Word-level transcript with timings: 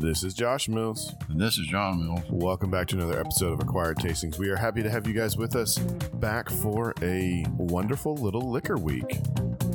This 0.00 0.24
is 0.24 0.32
Josh 0.32 0.66
Mills. 0.66 1.14
And 1.28 1.38
this 1.38 1.58
is 1.58 1.66
John 1.66 2.02
Mills. 2.02 2.22
Welcome 2.30 2.70
back 2.70 2.86
to 2.86 2.96
another 2.96 3.20
episode 3.20 3.52
of 3.52 3.60
Acquired 3.60 3.98
Tastings. 3.98 4.38
We 4.38 4.48
are 4.48 4.56
happy 4.56 4.82
to 4.82 4.88
have 4.88 5.06
you 5.06 5.12
guys 5.12 5.36
with 5.36 5.54
us 5.54 5.76
back 6.14 6.48
for 6.48 6.94
a 7.02 7.44
wonderful 7.50 8.14
little 8.14 8.50
liquor 8.50 8.78
week. 8.78 9.18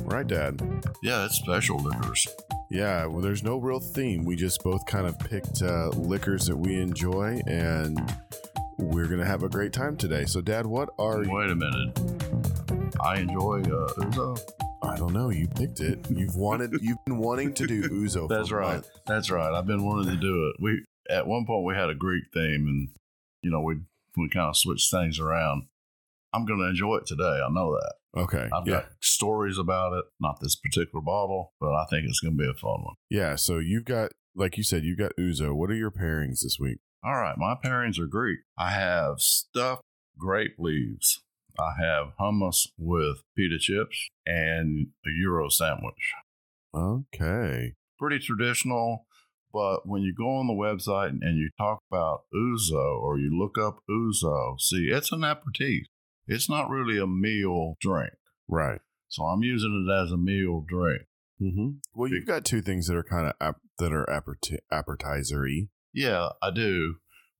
Right, 0.02 0.26
Dad? 0.26 0.60
Yeah, 1.00 1.26
it's 1.26 1.36
special 1.36 1.78
liquors. 1.78 2.26
Yeah, 2.70 3.06
well, 3.06 3.20
there's 3.20 3.44
no 3.44 3.58
real 3.58 3.78
theme. 3.78 4.24
We 4.24 4.34
just 4.34 4.64
both 4.64 4.84
kind 4.86 5.06
of 5.06 5.16
picked 5.20 5.62
uh, 5.62 5.90
liquors 5.90 6.46
that 6.46 6.56
we 6.56 6.74
enjoy, 6.74 7.40
and 7.46 7.96
we're 8.78 9.06
going 9.06 9.20
to 9.20 9.26
have 9.26 9.44
a 9.44 9.48
great 9.48 9.72
time 9.72 9.96
today. 9.96 10.24
So, 10.24 10.40
Dad, 10.40 10.66
what 10.66 10.88
are 10.98 11.22
you? 11.22 11.30
Wait 11.30 11.50
a 11.50 11.54
minute. 11.54 12.96
I 13.00 13.20
enjoy 13.20 13.62
uh. 13.62 14.36
I 14.86 14.96
don't 14.96 15.12
know. 15.12 15.30
You 15.30 15.48
picked 15.48 15.80
it. 15.80 16.06
You've 16.10 16.36
wanted. 16.36 16.72
You've 16.80 17.04
been 17.04 17.18
wanting 17.18 17.54
to 17.54 17.66
do 17.66 17.82
Ouzo. 17.82 18.28
That's 18.28 18.48
for 18.48 18.58
right. 18.58 18.74
month. 18.74 18.88
That's 19.06 19.30
right. 19.30 19.52
I've 19.52 19.66
been 19.66 19.84
wanting 19.84 20.10
to 20.14 20.16
do 20.16 20.48
it. 20.48 20.56
We 20.60 20.84
at 21.10 21.26
one 21.26 21.46
point 21.46 21.64
we 21.64 21.74
had 21.74 21.90
a 21.90 21.94
Greek 21.94 22.24
theme, 22.32 22.66
and 22.66 22.88
you 23.42 23.50
know 23.50 23.60
we 23.60 23.76
we 24.16 24.28
kind 24.28 24.48
of 24.48 24.56
switched 24.56 24.90
things 24.90 25.18
around. 25.18 25.66
I'm 26.32 26.44
going 26.44 26.60
to 26.60 26.66
enjoy 26.66 26.96
it 26.96 27.06
today. 27.06 27.40
I 27.44 27.48
know 27.50 27.72
that. 27.74 27.94
Okay. 28.20 28.48
I've 28.52 28.66
yeah. 28.66 28.74
got 28.74 28.86
stories 29.00 29.58
about 29.58 29.92
it. 29.92 30.04
Not 30.20 30.40
this 30.40 30.56
particular 30.56 31.02
bottle, 31.02 31.52
but 31.60 31.72
I 31.74 31.84
think 31.88 32.06
it's 32.06 32.20
going 32.20 32.36
to 32.36 32.42
be 32.42 32.48
a 32.48 32.54
fun 32.54 32.82
one. 32.82 32.94
Yeah. 33.10 33.36
So 33.36 33.58
you've 33.58 33.84
got, 33.84 34.12
like 34.34 34.56
you 34.56 34.62
said, 34.62 34.84
you've 34.84 34.98
got 34.98 35.12
Ouzo. 35.18 35.54
What 35.54 35.70
are 35.70 35.74
your 35.74 35.90
pairings 35.90 36.40
this 36.42 36.58
week? 36.58 36.78
All 37.04 37.14
right, 37.14 37.38
my 37.38 37.54
pairings 37.54 37.98
are 37.98 38.06
Greek. 38.06 38.40
I 38.58 38.70
have 38.70 39.20
stuffed 39.20 39.82
grape 40.18 40.56
leaves. 40.58 41.22
I 41.58 41.72
have 41.82 42.12
hummus 42.20 42.68
with 42.78 43.18
pita 43.36 43.58
chips 43.58 44.08
and 44.26 44.88
a 45.04 45.08
gyro 45.20 45.48
sandwich. 45.48 46.12
Okay. 46.74 47.74
Pretty 47.98 48.18
traditional, 48.18 49.06
but 49.52 49.86
when 49.86 50.02
you 50.02 50.14
go 50.14 50.36
on 50.36 50.46
the 50.46 50.52
website 50.52 51.10
and 51.20 51.38
you 51.38 51.48
talk 51.58 51.80
about 51.90 52.24
ouzo 52.34 53.00
or 53.00 53.18
you 53.18 53.30
look 53.36 53.56
up 53.58 53.78
ouzo, 53.88 54.60
see, 54.60 54.88
it's 54.90 55.12
an 55.12 55.24
aperitif. 55.24 55.86
It's 56.26 56.50
not 56.50 56.68
really 56.68 56.98
a 56.98 57.06
meal 57.06 57.76
drink. 57.80 58.12
Right. 58.48 58.80
So 59.08 59.24
I'm 59.24 59.42
using 59.42 59.86
it 59.88 59.92
as 59.92 60.12
a 60.12 60.16
meal 60.16 60.64
drink. 60.66 61.02
Mm-hmm. 61.40 61.68
Well, 61.94 62.10
you've 62.10 62.26
got 62.26 62.44
two 62.44 62.62
things 62.62 62.86
that 62.86 62.96
are 62.96 63.02
kind 63.02 63.26
of 63.28 63.34
ap- 63.40 63.60
that 63.78 63.92
are 63.92 64.06
appetizery. 64.72 65.68
Yeah, 65.92 66.28
I 66.42 66.50
do. 66.50 66.96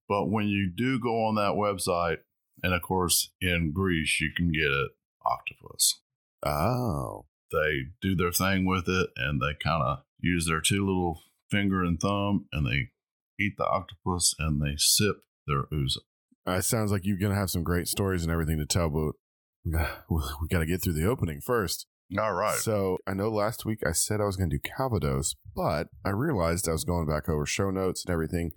But 0.09 0.27
when 0.27 0.47
you 0.47 0.71
do 0.75 1.01
go 1.01 1.25
on 1.25 1.35
that 1.35 1.55
website, 1.55 2.19
and 2.67 2.75
of 2.75 2.83
course 2.83 3.31
in 3.41 3.71
Greece 3.73 4.21
you 4.21 4.31
can 4.37 4.51
get 4.51 4.71
it 4.71 4.91
octopus. 5.25 6.01
Oh. 6.45 7.27
They 7.53 7.85
do 8.03 8.17
their 8.17 8.33
thing 8.33 8.67
with 8.67 8.89
it 8.89 9.11
and 9.17 9.41
they 9.41 9.55
kind 9.63 9.83
of 9.85 9.99
use 10.19 10.47
their 10.47 10.61
two 10.61 10.85
little 10.85 11.23
finger 11.49 11.85
and 11.85 12.01
thumb 12.01 12.47
and 12.53 12.67
they 12.67 12.89
eat 13.39 13.55
the 13.57 13.67
octopus 13.67 14.35
and 14.41 14.61
they 14.61 14.75
sip 14.77 15.19
their 15.47 15.65
ouzo. 15.73 15.99
Uh, 16.49 16.55
it 16.55 16.65
sounds 16.65 16.91
like 16.91 17.03
you're 17.05 17.19
gonna 17.19 17.37
have 17.37 17.51
some 17.51 17.63
great 17.63 17.87
stories 17.87 18.25
and 18.25 18.33
everything 18.33 18.59
to 18.59 18.67
tell, 18.67 18.89
but 18.89 19.13
we 19.65 19.73
got 19.73 20.05
we 20.11 20.49
got 20.49 20.61
to 20.61 20.67
get 20.67 20.83
through 20.83 20.95
the 20.95 21.07
opening 21.07 21.41
first. 21.41 21.87
All 22.19 22.35
right. 22.35 22.59
So 22.59 22.99
I 23.07 23.15
know 23.15 23.29
last 23.29 23.65
week 23.65 23.81
I 23.87 23.93
said 23.93 24.21
I 24.21 24.25
was 24.25 24.37
going 24.37 24.51
to 24.51 24.57
do 24.57 24.71
Calvados, 24.77 25.35
but 25.55 25.89
I 26.05 26.11
realized 26.11 26.69
I 26.69 26.73
was 26.73 26.85
going 26.85 27.07
back 27.07 27.29
over 27.29 27.45
show 27.47 27.71
notes 27.71 28.05
and 28.05 28.13
everything 28.13 28.53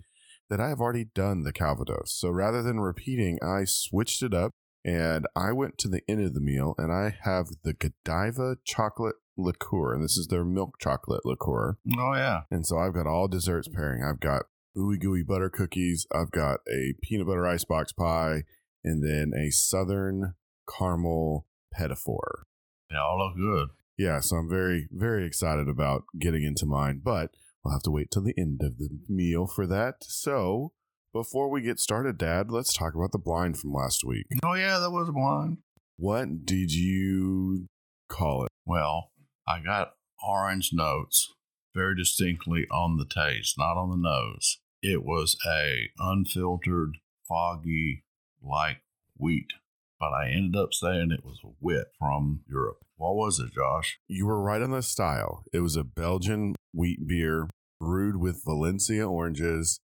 that 0.50 0.60
I 0.60 0.68
have 0.68 0.80
already 0.80 1.06
done 1.14 1.44
the 1.44 1.52
Calvados. 1.52 2.12
So 2.12 2.28
rather 2.28 2.62
than 2.62 2.80
repeating, 2.80 3.38
I 3.42 3.64
switched 3.64 4.22
it 4.22 4.34
up 4.34 4.52
and 4.84 5.26
I 5.36 5.52
went 5.52 5.78
to 5.78 5.88
the 5.88 6.02
end 6.08 6.22
of 6.22 6.34
the 6.34 6.40
meal 6.40 6.74
and 6.76 6.92
I 6.92 7.16
have 7.22 7.46
the 7.62 7.72
Godiva 7.72 8.56
chocolate 8.64 9.16
liqueur, 9.36 9.94
and 9.94 10.04
this 10.04 10.16
is 10.16 10.26
their 10.26 10.44
milk 10.44 10.74
chocolate 10.80 11.24
liqueur. 11.24 11.78
Oh 11.96 12.14
yeah. 12.14 12.42
And 12.50 12.66
so 12.66 12.78
I've 12.78 12.94
got 12.94 13.06
all 13.06 13.28
desserts 13.28 13.68
pairing. 13.68 14.02
I've 14.04 14.20
got 14.20 14.42
ooey 14.76 15.00
gooey 15.00 15.22
butter 15.22 15.50
cookies. 15.50 16.06
I've 16.12 16.30
got 16.30 16.60
a 16.68 16.94
peanut 17.02 17.26
butter 17.26 17.46
icebox 17.46 17.92
pie, 17.92 18.42
and 18.84 19.02
then 19.04 19.32
a 19.36 19.50
southern 19.50 20.34
caramel 20.68 21.46
petit 21.72 21.94
four. 21.94 22.44
They 22.90 22.96
all 22.96 23.18
look 23.18 23.36
good. 23.36 23.68
Yeah, 23.96 24.20
so 24.20 24.36
I'm 24.36 24.48
very, 24.48 24.88
very 24.90 25.26
excited 25.26 25.68
about 25.68 26.04
getting 26.18 26.42
into 26.42 26.64
mine, 26.64 27.00
but 27.04 27.30
we'll 27.64 27.74
have 27.74 27.82
to 27.82 27.90
wait 27.90 28.10
till 28.10 28.22
the 28.22 28.34
end 28.38 28.62
of 28.62 28.78
the 28.78 28.88
meal 29.08 29.46
for 29.46 29.66
that. 29.66 29.96
So 30.02 30.72
before 31.12 31.50
we 31.50 31.62
get 31.62 31.80
started, 31.80 32.18
Dad, 32.18 32.50
let's 32.50 32.72
talk 32.72 32.94
about 32.94 33.12
the 33.12 33.18
blind 33.18 33.58
from 33.58 33.72
last 33.72 34.04
week. 34.04 34.26
Oh 34.44 34.54
yeah, 34.54 34.78
that 34.78 34.90
was 34.90 35.10
blind. 35.10 35.58
What 35.96 36.46
did 36.46 36.72
you 36.72 37.66
call 38.08 38.44
it? 38.44 38.50
Well, 38.64 39.10
I 39.46 39.60
got 39.60 39.94
orange 40.26 40.70
notes 40.72 41.34
very 41.74 41.96
distinctly 41.96 42.66
on 42.70 42.96
the 42.96 43.06
taste, 43.06 43.56
not 43.58 43.76
on 43.76 43.90
the 43.90 43.96
nose. 43.96 44.58
It 44.82 45.04
was 45.04 45.36
a 45.46 45.90
unfiltered, 45.98 46.96
foggy, 47.28 48.04
like 48.42 48.78
wheat. 49.16 49.52
But 49.98 50.12
I 50.12 50.30
ended 50.30 50.56
up 50.56 50.72
saying 50.72 51.10
it 51.10 51.24
was 51.24 51.40
a 51.44 51.50
wit 51.60 51.88
from 51.98 52.40
Europe. 52.48 52.78
What 52.96 53.16
was 53.16 53.38
it, 53.38 53.52
Josh? 53.52 53.98
You 54.08 54.26
were 54.26 54.40
right 54.40 54.62
on 54.62 54.70
the 54.70 54.82
style. 54.82 55.44
It 55.52 55.60
was 55.60 55.76
a 55.76 55.84
Belgian 55.84 56.54
wheat 56.72 57.06
beer 57.06 57.48
brewed 57.80 58.16
with 58.16 58.44
Valencia 58.44 59.08
oranges, 59.08 59.80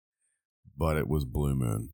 but 0.77 0.97
it 0.97 1.07
was 1.07 1.25
Blue 1.25 1.55
Moon. 1.55 1.89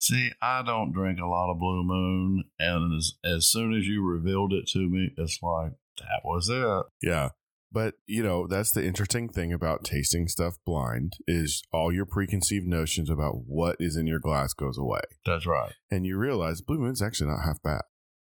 See, 0.00 0.32
I 0.40 0.62
don't 0.62 0.92
drink 0.92 1.18
a 1.20 1.26
lot 1.26 1.50
of 1.50 1.58
Blue 1.58 1.84
Moon, 1.84 2.44
and 2.58 2.96
as, 2.96 3.12
as 3.22 3.46
soon 3.46 3.74
as 3.74 3.86
you 3.86 4.02
revealed 4.02 4.52
it 4.52 4.66
to 4.68 4.88
me, 4.88 5.10
it's 5.18 5.38
like, 5.42 5.72
that 5.98 6.22
was 6.24 6.48
it. 6.48 6.86
Yeah. 7.06 7.30
But, 7.72 7.94
you 8.06 8.22
know, 8.22 8.46
that's 8.48 8.72
the 8.72 8.84
interesting 8.84 9.28
thing 9.28 9.52
about 9.52 9.84
tasting 9.84 10.26
stuff 10.26 10.56
blind 10.64 11.12
is 11.28 11.62
all 11.72 11.92
your 11.92 12.06
preconceived 12.06 12.66
notions 12.66 13.08
about 13.08 13.42
what 13.46 13.76
is 13.78 13.94
in 13.94 14.06
your 14.06 14.18
glass 14.18 14.54
goes 14.54 14.76
away. 14.76 15.02
That's 15.24 15.46
right. 15.46 15.72
And 15.90 16.04
you 16.04 16.16
realize 16.16 16.62
Blue 16.62 16.78
Moon's 16.78 17.02
actually 17.02 17.30
not 17.30 17.44
half 17.44 17.62
bad. 17.62 17.82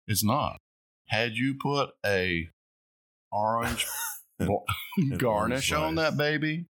It's 0.06 0.24
not. 0.24 0.58
Had 1.06 1.36
you 1.36 1.54
put 1.54 1.90
a 2.04 2.48
orange 3.32 3.86
garnish 5.18 5.72
on 5.72 5.96
that 5.96 6.16
baby, 6.16 6.66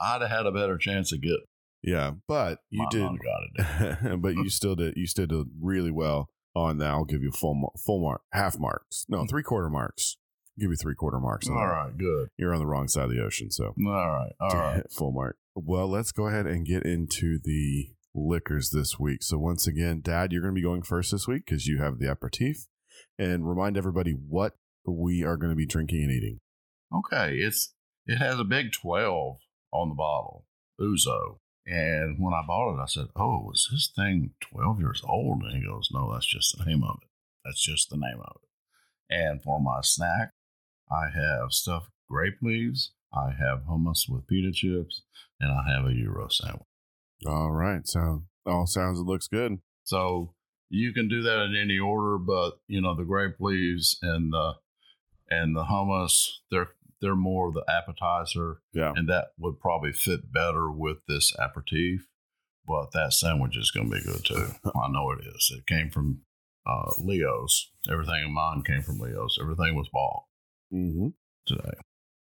I'd 0.00 0.20
have 0.22 0.30
had 0.30 0.46
a 0.46 0.52
better 0.52 0.78
chance 0.78 1.12
of 1.12 1.20
getting 1.20 1.44
Yeah, 1.82 2.12
but 2.26 2.60
you 2.70 2.82
my 2.82 2.88
did 2.90 3.02
got 3.02 4.00
it. 4.00 4.20
but 4.22 4.34
you 4.34 4.48
still 4.48 4.74
did 4.76 4.94
you 4.96 5.06
still 5.06 5.26
did 5.26 5.46
really 5.60 5.90
well 5.90 6.28
on 6.54 6.78
that. 6.78 6.90
I'll 6.90 7.04
give 7.04 7.22
you 7.22 7.30
full 7.30 7.72
full 7.84 8.00
mark, 8.02 8.22
half 8.32 8.58
marks. 8.58 9.04
No, 9.08 9.20
hmm. 9.20 9.26
three 9.26 9.42
quarter 9.42 9.68
marks. 9.68 10.16
give 10.58 10.70
you 10.70 10.76
three 10.76 10.94
quarter 10.94 11.20
marks. 11.20 11.48
on 11.48 11.56
All 11.56 11.60
that. 11.62 11.72
right, 11.72 11.96
good. 11.98 12.28
You're 12.36 12.52
on 12.52 12.60
the 12.60 12.66
wrong 12.66 12.88
side 12.88 13.04
of 13.04 13.10
the 13.10 13.22
ocean, 13.22 13.50
so 13.50 13.74
All 13.78 14.10
right, 14.10 14.32
all 14.40 14.56
right. 14.56 14.82
full 14.90 15.12
mark. 15.12 15.36
Well, 15.54 15.88
let's 15.88 16.12
go 16.12 16.28
ahead 16.28 16.46
and 16.46 16.66
get 16.66 16.84
into 16.84 17.38
the 17.42 17.90
liquors 18.14 18.70
this 18.70 18.98
week. 18.98 19.22
So 19.22 19.38
once 19.38 19.66
again, 19.66 20.00
Dad, 20.02 20.32
you're 20.32 20.42
going 20.42 20.54
to 20.54 20.58
be 20.58 20.62
going 20.62 20.82
first 20.82 21.12
this 21.12 21.26
week 21.26 21.44
because 21.46 21.66
you 21.66 21.78
have 21.78 21.98
the 21.98 22.10
aperitif, 22.10 22.66
and 23.18 23.48
remind 23.48 23.76
everybody 23.76 24.12
what 24.12 24.54
we 24.86 25.24
are 25.24 25.36
going 25.36 25.50
to 25.50 25.56
be 25.56 25.66
drinking 25.66 26.02
and 26.04 26.12
eating. 26.12 26.38
Okay, 26.94 27.36
it's 27.36 27.74
it 28.06 28.16
has 28.16 28.38
a 28.38 28.44
big 28.44 28.72
twelve 28.72 29.38
on 29.72 29.90
the 29.90 29.94
bottle, 29.94 30.46
Ouzo. 30.80 31.38
And 31.66 32.16
when 32.18 32.32
I 32.32 32.42
bought 32.46 32.78
it, 32.78 32.82
I 32.82 32.86
said, 32.86 33.08
"Oh, 33.14 33.50
is 33.52 33.68
this 33.70 33.92
thing 33.94 34.30
twelve 34.40 34.80
years 34.80 35.02
old?" 35.04 35.42
And 35.42 35.54
he 35.54 35.68
goes, 35.68 35.90
"No, 35.92 36.12
that's 36.12 36.26
just 36.26 36.56
the 36.56 36.64
name 36.64 36.82
of 36.82 36.98
it. 37.02 37.08
That's 37.44 37.62
just 37.62 37.90
the 37.90 37.98
name 37.98 38.20
of 38.20 38.36
it." 38.42 38.48
And 39.14 39.42
for 39.42 39.60
my 39.60 39.80
snack, 39.82 40.32
I 40.90 41.10
have 41.10 41.52
stuffed 41.52 41.90
grape 42.08 42.38
leaves. 42.42 42.92
I 43.12 43.32
have 43.38 43.64
hummus 43.64 44.08
with 44.08 44.26
pita 44.26 44.52
chips, 44.52 45.02
and 45.40 45.50
I 45.50 45.70
have 45.70 45.84
a 45.84 45.92
gyro 45.92 46.28
sandwich. 46.28 46.62
All 47.26 47.50
right, 47.50 47.86
so 47.86 48.22
all 48.46 48.66
sounds 48.66 48.98
it 48.98 49.04
looks 49.04 49.28
good. 49.28 49.58
So 49.84 50.34
you 50.70 50.92
can 50.92 51.08
do 51.08 51.22
that 51.22 51.42
in 51.44 51.56
any 51.56 51.78
order, 51.78 52.18
but 52.18 52.60
you 52.66 52.80
know 52.80 52.94
the 52.94 53.04
grape 53.04 53.40
leaves 53.40 53.98
and 54.02 54.32
the 54.32 54.54
and 55.30 55.54
the 55.54 55.64
hummus, 55.64 56.28
they're 56.50 56.70
they're 57.00 57.14
more 57.16 57.52
the 57.52 57.64
appetizer, 57.68 58.60
Yeah. 58.72 58.92
and 58.96 59.08
that 59.08 59.28
would 59.38 59.60
probably 59.60 59.92
fit 59.92 60.32
better 60.32 60.70
with 60.70 60.98
this 61.06 61.32
aperitif. 61.38 62.06
But 62.66 62.92
that 62.92 63.12
sandwich 63.14 63.56
is 63.56 63.70
going 63.70 63.88
to 63.90 63.96
be 63.96 64.02
good 64.02 64.24
too. 64.24 64.48
I 64.64 64.88
know 64.90 65.10
it 65.12 65.20
is. 65.26 65.52
It 65.56 65.66
came 65.66 65.90
from 65.90 66.20
uh, 66.66 66.90
Leo's. 66.98 67.70
Everything 67.90 68.24
in 68.26 68.34
mine 68.34 68.62
came 68.62 68.82
from 68.82 68.98
Leo's. 68.98 69.38
Everything 69.40 69.74
was 69.74 69.88
bought 69.92 70.24
Mm-hmm. 70.72 71.08
today. 71.46 71.78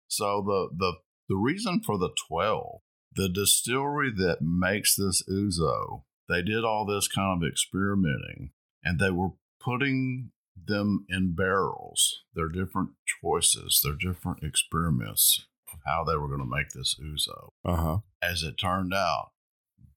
So 0.09 0.43
the 0.45 0.77
the 0.77 0.93
the 1.29 1.37
reason 1.37 1.81
for 1.87 1.99
the 1.99 2.11
twelve, 2.29 2.81
the 3.15 3.29
distillery 3.29 4.11
that 4.17 4.39
makes 4.43 4.97
this 4.97 5.23
ouzo, 5.31 6.03
they 6.29 6.43
did 6.43 6.65
all 6.65 6.85
this 6.85 7.07
kind 7.07 7.41
of 7.43 7.49
experimenting, 7.49 8.51
and 8.83 8.99
they 8.99 9.11
were 9.11 9.31
putting 9.61 10.33
them 10.57 11.05
in 11.09 11.35
barrels. 11.35 12.23
Their 12.35 12.49
different 12.49 12.91
choices, 13.23 13.81
their 13.85 13.95
different 13.95 14.43
experiments 14.43 15.47
of 15.73 15.81
how 15.87 16.05
they 16.05 16.17
were 16.17 16.29
going 16.29 16.41
to 16.41 16.57
make 16.57 16.71
this 16.71 16.97
ouzo. 17.03 17.51
Uh 17.65 17.77
huh. 17.77 17.99
As 18.23 18.43
it 18.43 18.57
turned 18.59 18.95
out, 18.95 19.31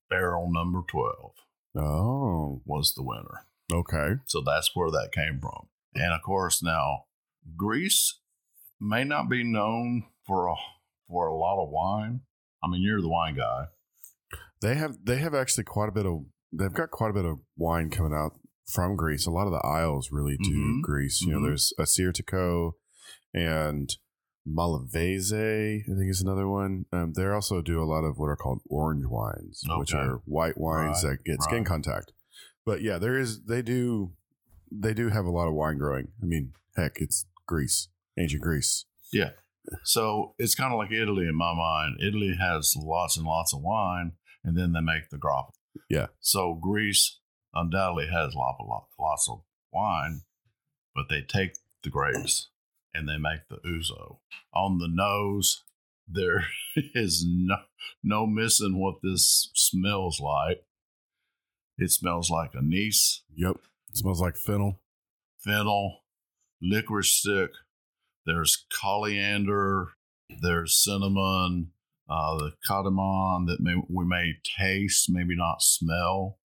barrel 0.10 0.52
number 0.52 0.82
twelve 0.88 1.34
Oh, 1.76 2.62
was 2.66 2.94
the 2.96 3.04
winner. 3.04 3.46
okay. 3.72 4.16
So 4.26 4.42
that's 4.42 4.72
where 4.76 4.90
that 4.92 5.12
came 5.14 5.40
from. 5.40 5.68
And 5.94 6.12
of 6.14 6.22
course, 6.24 6.64
now 6.64 7.06
Greece 7.56 8.20
may 8.80 9.04
not 9.04 9.30
be 9.30 9.44
known 9.44 10.04
for 10.26 10.48
a 10.48 10.56
for 11.08 11.28
a 11.28 11.36
lot 11.38 11.64
of 11.64 11.70
wine, 11.70 12.22
I 12.64 12.68
mean, 12.68 12.82
you're 12.82 13.02
the 13.02 13.08
wine 13.08 13.36
guy. 13.36 13.66
They 14.62 14.76
have 14.76 14.98
they 15.04 15.18
have 15.18 15.34
actually 15.36 15.64
quite 15.66 15.90
a 15.90 15.94
bit 15.94 16.06
of 16.06 16.26
they've 16.52 16.74
got 16.74 16.90
quite 16.92 17.12
a 17.12 17.14
bit 17.14 17.26
of 17.26 17.40
wine 17.56 17.90
coming 17.90 18.14
out 18.14 18.34
from 18.70 18.96
Greece. 18.96 19.26
A 19.26 19.32
lot 19.32 19.48
of 19.48 19.54
the 19.54 19.66
isles 19.66 20.10
really 20.12 20.38
do 20.38 20.56
Mhm. 20.58 20.82
Greece. 20.82 21.22
You 21.22 21.34
know, 21.34 21.40
Mhm. 21.40 21.46
there's 21.48 21.74
Assyrtiko 21.80 22.74
and 23.34 23.90
Malavese, 24.48 25.82
I 25.82 25.96
think 25.98 26.10
is 26.10 26.22
another 26.22 26.48
one. 26.48 26.86
Um, 26.92 27.14
they 27.14 27.26
also 27.28 27.62
do 27.62 27.82
a 27.82 27.86
lot 27.86 28.04
of 28.04 28.18
what 28.18 28.28
are 28.28 28.36
called 28.36 28.62
orange 28.70 29.06
wines, 29.06 29.64
which 29.78 29.94
are 29.94 30.18
white 30.26 30.58
wines 30.58 31.04
Right, 31.04 31.12
that 31.18 31.24
get 31.26 31.42
skin 31.44 31.58
right. 31.60 31.66
contact. 31.68 32.14
But 32.66 32.82
yeah, 32.82 32.98
there 32.98 33.18
is 33.18 33.44
they 33.44 33.62
do 33.62 34.14
they 34.70 34.94
do 34.94 35.08
have 35.10 35.26
a 35.26 35.32
lot 35.32 35.48
of 35.48 35.54
wine 35.54 35.78
growing. 35.78 36.10
I 36.22 36.26
mean, 36.26 36.52
heck, 36.76 36.98
it's 37.00 37.26
Greece, 37.46 37.88
ancient 38.20 38.42
Greece. 38.42 38.86
Yeah. 39.14 39.32
So 39.84 40.36
it's 40.38 40.56
kind 40.56 40.74
of 40.74 40.78
like 40.78 40.92
Italy 40.92 41.26
in 41.28 41.36
my 41.36 41.54
mind. 41.54 41.98
Italy 42.02 42.36
has 42.38 42.74
lots 42.78 43.16
and 43.16 43.26
lots 43.26 43.54
of 43.54 43.62
wine, 43.62 44.14
and 44.44 44.58
then 44.58 44.74
they 44.74 44.82
make 44.82 45.10
the 45.10 45.18
grappa. 45.18 45.52
Yeah. 45.90 46.08
So 46.20 46.54
Greece 46.56 47.20
undoubtedly 47.58 48.08
has 48.08 48.34
lot, 48.36 48.58
lot, 48.66 48.88
lots 49.00 49.28
of 49.30 49.42
wine, 49.74 50.22
but 50.96 51.06
they 51.10 51.22
take 51.22 51.54
the 51.84 51.90
grapes 51.90 52.50
and 52.94 53.08
they 53.08 53.18
make 53.18 53.42
the 53.50 53.58
ouzo. 53.58 54.18
On 54.54 54.80
the 54.80 54.88
nose, 54.88 55.64
there 56.08 56.48
is 56.76 57.26
no 57.28 57.58
no 58.04 58.26
missing 58.26 58.80
what 58.80 58.96
this 59.04 59.50
smells 59.54 60.20
like. 60.20 60.64
It 61.78 61.92
smells 61.92 62.30
like 62.30 62.56
anise, 62.56 63.22
Yep, 63.36 63.58
it 63.90 63.98
smells 63.98 64.20
like 64.22 64.36
fennel. 64.38 64.80
fennel, 65.40 66.00
licorice 66.62 67.14
stick. 67.14 67.52
There's 68.26 68.66
coriander. 68.74 69.90
There's 70.42 70.76
cinnamon. 70.76 71.72
Uh, 72.10 72.38
the 72.38 72.54
cardamom 72.66 73.46
that 73.48 73.60
may, 73.60 73.76
we 73.90 74.06
may 74.06 74.34
taste, 74.58 75.10
maybe 75.10 75.36
not 75.36 75.62
smell, 75.62 76.38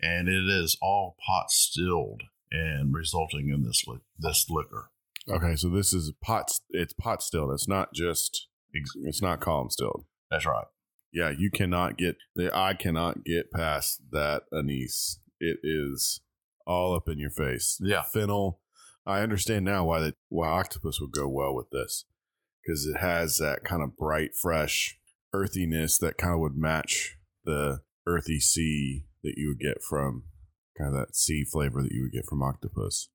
and 0.00 0.28
it 0.28 0.48
is 0.48 0.76
all 0.80 1.16
pot 1.24 1.50
stilled 1.50 2.22
and 2.50 2.94
resulting 2.94 3.48
in 3.48 3.62
this 3.64 3.84
li- 3.86 4.00
this 4.18 4.46
liquor. 4.48 4.90
Okay, 5.28 5.56
so 5.56 5.68
this 5.68 5.92
is 5.92 6.12
pot. 6.22 6.52
It's 6.70 6.92
pot 6.92 7.22
stilled. 7.22 7.52
It's 7.52 7.68
not 7.68 7.92
just. 7.92 8.48
It's 9.04 9.22
not 9.22 9.40
column 9.40 9.70
stilled. 9.70 10.04
That's 10.30 10.44
right. 10.46 10.66
Yeah, 11.12 11.30
you 11.30 11.50
cannot 11.50 11.96
get. 11.96 12.16
I 12.52 12.74
cannot 12.74 13.24
get 13.24 13.50
past 13.50 14.02
that 14.12 14.42
anise. 14.52 15.18
It 15.40 15.58
is 15.62 16.20
all 16.66 16.94
up 16.94 17.08
in 17.08 17.18
your 17.18 17.30
face. 17.30 17.78
Yeah. 17.80 18.02
Fennel. 18.02 18.60
I 19.06 19.20
understand 19.20 19.64
now 19.64 19.84
why 19.84 20.00
that 20.00 20.14
why 20.28 20.48
octopus 20.48 21.00
would 21.00 21.12
go 21.12 21.28
well 21.28 21.54
with 21.54 21.70
this 21.70 22.04
because 22.66 22.86
it 22.86 22.98
has 22.98 23.36
that 23.38 23.64
kind 23.64 23.82
of 23.82 23.96
bright, 23.96 24.34
fresh 24.34 24.98
earthiness 25.32 25.98
that 25.98 26.18
kind 26.18 26.34
of 26.34 26.40
would 26.40 26.56
match 26.56 27.16
the 27.44 27.80
earthy 28.06 28.40
sea 28.40 29.04
that 29.26 29.36
you 29.36 29.48
would 29.48 29.60
get 29.60 29.82
from 29.82 30.24
kind 30.78 30.94
of 30.94 31.00
that 31.00 31.16
sea 31.16 31.44
flavor 31.44 31.82
that 31.82 31.92
you 31.92 32.02
would 32.02 32.12
get 32.12 32.26
from 32.26 32.42
octopus. 32.42 33.08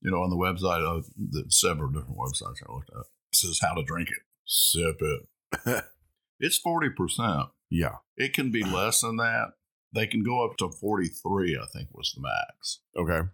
You 0.00 0.10
know, 0.10 0.22
on 0.22 0.30
the 0.30 0.36
website, 0.36 0.84
of 0.84 1.06
the 1.16 1.44
several 1.48 1.90
different 1.90 2.18
websites 2.18 2.62
I 2.66 2.72
looked 2.72 2.90
at, 2.90 3.00
it 3.00 3.34
says 3.34 3.58
how 3.60 3.74
to 3.74 3.82
drink 3.82 4.10
it. 4.10 4.22
Sip 4.44 4.96
it. 5.00 5.84
it's 6.40 6.58
forty 6.58 6.90
percent. 6.90 7.48
Yeah. 7.70 7.96
It 8.16 8.32
can 8.32 8.50
be 8.50 8.62
less 8.64 9.00
than 9.00 9.16
that. 9.16 9.52
They 9.94 10.06
can 10.06 10.22
go 10.22 10.44
up 10.44 10.56
to 10.58 10.70
forty 10.70 11.08
three. 11.08 11.58
I 11.60 11.66
think 11.72 11.88
was 11.92 12.14
the 12.14 12.22
max. 12.22 12.80
Okay. 12.96 13.28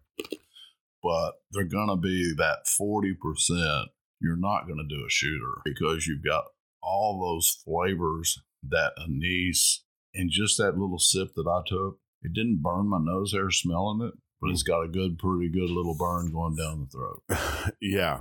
but 1.03 1.33
they're 1.51 1.65
going 1.65 1.89
to 1.89 1.97
be 1.97 2.33
that 2.37 2.67
40%. 2.67 3.87
You're 4.21 4.37
not 4.37 4.67
going 4.67 4.79
to 4.79 4.95
do 4.97 5.05
a 5.05 5.11
shooter 5.11 5.61
because 5.65 6.07
you've 6.07 6.25
got 6.25 6.45
all 6.81 7.21
those 7.21 7.51
flavors, 7.65 8.41
that 8.69 8.93
anise, 9.03 9.83
and 10.15 10.31
just 10.31 10.59
that 10.59 10.79
little 10.79 10.99
sip 10.99 11.35
that 11.35 11.49
I 11.49 11.63
took. 11.67 11.99
It 12.23 12.33
didn't 12.33 12.63
burn 12.63 12.89
my 12.89 12.99
nose 13.01 13.33
hair 13.33 13.51
smelling 13.51 14.01
it, 14.07 14.15
but 14.41 14.51
it's 14.51 14.63
got 14.63 14.83
a 14.83 14.89
good, 14.89 15.19
pretty 15.19 15.49
good 15.49 15.71
little 15.71 15.97
burn 15.97 16.33
going 16.33 16.57
down 16.57 16.81
the 16.81 16.87
throat. 16.87 17.75
yeah. 17.81 18.21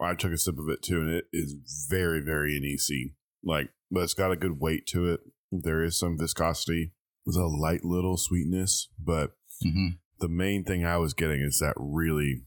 I 0.00 0.14
took 0.14 0.32
a 0.32 0.38
sip 0.38 0.58
of 0.58 0.68
it 0.68 0.82
too, 0.82 1.00
and 1.00 1.10
it 1.10 1.24
is 1.32 1.54
very, 1.88 2.20
very 2.20 2.58
anisey. 2.60 3.14
Like, 3.44 3.70
but 3.90 4.00
it's 4.02 4.14
got 4.14 4.32
a 4.32 4.36
good 4.36 4.60
weight 4.60 4.86
to 4.88 5.06
it. 5.12 5.20
There 5.52 5.82
is 5.84 5.98
some 5.98 6.18
viscosity 6.18 6.92
with 7.24 7.36
a 7.36 7.46
light 7.46 7.84
little 7.84 8.16
sweetness, 8.16 8.88
but 8.98 9.32
Mm-hmm. 9.64 9.88
the 10.18 10.28
main 10.28 10.64
thing 10.64 10.84
I 10.84 10.96
was 10.98 11.14
getting 11.14 11.40
is 11.40 11.58
that 11.60 11.74
really 11.78 12.42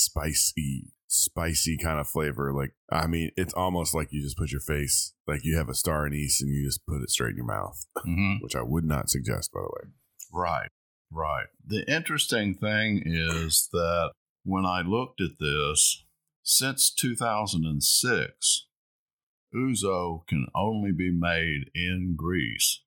spicy, 0.00 0.92
spicy 1.08 1.76
kind 1.76 1.98
of 1.98 2.06
flavor. 2.08 2.52
Like, 2.52 2.72
I 2.90 3.06
mean, 3.08 3.30
it's 3.36 3.52
almost 3.54 3.94
like 3.94 4.08
you 4.12 4.22
just 4.22 4.36
put 4.38 4.52
your 4.52 4.60
face, 4.60 5.12
like 5.26 5.40
you 5.44 5.56
have 5.56 5.68
a 5.68 5.74
star 5.74 6.06
anise 6.06 6.40
and 6.40 6.50
you 6.54 6.64
just 6.64 6.86
put 6.86 7.02
it 7.02 7.10
straight 7.10 7.30
in 7.30 7.36
your 7.38 7.46
mouth, 7.46 7.84
Mm-hmm. 7.98 8.42
which 8.42 8.54
I 8.56 8.62
would 8.62 8.84
not 8.84 9.10
suggest, 9.10 9.52
by 9.52 9.60
the 9.60 9.70
way. 9.74 9.90
Right, 10.32 10.68
right. 11.10 11.46
The 11.66 11.84
interesting 11.90 12.54
thing 12.54 13.02
is 13.06 13.68
that 13.72 14.12
when 14.44 14.64
I 14.66 14.82
looked 14.82 15.20
at 15.20 15.38
this, 15.40 16.04
since 16.42 16.92
2006, 16.92 18.66
Ouzo 19.54 20.26
can 20.26 20.46
only 20.54 20.92
be 20.92 21.10
made 21.10 21.70
in 21.74 22.14
Greece, 22.16 22.82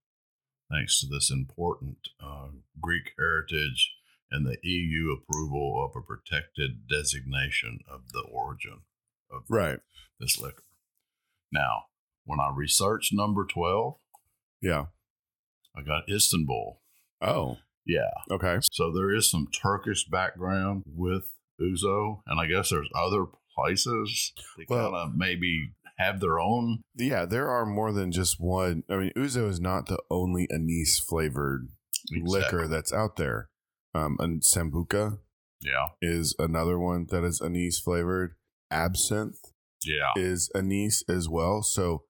thanks 0.70 1.00
to 1.02 1.08
this 1.08 1.32
important 1.32 1.98
uh, 2.24 2.50
Greek 2.80 3.14
heritage 3.18 3.94
and 4.32 4.46
the 4.46 4.58
EU 4.62 5.12
approval 5.12 5.84
of 5.84 5.96
a 6.00 6.06
protected 6.06 6.88
designation 6.88 7.80
of 7.92 8.12
the 8.14 8.22
origin 8.32 8.82
of 9.32 9.44
Right. 9.50 9.80
this 10.20 10.40
liquor. 10.40 10.64
Now, 11.52 11.86
when 12.26 12.40
I 12.40 12.52
researched 12.56 13.12
number 13.12 13.46
12, 13.46 13.96
Yeah. 14.62 14.88
I 15.76 15.82
got 15.82 16.10
Istanbul. 16.10 16.79
Oh, 17.22 17.58
Yeah. 17.86 18.12
okay. 18.32 18.60
So 18.72 18.92
there 18.94 19.14
is 19.14 19.30
some 19.30 19.48
Turkish 19.48 20.06
background 20.08 20.84
with 20.86 21.32
Ouzo, 21.62 22.22
and 22.28 22.40
I 22.40 22.46
guess 22.48 22.70
there's 22.70 22.90
other 22.96 23.26
places 23.56 24.34
that 24.58 24.70
Well- 24.70 24.92
kind 24.92 25.10
of 25.12 25.18
maybe 25.18 25.72
have 25.98 26.20
their 26.22 26.40
own. 26.40 26.82
Yeah, 26.96 27.26
there 27.26 27.50
are 27.50 27.66
more 27.66 27.92
than 27.92 28.12
just 28.12 28.40
one. 28.40 28.84
I 28.90 28.96
mean, 28.96 29.12
Ouzo 29.18 29.50
is 29.50 29.60
not 29.60 29.88
the 29.88 30.02
only 30.10 30.48
anise 30.50 30.98
flavored 31.00 31.68
liquor 32.24 32.68
that's 32.68 32.94
out 32.94 33.18
there. 33.18 33.50
Um, 33.94 34.16
and 34.20 34.42
Sambuca 34.42 35.20
Yeah, 35.62 35.88
is 36.02 36.36
another 36.40 36.80
one 36.80 37.08
that 37.10 37.26
is 37.26 37.42
anise 37.42 37.80
flavored. 37.80 38.36
Absinthe 38.72 39.52
yeah, 39.84 40.12
is 40.16 40.50
anise 40.56 41.04
as 41.10 41.28
well. 41.28 41.64
So 41.64 42.06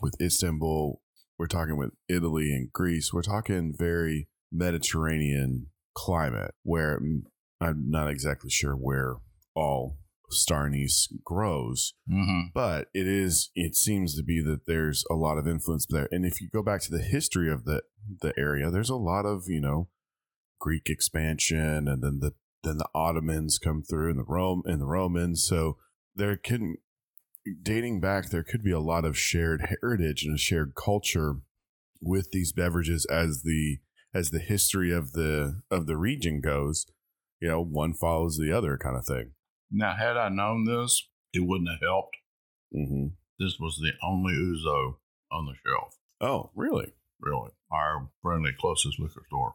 with 0.00 0.14
Istanbul, 0.22 1.02
we're 1.38 1.46
talking 1.48 1.76
with 1.76 1.90
Italy 2.08 2.54
and 2.54 2.72
Greece, 2.72 3.12
we're 3.12 3.22
talking 3.22 3.74
very 3.76 4.28
Mediterranean 4.54 5.66
climate 5.94 6.52
where 6.62 7.00
I'm 7.60 7.90
not 7.90 8.08
exactly 8.08 8.50
sure 8.50 8.74
where 8.74 9.16
all 9.54 9.98
star 10.30 10.66
anise 10.66 11.08
grows, 11.24 11.94
mm-hmm. 12.10 12.48
but 12.54 12.88
it 12.94 13.06
is 13.06 13.50
it 13.54 13.74
seems 13.74 14.16
to 14.16 14.22
be 14.22 14.42
that 14.42 14.66
there's 14.66 15.04
a 15.10 15.14
lot 15.14 15.38
of 15.38 15.46
influence 15.46 15.86
there 15.88 16.08
and 16.10 16.24
if 16.24 16.40
you 16.40 16.48
go 16.52 16.62
back 16.62 16.80
to 16.82 16.90
the 16.90 17.02
history 17.02 17.52
of 17.52 17.64
the 17.64 17.82
the 18.20 18.32
area 18.38 18.70
there's 18.70 18.90
a 18.90 18.96
lot 18.96 19.24
of 19.24 19.44
you 19.48 19.60
know 19.60 19.88
greek 20.60 20.88
expansion 20.88 21.88
and 21.88 22.02
then 22.02 22.18
the 22.20 22.32
then 22.62 22.78
the 22.78 22.88
ottomans 22.94 23.58
come 23.58 23.82
through 23.82 24.10
and 24.10 24.18
the 24.18 24.24
rome 24.26 24.62
and 24.66 24.80
the 24.80 24.86
romans 24.86 25.46
so 25.46 25.76
there 26.14 26.36
can 26.36 26.76
dating 27.62 28.00
back 28.00 28.30
there 28.30 28.44
could 28.44 28.62
be 28.62 28.72
a 28.72 28.80
lot 28.80 29.04
of 29.04 29.18
shared 29.18 29.68
heritage 29.80 30.24
and 30.24 30.34
a 30.34 30.38
shared 30.38 30.72
culture 30.74 31.36
with 32.00 32.30
these 32.32 32.52
beverages 32.52 33.06
as 33.06 33.42
the 33.42 33.78
as 34.14 34.30
the 34.30 34.38
history 34.38 34.92
of 34.92 35.12
the 35.12 35.60
of 35.70 35.86
the 35.86 35.96
region 35.96 36.40
goes 36.40 36.86
you 37.40 37.48
know 37.48 37.60
one 37.62 37.92
follows 37.92 38.36
the 38.38 38.52
other 38.56 38.78
kind 38.78 38.96
of 38.96 39.04
thing 39.04 39.32
Now, 39.70 39.94
had 39.96 40.16
I 40.16 40.28
known 40.28 40.64
this, 40.66 41.08
it 41.32 41.40
wouldn't 41.46 41.68
have 41.70 41.80
helped. 41.82 42.16
mm-hmm. 42.74 43.06
This 43.38 43.56
was 43.58 43.80
the 43.82 43.92
only 44.02 44.32
Ouzo 44.34 44.96
on 45.32 45.46
the 45.46 45.54
shelf. 45.66 45.96
oh 46.20 46.50
really 46.54 46.94
Really, 47.20 47.50
our 47.72 48.08
friendly 48.22 48.52
closest 48.58 49.00
liquor 49.00 49.22
store. 49.28 49.54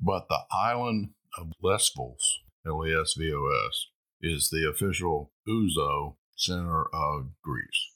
But 0.00 0.28
the 0.28 0.40
island 0.52 1.10
of 1.38 1.50
Lesvos, 1.62 2.40
L 2.66 2.84
E 2.86 2.94
S 2.94 3.14
V 3.16 3.32
O 3.32 3.66
S, 3.68 3.86
is 4.20 4.50
the 4.50 4.68
official 4.68 5.32
Ouzo 5.48 6.16
center 6.36 6.84
of 6.94 7.30
Greece. 7.42 7.92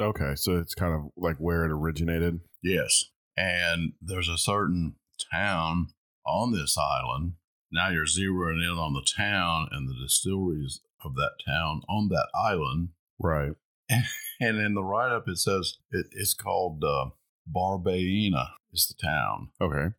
Okay, 0.00 0.34
so 0.34 0.58
it's 0.58 0.74
kind 0.74 0.94
of 0.94 1.12
like 1.16 1.36
where 1.36 1.64
it 1.64 1.70
originated. 1.70 2.40
Yes. 2.62 3.04
And 3.36 3.92
there's 4.00 4.28
a 4.28 4.36
certain 4.38 4.96
town 5.32 5.88
on 6.24 6.52
this 6.52 6.76
island. 6.78 7.34
Now 7.72 7.90
you're 7.90 8.04
zeroing 8.06 8.62
in 8.62 8.78
on 8.78 8.92
the 8.94 9.06
town 9.16 9.68
and 9.72 9.88
the 9.88 9.94
distilleries 10.00 10.80
of 11.04 11.14
that 11.16 11.32
town 11.46 11.82
on 11.88 12.08
that 12.08 12.28
island. 12.34 12.90
Right. 13.18 13.52
And 14.38 14.58
in 14.58 14.74
the 14.74 14.84
write 14.84 15.12
up, 15.12 15.28
it 15.28 15.38
says 15.38 15.78
it, 15.90 16.08
it's 16.12 16.34
called 16.34 16.84
uh, 16.84 17.06
Barbaina, 17.50 18.48
is 18.70 18.86
the 18.86 19.06
town. 19.06 19.48
Okay. 19.58 19.94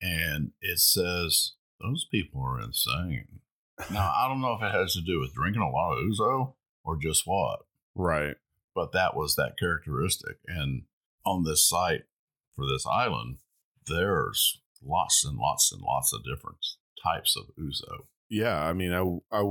And 0.00 0.52
it 0.60 0.78
says 0.78 1.54
those 1.80 2.06
people 2.10 2.40
are 2.42 2.60
insane. 2.60 3.40
Now, 3.90 4.12
I 4.14 4.28
don't 4.28 4.42
know 4.42 4.52
if 4.52 4.62
it 4.62 4.72
has 4.72 4.92
to 4.92 5.00
do 5.00 5.18
with 5.18 5.32
drinking 5.34 5.62
a 5.62 5.70
lot 5.70 5.94
of 5.94 6.04
Ouzo 6.04 6.52
or 6.84 6.98
just 6.98 7.22
what, 7.24 7.60
Right. 7.96 8.36
but 8.74 8.92
that 8.92 9.16
was 9.16 9.34
that 9.36 9.58
characteristic. 9.58 10.36
And 10.46 10.82
on 11.24 11.44
this 11.44 11.66
site, 11.66 12.02
for 12.54 12.66
this 12.68 12.86
island, 12.86 13.38
there's 13.86 14.60
lots 14.82 15.24
and 15.24 15.36
lots 15.36 15.72
and 15.72 15.82
lots 15.82 16.12
of 16.12 16.22
different 16.24 16.58
types 17.02 17.36
of 17.36 17.44
ouzo. 17.58 18.04
Yeah, 18.28 18.62
I 18.62 18.72
mean, 18.72 18.92
I, 18.92 19.36
I, 19.36 19.42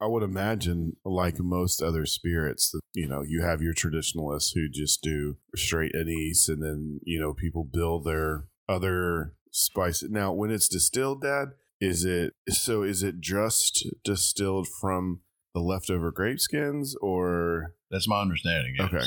I 0.00 0.06
would 0.06 0.22
imagine, 0.22 0.96
like 1.04 1.40
most 1.40 1.82
other 1.82 2.06
spirits, 2.06 2.70
that 2.70 2.80
you 2.94 3.08
know, 3.08 3.22
you 3.22 3.42
have 3.42 3.60
your 3.60 3.74
traditionalists 3.74 4.52
who 4.52 4.68
just 4.68 5.02
do 5.02 5.38
straight 5.56 5.92
anise, 5.94 6.48
and 6.48 6.62
then 6.62 7.00
you 7.02 7.20
know, 7.20 7.34
people 7.34 7.64
build 7.64 8.04
their 8.04 8.44
other 8.68 9.34
spices. 9.50 10.10
Now, 10.10 10.32
when 10.32 10.52
it's 10.52 10.68
distilled, 10.68 11.22
Dad, 11.22 11.48
is 11.80 12.04
it 12.04 12.34
so? 12.48 12.84
Is 12.84 13.02
it 13.02 13.20
just 13.20 13.84
distilled 14.04 14.68
from 14.80 15.22
the 15.52 15.60
leftover 15.60 16.12
grape 16.12 16.38
skins, 16.38 16.94
or 17.02 17.74
That's 17.90 18.06
my 18.06 18.20
understanding. 18.20 18.76
Yes. 18.78 18.94
Okay. 18.94 19.04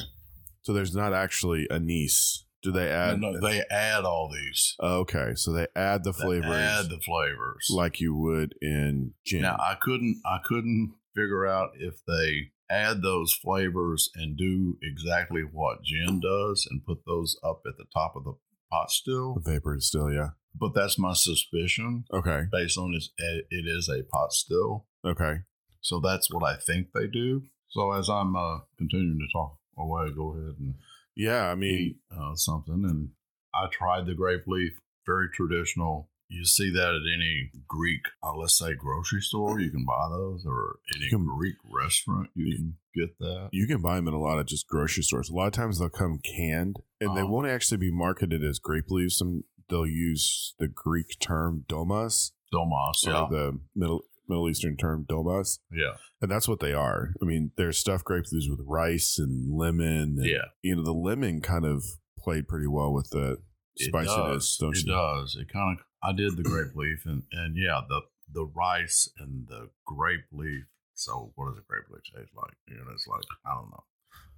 so 0.61 0.73
there's 0.73 0.93
not 0.93 1.13
actually 1.13 1.69
anise? 1.71 2.43
Do 2.63 2.71
they 2.71 2.85
No, 2.85 2.91
add? 2.91 3.19
no, 3.21 3.39
they 3.39 3.63
add 3.71 4.03
all 4.05 4.29
these. 4.31 4.75
okay, 4.81 5.33
so 5.35 5.51
they 5.51 5.67
add 5.75 6.03
the 6.03 6.11
They 6.11 6.21
flavors 6.23 6.51
Add 6.85 6.89
the 6.89 6.99
flavors. 6.99 7.67
like 7.71 7.99
you 7.99 8.15
would 8.15 8.53
in 8.61 9.13
gin. 9.25 9.41
Now 9.41 9.57
I 9.59 9.75
couldn't 9.81 10.21
I 10.25 10.39
couldn't 10.43 10.93
figure 11.15 11.45
out 11.47 11.71
if 11.79 11.95
they 12.07 12.51
add 12.69 13.01
those 13.01 13.33
flavors 13.33 14.09
and 14.15 14.37
do 14.37 14.77
exactly 14.81 15.41
what 15.41 15.83
gin 15.83 16.19
does 16.21 16.65
and 16.69 16.85
put 16.85 16.99
those 17.05 17.37
up 17.43 17.61
at 17.67 17.77
the 17.77 17.85
top 17.93 18.15
of 18.15 18.23
the 18.23 18.33
pot 18.71 18.89
still. 18.91 19.33
The 19.43 19.51
vapor 19.51 19.77
still, 19.81 20.11
yeah. 20.11 20.29
But 20.55 20.73
that's 20.73 20.97
my 20.99 21.13
suspicion 21.13 22.05
Okay, 22.13 22.43
based 22.51 22.77
on 22.77 22.93
its, 22.93 23.09
it 23.17 23.45
is 23.67 23.89
a 23.89 24.03
pot 24.03 24.31
still. 24.33 24.85
okay. 25.05 25.39
So 25.81 25.99
that's 25.99 26.31
what 26.31 26.43
I 26.43 26.57
think 26.57 26.87
they 26.93 27.07
do. 27.07 27.43
So 27.69 27.91
as 27.93 28.07
I'm 28.09 28.35
uh, 28.35 28.59
continuing 28.77 29.17
to 29.19 29.27
talk 29.33 29.57
away, 29.77 30.11
go 30.15 30.33
ahead 30.33 30.55
and 30.59 30.75
Yeah, 31.15 31.49
I 31.51 31.55
mean, 31.55 31.95
uh, 32.15 32.35
something. 32.35 32.83
And 32.85 33.09
I 33.53 33.67
tried 33.71 34.05
the 34.05 34.13
grape 34.15 34.43
leaf, 34.47 34.73
very 35.05 35.27
traditional. 35.33 36.09
You 36.29 36.45
see 36.45 36.71
that 36.71 36.95
at 36.95 37.13
any 37.13 37.51
Greek, 37.67 38.03
uh, 38.23 38.33
let's 38.33 38.57
say, 38.57 38.73
grocery 38.73 39.19
store. 39.19 39.59
You 39.59 39.69
can 39.69 39.83
buy 39.85 40.07
those, 40.09 40.45
or 40.45 40.77
any 40.95 41.09
can- 41.09 41.25
Greek 41.25 41.55
restaurant. 41.69 42.29
You 42.35 42.55
can 42.55 42.77
get 42.95 43.17
that. 43.19 43.49
you 43.51 43.67
can 43.67 43.81
buy 43.81 43.97
them 43.97 44.07
in 44.07 44.13
a 44.13 44.19
lot 44.19 44.39
of 44.39 44.45
just 44.45 44.67
grocery 44.67 45.03
stores. 45.03 45.29
A 45.29 45.33
lot 45.33 45.47
of 45.47 45.53
times 45.53 45.79
they'll 45.79 45.89
come 45.89 46.19
canned, 46.19 46.77
and 47.01 47.15
they 47.17 47.21
Oh. 47.21 47.27
won't 47.27 47.47
actually 47.47 47.77
be 47.79 47.91
marketed 47.91 48.43
as 48.45 48.59
grape 48.59 48.89
leaves. 48.89 49.17
Some 49.17 49.43
they'll 49.69 49.85
use 49.87 50.55
the 50.59 50.67
Greek 50.69 51.17
term 51.19 51.65
dolmas, 51.67 52.31
Dolmas, 52.51 53.03
yeah, 53.05 53.27
the 53.29 53.59
Middle 53.75 54.03
Middle 54.31 54.49
Eastern 54.49 54.77
term 54.77 55.05
dolmas, 55.07 55.59
yeah, 55.71 55.93
and 56.21 56.31
that's 56.31 56.47
what 56.47 56.59
they 56.59 56.73
are. 56.73 57.13
I 57.21 57.25
mean, 57.25 57.51
they're 57.57 57.71
stuffed 57.73 58.05
grape 58.05 58.25
leaves 58.31 58.49
with 58.49 58.61
rice 58.65 59.19
and 59.19 59.51
lemon. 59.55 60.15
And, 60.17 60.25
yeah. 60.25 60.45
you 60.63 60.75
know, 60.75 60.83
the 60.83 60.93
lemon 60.93 61.41
kind 61.41 61.65
of 61.65 61.83
played 62.17 62.47
pretty 62.47 62.67
well 62.67 62.91
with 62.93 63.09
the 63.11 63.37
It 63.75 63.87
spiciness. 63.89 64.57
does. 64.57 64.77
It 64.79 64.85
you? 64.87 64.91
does. 64.93 65.35
It 65.39 65.47
kind 65.51 65.77
of. 65.79 65.85
I 66.03 66.13
did 66.13 66.35
the 66.37 66.43
grape 66.43 66.73
leaf, 66.75 67.05
and 67.05 67.23
and 67.31 67.55
yeah, 67.55 67.81
the 67.87 68.01
the 68.33 68.45
rice 68.45 69.09
and 69.19 69.47
the 69.47 69.69
grape 69.85 70.25
leaf. 70.31 70.63
So 70.93 71.31
what 71.35 71.49
does 71.49 71.57
a 71.57 71.65
grape 71.67 71.85
leaf 71.91 72.03
taste 72.15 72.31
like? 72.35 72.53
You 72.67 72.75
know, 72.77 72.91
it's 72.93 73.07
like 73.07 73.21
I 73.45 73.53
don't 73.55 73.69
know, 73.69 73.83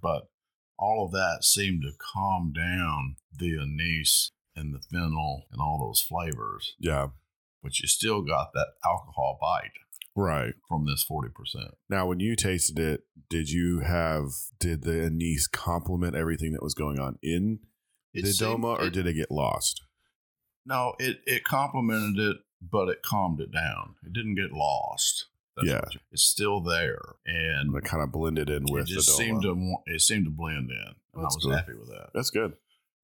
but 0.02 0.28
all 0.78 1.04
of 1.06 1.12
that 1.12 1.44
seemed 1.44 1.82
to 1.82 1.92
calm 2.12 2.52
down 2.52 3.16
the 3.38 3.56
anise 3.60 4.30
and 4.56 4.74
the 4.74 4.80
fennel 4.80 5.44
and 5.52 5.60
all 5.60 5.78
those 5.78 6.00
flavors. 6.00 6.74
Yeah, 6.80 7.08
But 7.62 7.78
you 7.78 7.86
still 7.88 8.22
got 8.22 8.52
that 8.54 8.68
alcohol 8.84 9.38
bite 9.40 9.70
right. 10.16 10.54
from 10.68 10.86
this 10.86 11.02
forty 11.02 11.30
percent. 11.34 11.74
Now, 11.88 12.06
when 12.06 12.20
you 12.20 12.36
tasted 12.36 12.78
it, 12.78 13.02
did 13.28 13.50
you 13.50 13.80
have 13.80 14.28
did 14.58 14.82
the 14.82 15.04
anise 15.04 15.46
complement 15.46 16.16
everything 16.16 16.52
that 16.52 16.62
was 16.62 16.74
going 16.74 16.98
on 16.98 17.18
in 17.22 17.60
the 18.12 18.22
dolma, 18.22 18.78
or 18.80 18.90
did 18.90 19.06
it 19.06 19.14
get 19.14 19.30
lost? 19.30 19.82
No, 20.66 20.94
it 20.98 21.18
it 21.26 21.44
complemented 21.44 22.18
it, 22.18 22.36
but 22.60 22.88
it 22.88 23.02
calmed 23.02 23.40
it 23.40 23.52
down. 23.52 23.96
It 24.04 24.12
didn't 24.12 24.36
get 24.36 24.52
lost. 24.52 25.26
Yeah. 25.62 25.82
it's 26.10 26.24
still 26.24 26.60
there, 26.60 27.00
and 27.26 27.74
it 27.76 27.84
kind 27.84 28.02
of 28.02 28.10
blended 28.10 28.50
in 28.50 28.64
with 28.68 28.88
it 28.88 28.88
just 28.88 29.16
the 29.16 29.24
dolma. 29.24 29.26
It 29.26 29.28
seemed 29.28 29.42
to 29.42 29.74
it 29.86 30.00
seemed 30.00 30.24
to 30.24 30.30
blend 30.30 30.70
in, 30.70 30.94
and 31.14 31.24
That's 31.24 31.34
I 31.34 31.38
was 31.38 31.44
good. 31.44 31.54
happy 31.54 31.74
with 31.78 31.88
that. 31.88 32.10
That's 32.12 32.30
good. 32.30 32.54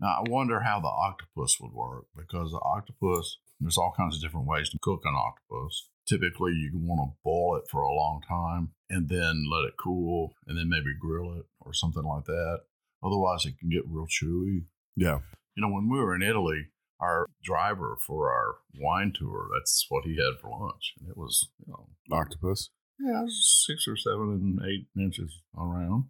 Now 0.00 0.08
I 0.08 0.28
wonder 0.28 0.60
how 0.60 0.80
the 0.80 0.88
octopus 0.88 1.58
would 1.60 1.72
work 1.72 2.06
because 2.16 2.50
the 2.50 2.60
octopus, 2.62 3.38
there's 3.60 3.78
all 3.78 3.92
kinds 3.96 4.16
of 4.16 4.22
different 4.22 4.46
ways 4.46 4.68
to 4.70 4.78
cook 4.80 5.02
an 5.04 5.14
octopus. 5.14 5.90
Typically, 6.10 6.50
you 6.52 6.72
want 6.74 7.08
to 7.08 7.16
boil 7.22 7.56
it 7.56 7.70
for 7.70 7.82
a 7.82 7.94
long 7.94 8.20
time 8.28 8.70
and 8.88 9.08
then 9.08 9.44
let 9.48 9.64
it 9.64 9.74
cool, 9.78 10.34
and 10.48 10.58
then 10.58 10.68
maybe 10.68 10.90
grill 11.00 11.38
it 11.38 11.46
or 11.60 11.72
something 11.72 12.02
like 12.02 12.24
that. 12.24 12.62
Otherwise, 13.04 13.46
it 13.46 13.54
can 13.60 13.70
get 13.70 13.86
real 13.86 14.06
chewy. 14.06 14.64
Yeah. 14.96 15.20
You 15.54 15.62
know, 15.62 15.72
when 15.72 15.88
we 15.88 16.00
were 16.00 16.16
in 16.16 16.22
Italy, 16.22 16.66
our 17.00 17.26
driver 17.44 17.96
for 18.04 18.28
our 18.30 18.56
wine 18.74 19.12
tour, 19.16 19.48
that's 19.54 19.86
what 19.88 20.04
he 20.04 20.16
had 20.16 20.40
for 20.40 20.50
lunch, 20.50 20.94
and 20.98 21.08
it 21.08 21.16
was, 21.16 21.48
you 21.64 21.72
know, 21.72 21.90
Octopus. 22.10 22.70
yeah, 22.98 23.20
it 23.20 23.24
was 23.24 23.64
six 23.66 23.86
or 23.86 23.96
seven 23.96 24.58
and 24.58 24.60
eight 24.68 24.88
inches 25.00 25.40
around. 25.56 26.06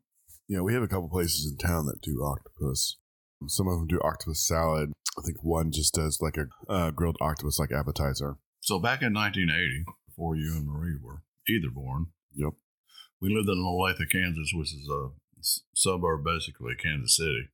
Yeah, 0.49 0.61
we 0.63 0.73
have 0.73 0.83
a 0.83 0.89
couple 0.89 1.09
places 1.09 1.47
in 1.49 1.59
town 1.59 1.87
that 1.87 2.01
do 2.03 2.25
octopus. 2.25 2.97
Some 3.47 3.69
of 3.69 3.79
them 3.79 3.87
do 3.87 4.01
octopus 4.03 4.47
salad. 4.47 4.93
I 5.19 5.23
think 5.23 5.45
one 5.45 5.71
just 5.71 5.95
does 5.95 6.19
like 6.21 6.37
a 6.39 6.47
uh, 6.73 6.91
grilled 6.91 7.19
octopus 7.21 7.59
like 7.59 7.71
appetizer. 7.71 8.39
So 8.61 8.79
back 8.79 9.03
in 9.03 9.13
1980, 9.15 9.85
before 10.07 10.37
you 10.37 10.53
and 10.57 10.67
Marie 10.67 10.97
were 11.03 11.23
either 11.49 11.71
born, 11.71 12.07
Yep. 12.35 12.53
we 13.21 13.35
lived 13.35 13.49
in 13.49 13.57
Olathe, 13.59 14.09
Kansas, 14.11 14.53
which 14.55 14.73
is 14.75 14.89
a 14.89 15.09
suburb 15.75 16.25
basically 16.25 16.75
Kansas 16.77 17.17
City. 17.17 17.49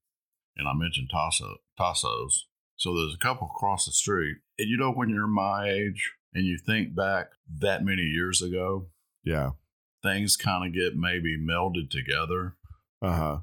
And 0.56 0.66
I 0.68 0.72
mentioned 0.74 1.10
Tasso, 1.10 1.58
Tassos. 1.78 2.44
So 2.76 2.94
there's 2.94 3.14
a 3.14 3.18
couple 3.18 3.46
across 3.46 3.86
the 3.86 3.92
street. 3.92 4.38
And 4.58 4.68
you 4.68 4.76
know, 4.76 4.90
when 4.92 5.08
you're 5.08 5.26
my 5.26 5.68
age 5.68 6.12
and 6.34 6.44
you 6.44 6.58
think 6.58 6.94
back 6.94 7.30
that 7.60 7.84
many 7.84 8.02
years 8.02 8.42
ago, 8.42 8.88
Yeah. 9.24 9.52
things 10.02 10.36
kind 10.36 10.66
of 10.66 10.72
get 10.74 10.96
maybe 10.96 11.36
melded 11.38 11.90
together. 11.90 12.56
Uh 13.02 13.16
huh. 13.16 13.38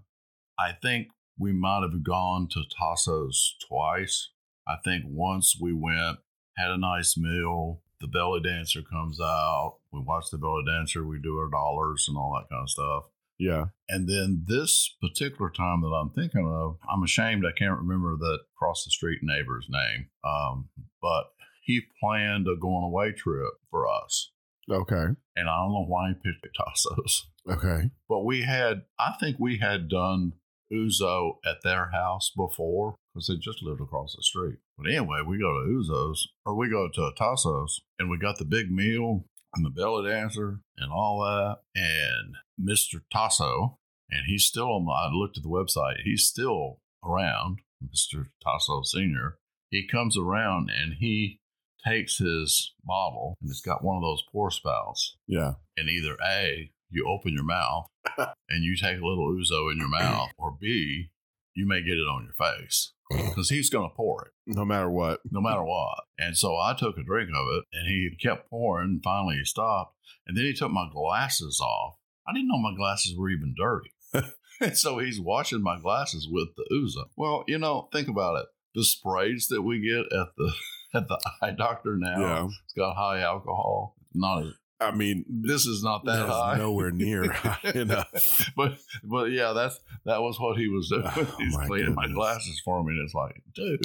I 0.58 0.74
think 0.74 1.10
we 1.38 1.52
might 1.52 1.82
have 1.82 2.04
gone 2.04 2.48
to 2.50 2.64
Tasso's 2.78 3.56
twice. 3.68 4.30
I 4.68 4.76
think 4.84 5.06
once 5.08 5.58
we 5.60 5.74
went, 5.74 6.20
had 6.58 6.72
a 6.72 6.78
nice 6.78 7.18
meal. 7.18 7.82
The 8.02 8.08
belly 8.08 8.42
dancer 8.42 8.82
comes 8.82 9.20
out. 9.22 9.78
We 9.92 10.02
watch 10.02 10.26
the 10.32 10.38
belly 10.38 10.64
dancer. 10.68 11.06
We 11.06 11.20
do 11.22 11.38
our 11.38 11.50
dollars 11.50 12.06
and 12.08 12.18
all 12.18 12.34
that 12.34 12.54
kind 12.54 12.64
of 12.64 12.70
stuff. 12.70 13.04
Yeah. 13.40 13.66
And 13.90 14.08
then 14.08 14.44
this 14.48 14.96
particular 15.02 15.50
time 15.50 15.82
that 15.82 15.88
I'm 15.88 16.12
thinking 16.12 16.48
of, 16.48 16.78
I'm 16.90 17.04
ashamed 17.04 17.46
I 17.46 17.58
can't 17.58 17.80
remember 17.80 18.16
that 18.18 18.40
across 18.56 18.84
the 18.84 18.92
street 18.92 19.20
neighbor's 19.22 19.68
name. 19.70 20.08
Um, 20.24 20.70
but 21.02 21.26
he 21.64 21.82
planned 22.00 22.48
a 22.48 22.56
going 22.56 22.84
away 22.84 23.12
trip 23.12 23.54
for 23.70 23.88
us. 23.88 24.32
Okay. 24.70 25.06
And 25.36 25.50
I 25.50 25.58
don't 25.58 25.74
know 25.74 25.86
why 25.88 26.10
he 26.10 26.14
picked 26.16 26.58
Tasso's. 26.58 27.28
Okay. 27.50 27.90
But 28.08 28.24
we 28.24 28.44
had, 28.44 28.84
I 29.00 29.14
think 29.20 29.38
we 29.40 29.58
had 29.58 29.90
done 29.90 30.34
Ouzo 30.72 31.38
at 31.46 31.58
their 31.64 31.92
house 31.92 32.32
before 32.36 32.96
because 33.14 33.28
they 33.28 33.36
just 33.38 33.62
lived 33.62 33.82
across 33.82 34.16
the 34.16 34.24
street. 34.24 34.58
But 34.78 34.88
anyway, 34.90 35.22
we 35.26 35.38
go 35.38 35.54
to 35.54 35.70
Ouzo's 35.70 36.28
or 36.46 36.56
we 36.56 36.70
go 36.70 36.90
to 36.94 37.12
Tasso's 37.18 37.82
and 38.00 38.10
we 38.10 38.18
got 38.18 38.38
the 38.38 38.46
big 38.46 38.72
meal 38.72 39.26
and 39.56 39.64
the 39.66 39.70
belly 39.70 40.10
dancer 40.10 40.60
and 40.78 40.92
all 40.92 41.22
that. 41.22 41.58
And 41.76 42.36
Mr. 42.60 43.02
Tasso, 43.12 43.78
and 44.10 44.22
he's 44.28 44.46
still 44.46 44.72
on 44.72 44.86
my, 44.86 44.94
I 44.94 45.10
looked 45.12 45.38
at 45.38 45.44
the 45.44 45.50
website, 45.50 46.02
he's 46.04 46.24
still 46.26 46.80
around, 47.06 47.60
Mr. 47.84 48.28
Tasso 48.44 48.82
Sr. 48.84 49.38
He 49.70 49.88
comes 49.88 50.18
around 50.18 50.70
and 50.72 50.94
he 51.00 51.40
takes 51.86 52.18
his 52.18 52.74
bottle 52.84 53.36
and 53.42 53.50
it's 53.52 53.62
got 53.62 53.84
one 53.84 53.98
of 53.98 54.02
those 54.02 54.24
pour 54.32 54.50
spouts 54.50 55.18
Yeah. 55.28 55.54
and 55.78 55.90
either 55.90 56.16
A, 56.26 56.72
you 56.90 57.06
open 57.08 57.34
your 57.34 57.44
mouth 57.44 57.88
and 58.18 58.64
you 58.64 58.76
take 58.78 59.00
a 59.02 59.06
little 59.06 59.34
ouzo 59.34 59.72
in 59.72 59.78
your 59.80 59.90
mouth, 59.90 60.30
or 60.38 60.56
B, 60.60 61.10
you 61.56 61.68
may 61.68 61.82
get 61.82 61.98
it 61.98 62.08
on 62.08 62.24
your 62.24 62.34
face 62.34 62.93
Mm. 63.12 63.30
because 63.30 63.50
he's 63.50 63.70
going 63.70 63.90
to 63.90 63.96
pour 63.96 64.26
it 64.26 64.32
No 64.48 64.64
matter 64.66 64.90
what. 64.90 65.20
no 65.30 65.42
matter 65.42 65.64
what. 65.64 66.04
And 66.18 66.38
so 66.38 66.56
I 66.58 66.74
took 66.78 66.98
a 66.98 67.04
drink 67.04 67.30
of 67.36 67.46
it 67.58 67.64
and 67.74 67.88
he 67.88 68.10
kept 68.22 68.50
pouring. 68.50 68.86
And 68.90 69.04
finally, 69.04 69.36
he 69.38 69.44
stopped. 69.44 69.96
And 70.26 70.38
then 70.38 70.46
he 70.46 70.54
took 70.54 70.72
my 70.72 70.88
glasses 70.92 71.60
off. 71.62 71.96
I 72.28 72.32
didn't 72.34 72.48
know 72.48 72.58
my 72.58 72.76
glasses 72.76 73.16
were 73.18 73.30
even 73.30 73.54
dirty. 73.58 73.92
and 74.62 74.78
so 74.78 75.00
he's 75.00 75.20
washing 75.20 75.62
my 75.62 75.78
glasses 75.80 76.28
with 76.32 76.50
the 76.56 76.66
ouzo. 76.72 77.06
Well, 77.18 77.44
you 77.48 77.58
know, 77.58 77.90
think 77.92 78.08
about 78.08 78.38
it. 78.38 78.46
The 78.76 78.84
sprays 78.86 79.48
that 79.50 79.62
we 79.64 79.82
get 79.82 80.06
at 80.18 80.28
the 80.38 80.54
at 80.96 81.08
the 81.08 81.20
eye 81.42 81.52
doctor 81.52 81.98
now, 81.98 82.20
Yeah. 82.20 82.46
it's 82.64 82.74
got 82.76 82.96
high 82.96 83.20
alcohol. 83.22 83.96
Not 84.14 84.44
I 84.88 84.96
mean, 84.96 85.26
this 85.28 85.66
is 85.66 85.84
not 85.84 86.06
that 86.06 86.28
high. 86.28 86.58
nowhere 86.58 86.92
near 86.92 87.32
high 87.32 87.72
enough. 87.76 88.52
but 88.56 88.78
but 89.04 89.32
yeah, 89.32 89.54
that's 89.54 89.80
that 90.06 90.22
was 90.22 90.40
what 90.40 90.58
he 90.58 90.68
was 90.68 90.90
doing. 90.90 91.04
Oh, 91.06 91.36
He's 91.40 91.58
my 91.58 91.66
cleaning 91.68 91.96
my 91.96 92.08
glasses 92.08 92.62
for 92.64 92.84
me, 92.84 92.94
and 92.94 93.06
it's 93.06 93.14
like, 93.14 93.42
dude, 93.56 93.82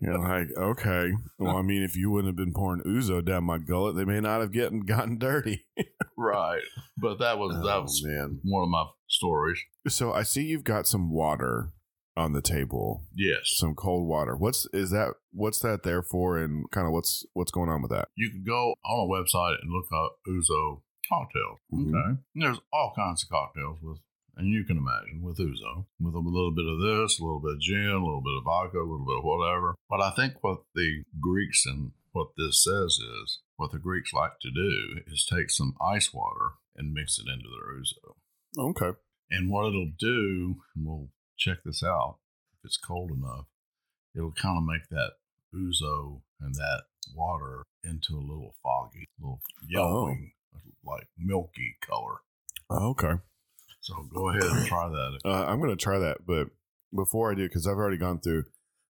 You're 0.00 0.18
like, 0.18 0.48
okay. 0.56 1.12
Well, 1.38 1.56
I 1.56 1.62
mean, 1.62 1.82
if 1.82 1.96
you 1.96 2.10
wouldn't 2.10 2.28
have 2.28 2.36
been 2.36 2.52
pouring 2.54 2.82
ouzo 2.82 3.24
down 3.24 3.44
my 3.44 3.58
gullet, 3.58 3.94
they 3.96 4.04
may 4.04 4.20
not 4.20 4.40
have 4.40 4.52
gotten 4.52 4.80
gotten 4.80 5.18
dirty. 5.18 5.66
right? 6.16 6.62
But 6.96 7.18
that 7.18 7.38
was 7.38 7.54
that 7.62 7.76
Oh, 7.76 7.82
was 7.82 8.02
man. 8.04 8.40
one 8.42 8.62
of 8.64 8.68
my 8.70 8.84
stories. 9.08 9.58
So 9.88 10.12
I 10.12 10.22
see 10.22 10.44
you've 10.44 10.64
got 10.64 10.86
some 10.86 11.10
water 11.10 11.72
on 12.16 12.32
the 12.32 12.42
table. 12.42 13.06
Yes. 13.14 13.40
Some 13.44 13.74
cold 13.74 14.06
water. 14.06 14.36
What's 14.36 14.66
is 14.72 14.90
that? 14.90 15.14
What's 15.32 15.60
that 15.60 15.82
there 15.82 16.02
for? 16.02 16.38
And 16.38 16.70
kind 16.70 16.86
of 16.86 16.92
what's 16.92 17.24
what's 17.32 17.50
going 17.50 17.70
on 17.70 17.82
with 17.82 17.90
that? 17.90 18.08
You 18.16 18.30
can 18.30 18.44
go 18.44 18.74
on 18.84 19.08
a 19.08 19.10
website 19.10 19.56
and 19.62 19.70
look 19.72 19.86
up 19.92 20.16
Ouzo 20.28 20.82
cocktails. 21.08 21.58
Mhm. 21.72 21.88
Okay. 21.88 22.20
And 22.34 22.42
there's 22.42 22.60
all 22.72 22.92
kinds 22.94 23.24
of 23.24 23.30
cocktails 23.30 23.78
with, 23.82 23.98
and 24.36 24.48
you 24.48 24.64
can 24.64 24.76
imagine 24.76 25.22
with 25.22 25.38
Ouzo, 25.38 25.86
with 26.00 26.14
a 26.14 26.18
little 26.18 26.54
bit 26.54 26.66
of 26.66 26.80
this, 26.80 27.18
a 27.18 27.24
little 27.24 27.40
bit 27.40 27.54
of 27.54 27.60
gin, 27.60 27.88
a 27.88 28.04
little 28.04 28.22
bit 28.22 28.36
of 28.38 28.44
vodka, 28.44 28.78
a 28.78 28.86
little 28.88 29.06
bit 29.06 29.18
of 29.18 29.24
whatever. 29.24 29.74
But 29.88 30.00
I 30.00 30.10
think 30.10 30.42
what 30.42 30.62
the 30.74 31.02
Greeks 31.20 31.64
and 31.66 31.92
what 32.12 32.28
this 32.36 32.62
says 32.62 32.98
is 33.00 33.40
what 33.56 33.72
the 33.72 33.78
Greeks 33.78 34.12
like 34.12 34.38
to 34.42 34.50
do 34.50 35.00
is 35.06 35.24
take 35.24 35.50
some 35.50 35.74
ice 35.80 36.12
water 36.12 36.52
and 36.76 36.92
mix 36.92 37.18
it 37.18 37.26
into 37.26 37.48
their 37.48 37.74
Ouzo. 37.74 38.70
Okay. 38.70 38.98
And 39.30 39.50
what 39.50 39.66
it'll 39.66 39.92
do, 39.98 40.56
and 40.76 40.86
we'll 40.86 41.08
check 41.36 41.58
this 41.64 41.82
out, 41.82 42.18
if 42.52 42.66
it's 42.66 42.76
cold 42.76 43.10
enough, 43.10 43.46
it'll 44.14 44.32
kind 44.32 44.58
of 44.58 44.64
make 44.64 44.88
that 44.90 45.12
ouzo 45.54 46.22
and 46.40 46.54
that 46.54 46.82
water 47.14 47.64
into 47.84 48.14
a 48.16 48.20
little 48.20 48.54
foggy, 48.62 49.06
little 49.20 49.40
yellowing, 49.68 50.32
like 50.84 51.08
milky 51.18 51.76
color. 51.86 52.16
Okay. 52.70 53.20
So 53.80 53.94
go 54.14 54.28
ahead 54.28 54.44
and 54.44 54.66
try 54.66 54.88
that. 54.88 55.18
Uh, 55.24 55.44
I'm 55.46 55.58
going 55.58 55.70
to 55.70 55.76
try 55.76 55.98
that, 55.98 56.18
but 56.26 56.48
before 56.94 57.32
I 57.32 57.34
do, 57.34 57.48
because 57.48 57.66
I've 57.66 57.76
already 57.76 57.98
gone 57.98 58.20
through 58.20 58.44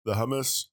the 0.04 0.14
hummus, 0.14 0.64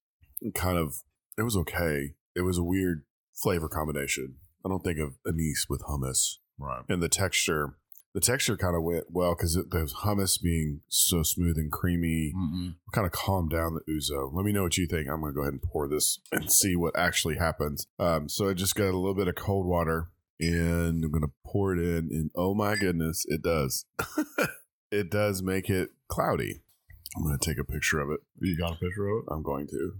kind 0.53 0.77
of, 0.77 1.01
it 1.37 1.43
was 1.43 1.57
okay. 1.57 2.13
It 2.35 2.41
was 2.41 2.57
a 2.57 2.63
weird 2.63 3.03
flavor 3.33 3.67
combination. 3.67 4.35
I 4.65 4.69
don't 4.69 4.83
think 4.83 4.99
of 4.99 5.15
anise 5.27 5.67
with 5.69 5.81
hummus. 5.81 6.35
Right. 6.57 6.83
And 6.87 7.03
the 7.03 7.09
texture, 7.09 7.75
the 8.15 8.21
texture 8.21 8.57
kind 8.57 8.75
of 8.75 8.81
went 8.81 9.03
well 9.11 9.35
because 9.35 9.53
the 9.53 9.91
hummus 10.03 10.41
being 10.41 10.79
so 10.87 11.21
smooth 11.21 11.57
and 11.57 11.71
creamy 11.71 12.33
Mm-hmm. 12.35 12.69
kind 12.93 13.05
of 13.05 13.11
calmed 13.11 13.51
down 13.51 13.75
the 13.75 13.81
ouzo. 13.93 14.31
Let 14.33 14.45
me 14.45 14.51
know 14.53 14.63
what 14.63 14.77
you 14.77 14.87
think. 14.87 15.07
I'm 15.07 15.19
going 15.21 15.33
to 15.33 15.35
go 15.35 15.41
ahead 15.41 15.53
and 15.53 15.61
pour 15.61 15.87
this 15.87 16.19
and 16.31 16.51
see 16.51 16.75
what 16.75 16.97
actually 16.97 17.35
happens. 17.35 17.85
Um, 17.99 18.27
so 18.29 18.49
I 18.49 18.53
just 18.53 18.73
got 18.75 18.85
a 18.85 18.97
little 18.97 19.13
bit 19.13 19.27
of 19.27 19.35
cold 19.35 19.67
water 19.67 20.09
and 20.39 21.03
I'm 21.03 21.11
going 21.11 21.21
to 21.23 21.31
pour 21.45 21.73
it 21.73 21.79
in. 21.79 22.09
And 22.11 22.31
oh 22.35 22.55
my 22.55 22.75
goodness, 22.77 23.25
it 23.27 23.41
does. 23.43 23.85
it 24.91 25.11
does 25.11 25.43
make 25.43 25.69
it 25.69 25.89
cloudy. 26.09 26.61
I'm 27.17 27.23
going 27.23 27.37
to 27.37 27.45
take 27.45 27.59
a 27.59 27.63
picture 27.63 27.99
of 27.99 28.09
it. 28.11 28.19
You 28.39 28.57
got 28.57 28.73
a 28.73 28.79
picture 28.79 29.07
of 29.07 29.23
it? 29.23 29.33
I'm 29.33 29.43
going 29.43 29.67
to. 29.67 29.93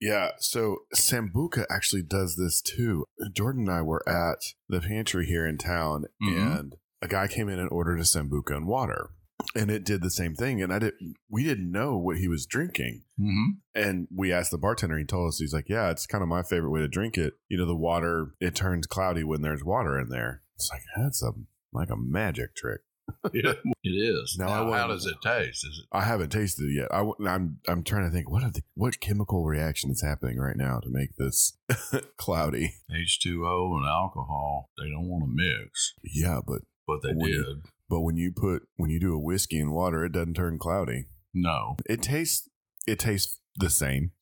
Yeah, 0.00 0.32
so 0.38 0.78
Sambuca 0.94 1.64
actually 1.70 2.02
does 2.02 2.36
this 2.36 2.60
too. 2.60 3.04
Jordan 3.32 3.68
and 3.68 3.70
I 3.70 3.80
were 3.82 4.06
at 4.08 4.38
the 4.68 4.80
pantry 4.80 5.24
here 5.26 5.46
in 5.46 5.56
town, 5.56 6.04
Mhm. 6.22 6.58
and 6.58 6.76
a 7.04 7.08
guy 7.08 7.28
came 7.28 7.48
in 7.48 7.58
and 7.58 7.70
ordered 7.70 8.00
a 8.00 8.04
Sambuca 8.04 8.56
and 8.56 8.66
water, 8.66 9.10
and 9.54 9.70
it 9.70 9.84
did 9.84 10.02
the 10.02 10.10
same 10.10 10.34
thing. 10.34 10.62
And 10.62 10.72
I 10.72 10.78
didn't, 10.78 11.16
we 11.28 11.44
didn't 11.44 11.70
know 11.70 11.98
what 11.98 12.16
he 12.16 12.28
was 12.28 12.46
drinking. 12.46 13.02
Mm-hmm. 13.20 13.50
And 13.74 14.08
we 14.14 14.32
asked 14.32 14.50
the 14.50 14.58
bartender, 14.58 14.98
he 14.98 15.04
told 15.04 15.28
us, 15.28 15.38
he's 15.38 15.52
like, 15.52 15.68
Yeah, 15.68 15.90
it's 15.90 16.06
kind 16.06 16.22
of 16.22 16.28
my 16.28 16.42
favorite 16.42 16.70
way 16.70 16.80
to 16.80 16.88
drink 16.88 17.18
it. 17.18 17.34
You 17.48 17.58
know, 17.58 17.66
the 17.66 17.76
water, 17.76 18.34
it 18.40 18.54
turns 18.54 18.86
cloudy 18.86 19.22
when 19.22 19.42
there's 19.42 19.62
water 19.62 19.98
in 20.00 20.08
there. 20.08 20.42
It's 20.56 20.70
like, 20.72 20.82
that's 20.96 21.22
a 21.22 21.32
like 21.72 21.90
a 21.90 21.96
magic 21.96 22.54
trick. 22.56 22.80
it 23.32 23.58
is. 23.84 24.36
Now, 24.38 24.46
Now, 24.46 24.72
I 24.72 24.78
how 24.78 24.86
does 24.86 25.06
it 25.06 25.16
taste? 25.22 25.66
Is 25.66 25.82
it 25.82 25.96
I 25.96 26.02
haven't 26.02 26.30
tasted 26.30 26.64
it 26.64 26.74
yet. 26.74 26.88
I, 26.90 27.00
am 27.00 27.12
I'm, 27.26 27.58
I'm 27.68 27.82
trying 27.82 28.08
to 28.08 28.10
think 28.10 28.30
what 28.30 28.42
are 28.42 28.50
the, 28.50 28.62
what 28.74 29.00
chemical 29.00 29.44
reaction 29.44 29.90
is 29.90 30.02
happening 30.02 30.38
right 30.38 30.56
now 30.56 30.80
to 30.80 30.88
make 30.88 31.16
this 31.16 31.58
cloudy. 32.16 32.76
H2O 32.90 33.76
and 33.76 33.86
alcohol? 33.86 34.70
They 34.78 34.88
don't 34.90 35.08
want 35.08 35.24
to 35.24 35.30
mix, 35.30 35.94
Yeah, 36.02 36.40
but 36.46 36.62
but 36.86 37.02
they 37.02 37.12
When 37.12 37.28
you- 37.28 37.44
did. 37.44 37.62
but 37.88 38.00
when 38.00 38.16
you 38.16 38.32
put 38.32 38.62
when 38.76 38.90
you 38.90 39.00
do 39.00 39.14
a 39.14 39.18
whiskey 39.18 39.58
and 39.58 39.72
water, 39.72 40.04
it 40.04 40.12
doesn't 40.12 40.34
turn 40.34 40.58
cloudy. 40.58 41.06
No. 41.32 41.76
It 41.88 42.02
tastes 42.02 42.48
it 42.86 42.98
tastes 42.98 43.40
the 43.56 43.70
same. 43.70 44.12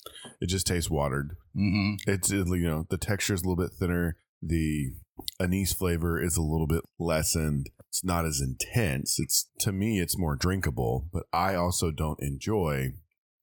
It 0.41 0.47
just 0.49 0.67
tastes 0.67 0.91
watered. 0.91 1.37
Mm-hmm. 1.57 2.11
It's 2.11 2.31
you 2.31 2.45
know 2.45 2.87
the 2.91 2.99
texture 2.99 3.35
is 3.35 3.43
a 3.43 3.49
little 3.49 3.63
bit 3.63 3.73
thinner. 3.79 4.17
The 4.41 4.93
anise 5.39 5.73
flavor 5.73 6.21
is 6.21 6.37
a 6.37 6.43
little 6.43 6.67
bit 6.67 6.83
lessened. 6.99 7.71
It's 7.89 8.03
not 8.05 8.25
as 8.25 8.41
intense. 8.41 9.19
It's 9.21 9.49
to 9.61 9.73
me, 9.73 10.01
it's 10.01 10.19
more 10.19 10.37
drinkable. 10.37 11.09
But 11.13 11.25
I 11.33 11.55
also 11.55 11.91
don't 11.91 12.21
enjoy 12.23 12.95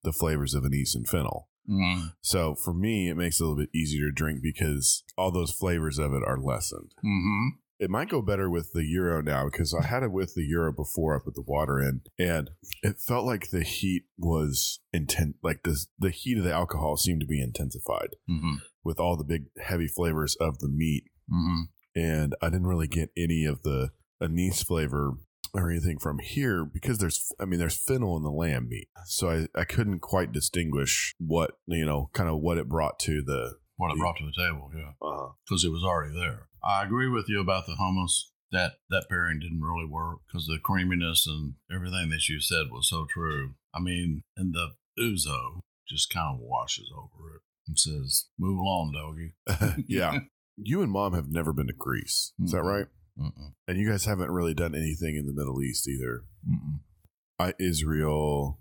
the 0.04 0.12
flavors 0.14 0.54
of 0.54 0.66
anise 0.66 0.96
and 0.96 1.08
fennel. 1.08 1.50
Mm-hmm. 1.70 2.08
So 2.22 2.56
for 2.56 2.74
me, 2.74 3.10
it 3.10 3.16
makes 3.18 3.40
it 3.40 3.44
a 3.44 3.48
little 3.48 3.62
bit 3.64 3.70
easier 3.76 4.08
to 4.08 4.12
drink 4.12 4.42
because 4.42 5.04
all 5.18 5.32
those 5.32 5.52
flavors 5.52 6.00
of 6.00 6.14
it 6.14 6.24
are 6.26 6.40
lessened. 6.40 6.94
Mm-hmm. 7.06 7.48
It 7.80 7.90
might 7.90 8.10
go 8.10 8.22
better 8.22 8.50
with 8.50 8.74
the 8.74 8.84
gyro 8.84 9.22
now 9.22 9.46
because 9.46 9.74
I 9.74 9.86
had 9.86 10.04
it 10.04 10.12
with 10.12 10.34
the 10.36 10.46
gyro 10.48 10.74
before 10.74 11.16
I 11.16 11.24
put 11.24 11.36
the 11.36 11.42
water 11.42 11.80
in, 11.80 12.02
and 12.20 12.50
it 12.84 13.00
felt 13.00 13.26
like 13.26 13.50
the 13.52 13.64
heat 13.64 14.04
was 14.18 14.80
intent. 14.92 15.36
Like 15.42 15.64
the 15.64 15.78
the 15.98 16.10
heat 16.10 16.38
of 16.38 16.44
the 16.44 16.52
alcohol 16.54 16.98
seemed 16.98 17.22
to 17.22 17.28
be 17.28 17.42
intensified 17.42 18.16
Mm-hmm. 18.30 18.56
with 18.84 19.00
all 19.00 19.16
the 19.16 19.24
big 19.24 19.46
heavy 19.62 19.88
flavors 19.88 20.36
of 20.42 20.60
the 20.60 20.68
meat, 20.68 21.06
Mm-hmm. 21.32 21.62
and 21.96 22.36
I 22.42 22.50
didn't 22.50 22.68
really 22.68 22.88
get 22.88 23.12
any 23.16 23.46
of 23.46 23.64
the 23.64 23.92
anise 24.22 24.62
flavor 24.64 25.14
or 25.54 25.72
anything 25.72 25.98
from 26.00 26.20
here 26.20 26.66
because 26.66 26.98
there's 26.98 27.32
I 27.40 27.46
mean 27.46 27.60
there's 27.60 27.82
fennel 27.82 28.18
in 28.18 28.24
the 28.24 28.30
lamb 28.30 28.68
meat, 28.68 28.90
so 29.06 29.30
I 29.30 29.48
I 29.60 29.64
couldn't 29.64 30.02
quite 30.02 30.34
distinguish 30.34 31.16
what 31.18 31.52
you 31.66 31.86
know 31.86 32.10
kind 32.14 32.30
of 32.30 32.40
what 32.42 32.58
it 32.58 32.68
brought 32.68 33.00
to 33.00 33.22
the. 33.22 33.54
What 33.80 33.92
it 33.94 33.98
brought 33.98 34.18
to 34.18 34.26
the 34.26 34.34
table, 34.36 34.70
yeah. 34.76 34.92
Uh-huh. 35.02 35.30
Because 35.48 35.64
it 35.64 35.70
was 35.72 35.86
already 35.86 36.14
there. 36.14 36.50
I 36.62 36.84
agree 36.84 37.08
with 37.08 37.30
you 37.30 37.40
about 37.40 37.66
the 37.66 37.78
hummus. 37.80 38.12
That 38.52 38.74
that 38.90 39.06
pairing 39.08 39.40
didn't 39.40 39.62
really 39.64 39.88
work 39.88 40.20
because 40.28 40.48
the 40.48 40.58
creaminess 40.62 41.26
and 41.26 41.54
everything 41.74 42.10
that 42.10 42.28
you 42.28 42.42
said 42.42 42.66
was 42.72 42.90
so 42.90 43.06
true. 43.10 43.54
I 43.74 43.80
mean, 43.80 44.24
and 44.36 44.54
the 44.54 44.72
ouzo 45.00 45.62
just 45.88 46.12
kind 46.12 46.36
of 46.36 46.42
washes 46.42 46.92
over 46.94 47.36
it 47.36 47.42
and 47.68 47.80
says, 47.80 48.26
"Move 48.38 48.58
along, 48.60 48.92
doggy." 48.92 49.84
yeah, 49.88 50.20
you 50.58 50.82
and 50.82 50.92
mom 50.92 51.14
have 51.14 51.30
never 51.30 51.54
been 51.54 51.68
to 51.68 51.74
Greece, 51.74 52.34
is 52.44 52.52
that 52.52 52.64
Mm-mm. 52.64 52.66
right? 52.66 52.88
Mm-mm. 53.18 53.54
And 53.68 53.78
you 53.78 53.90
guys 53.90 54.04
haven't 54.06 54.32
really 54.32 54.54
done 54.54 54.76
anything 54.76 55.16
in 55.16 55.26
the 55.26 55.34
Middle 55.34 55.62
East 55.62 55.88
either. 55.88 56.24
Mm-mm. 56.46 56.80
I, 57.40 57.54
Israel. 57.60 58.60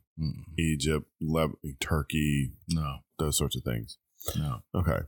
Egypt, 0.59 1.07
Leb- 1.23 1.55
Turkey, 1.79 2.51
No, 2.69 2.97
those 3.21 3.39
sorts 3.39 3.55
of 3.55 3.63
things. 3.63 3.99
No. 4.37 4.63
Okay. 4.75 5.01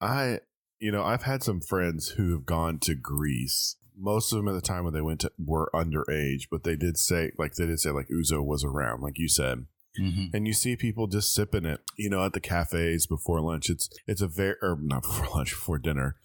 I, 0.00 0.40
you 0.78 0.92
know, 0.92 1.02
I've 1.02 1.22
had 1.22 1.42
some 1.42 1.60
friends 1.60 2.10
who 2.10 2.32
have 2.32 2.46
gone 2.46 2.78
to 2.80 2.94
Greece. 2.94 3.76
Most 3.96 4.32
of 4.32 4.38
them 4.38 4.48
at 4.48 4.54
the 4.54 4.60
time 4.60 4.84
when 4.84 4.92
they 4.92 5.00
went 5.00 5.20
to 5.20 5.32
were 5.38 5.70
underage, 5.74 6.48
but 6.50 6.64
they 6.64 6.76
did 6.76 6.98
say, 6.98 7.30
like, 7.38 7.54
they 7.54 7.66
did 7.66 7.80
say, 7.80 7.90
like, 7.90 8.08
Ouzo 8.08 8.44
was 8.44 8.64
around, 8.64 9.02
like 9.02 9.18
you 9.18 9.28
said. 9.28 9.66
Mm-hmm. 10.00 10.34
And 10.34 10.46
you 10.46 10.52
see 10.52 10.74
people 10.74 11.06
just 11.06 11.32
sipping 11.32 11.64
it, 11.64 11.80
you 11.96 12.10
know, 12.10 12.24
at 12.24 12.32
the 12.32 12.40
cafes 12.40 13.06
before 13.06 13.40
lunch. 13.40 13.70
It's, 13.70 13.88
it's 14.08 14.20
a 14.20 14.26
very, 14.26 14.56
or 14.60 14.76
not 14.80 15.02
before 15.04 15.28
lunch, 15.34 15.50
before 15.50 15.78
dinner. 15.78 16.16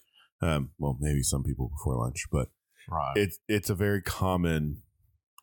Um, 0.42 0.72
well, 0.80 0.98
maybe 1.00 1.22
some 1.22 1.44
people 1.44 1.70
before 1.70 1.96
lunch, 1.96 2.26
but 2.32 2.50
Right. 2.92 3.14
it's 3.16 3.40
it's 3.48 3.70
a 3.70 3.76
very 3.76 4.02
common 4.02 4.82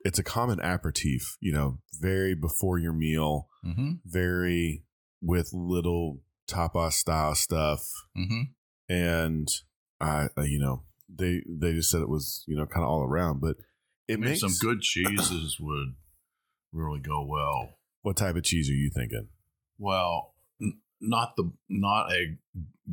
it's 0.04 0.18
a 0.18 0.24
common 0.24 0.58
aperitif 0.60 1.36
you 1.40 1.52
know 1.52 1.78
very 2.00 2.34
before 2.34 2.78
your 2.78 2.92
meal 2.92 3.48
mm-hmm. 3.64 3.92
very 4.04 4.82
with 5.22 5.50
little 5.52 6.22
tapas 6.46 6.92
style 6.94 7.34
stuff 7.34 7.90
Mm-hmm. 8.16 8.42
and 8.88 9.48
i 10.00 10.28
uh, 10.38 10.42
you 10.42 10.58
know 10.58 10.82
they 11.08 11.42
they 11.48 11.72
just 11.72 11.90
said 11.90 12.00
it 12.02 12.08
was 12.08 12.44
you 12.46 12.56
know 12.56 12.66
kind 12.66 12.84
of 12.84 12.90
all 12.90 13.02
around 13.02 13.40
but 13.40 13.56
it 14.08 14.20
mean, 14.20 14.30
makes 14.30 14.40
some 14.40 14.54
good 14.60 14.80
cheeses 14.82 15.58
would 15.60 15.94
really 16.72 17.00
go 17.00 17.24
well. 17.24 17.78
what 18.02 18.16
type 18.16 18.36
of 18.36 18.44
cheese 18.44 18.68
are 18.70 18.74
you 18.74 18.90
thinking 18.90 19.28
Well, 19.78 20.34
n- 20.60 20.78
not 21.00 21.34
the 21.36 21.50
not 21.68 22.12
a 22.12 22.36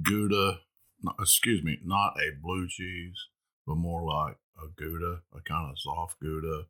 Gouda, 0.02 0.60
no, 1.02 1.12
excuse 1.20 1.64
me, 1.64 1.78
not 1.84 2.14
a 2.18 2.32
blue 2.42 2.68
cheese, 2.68 3.16
but 3.68 3.76
more 3.76 4.04
like 4.04 4.38
a 4.58 4.68
Gouda, 4.76 5.22
a 5.36 5.42
kind 5.42 5.70
of 5.70 5.78
soft 5.80 6.20
Gouda, 6.20 6.64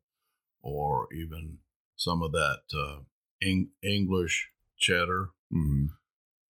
or 0.62 1.08
even 1.13 1.60
some 1.96 2.22
of 2.22 2.32
that 2.34 2.62
uh, 2.78 3.00
Eng- 3.41 3.72
English 3.82 4.50
cheddar, 4.78 5.30
mm-hmm. 5.54 5.86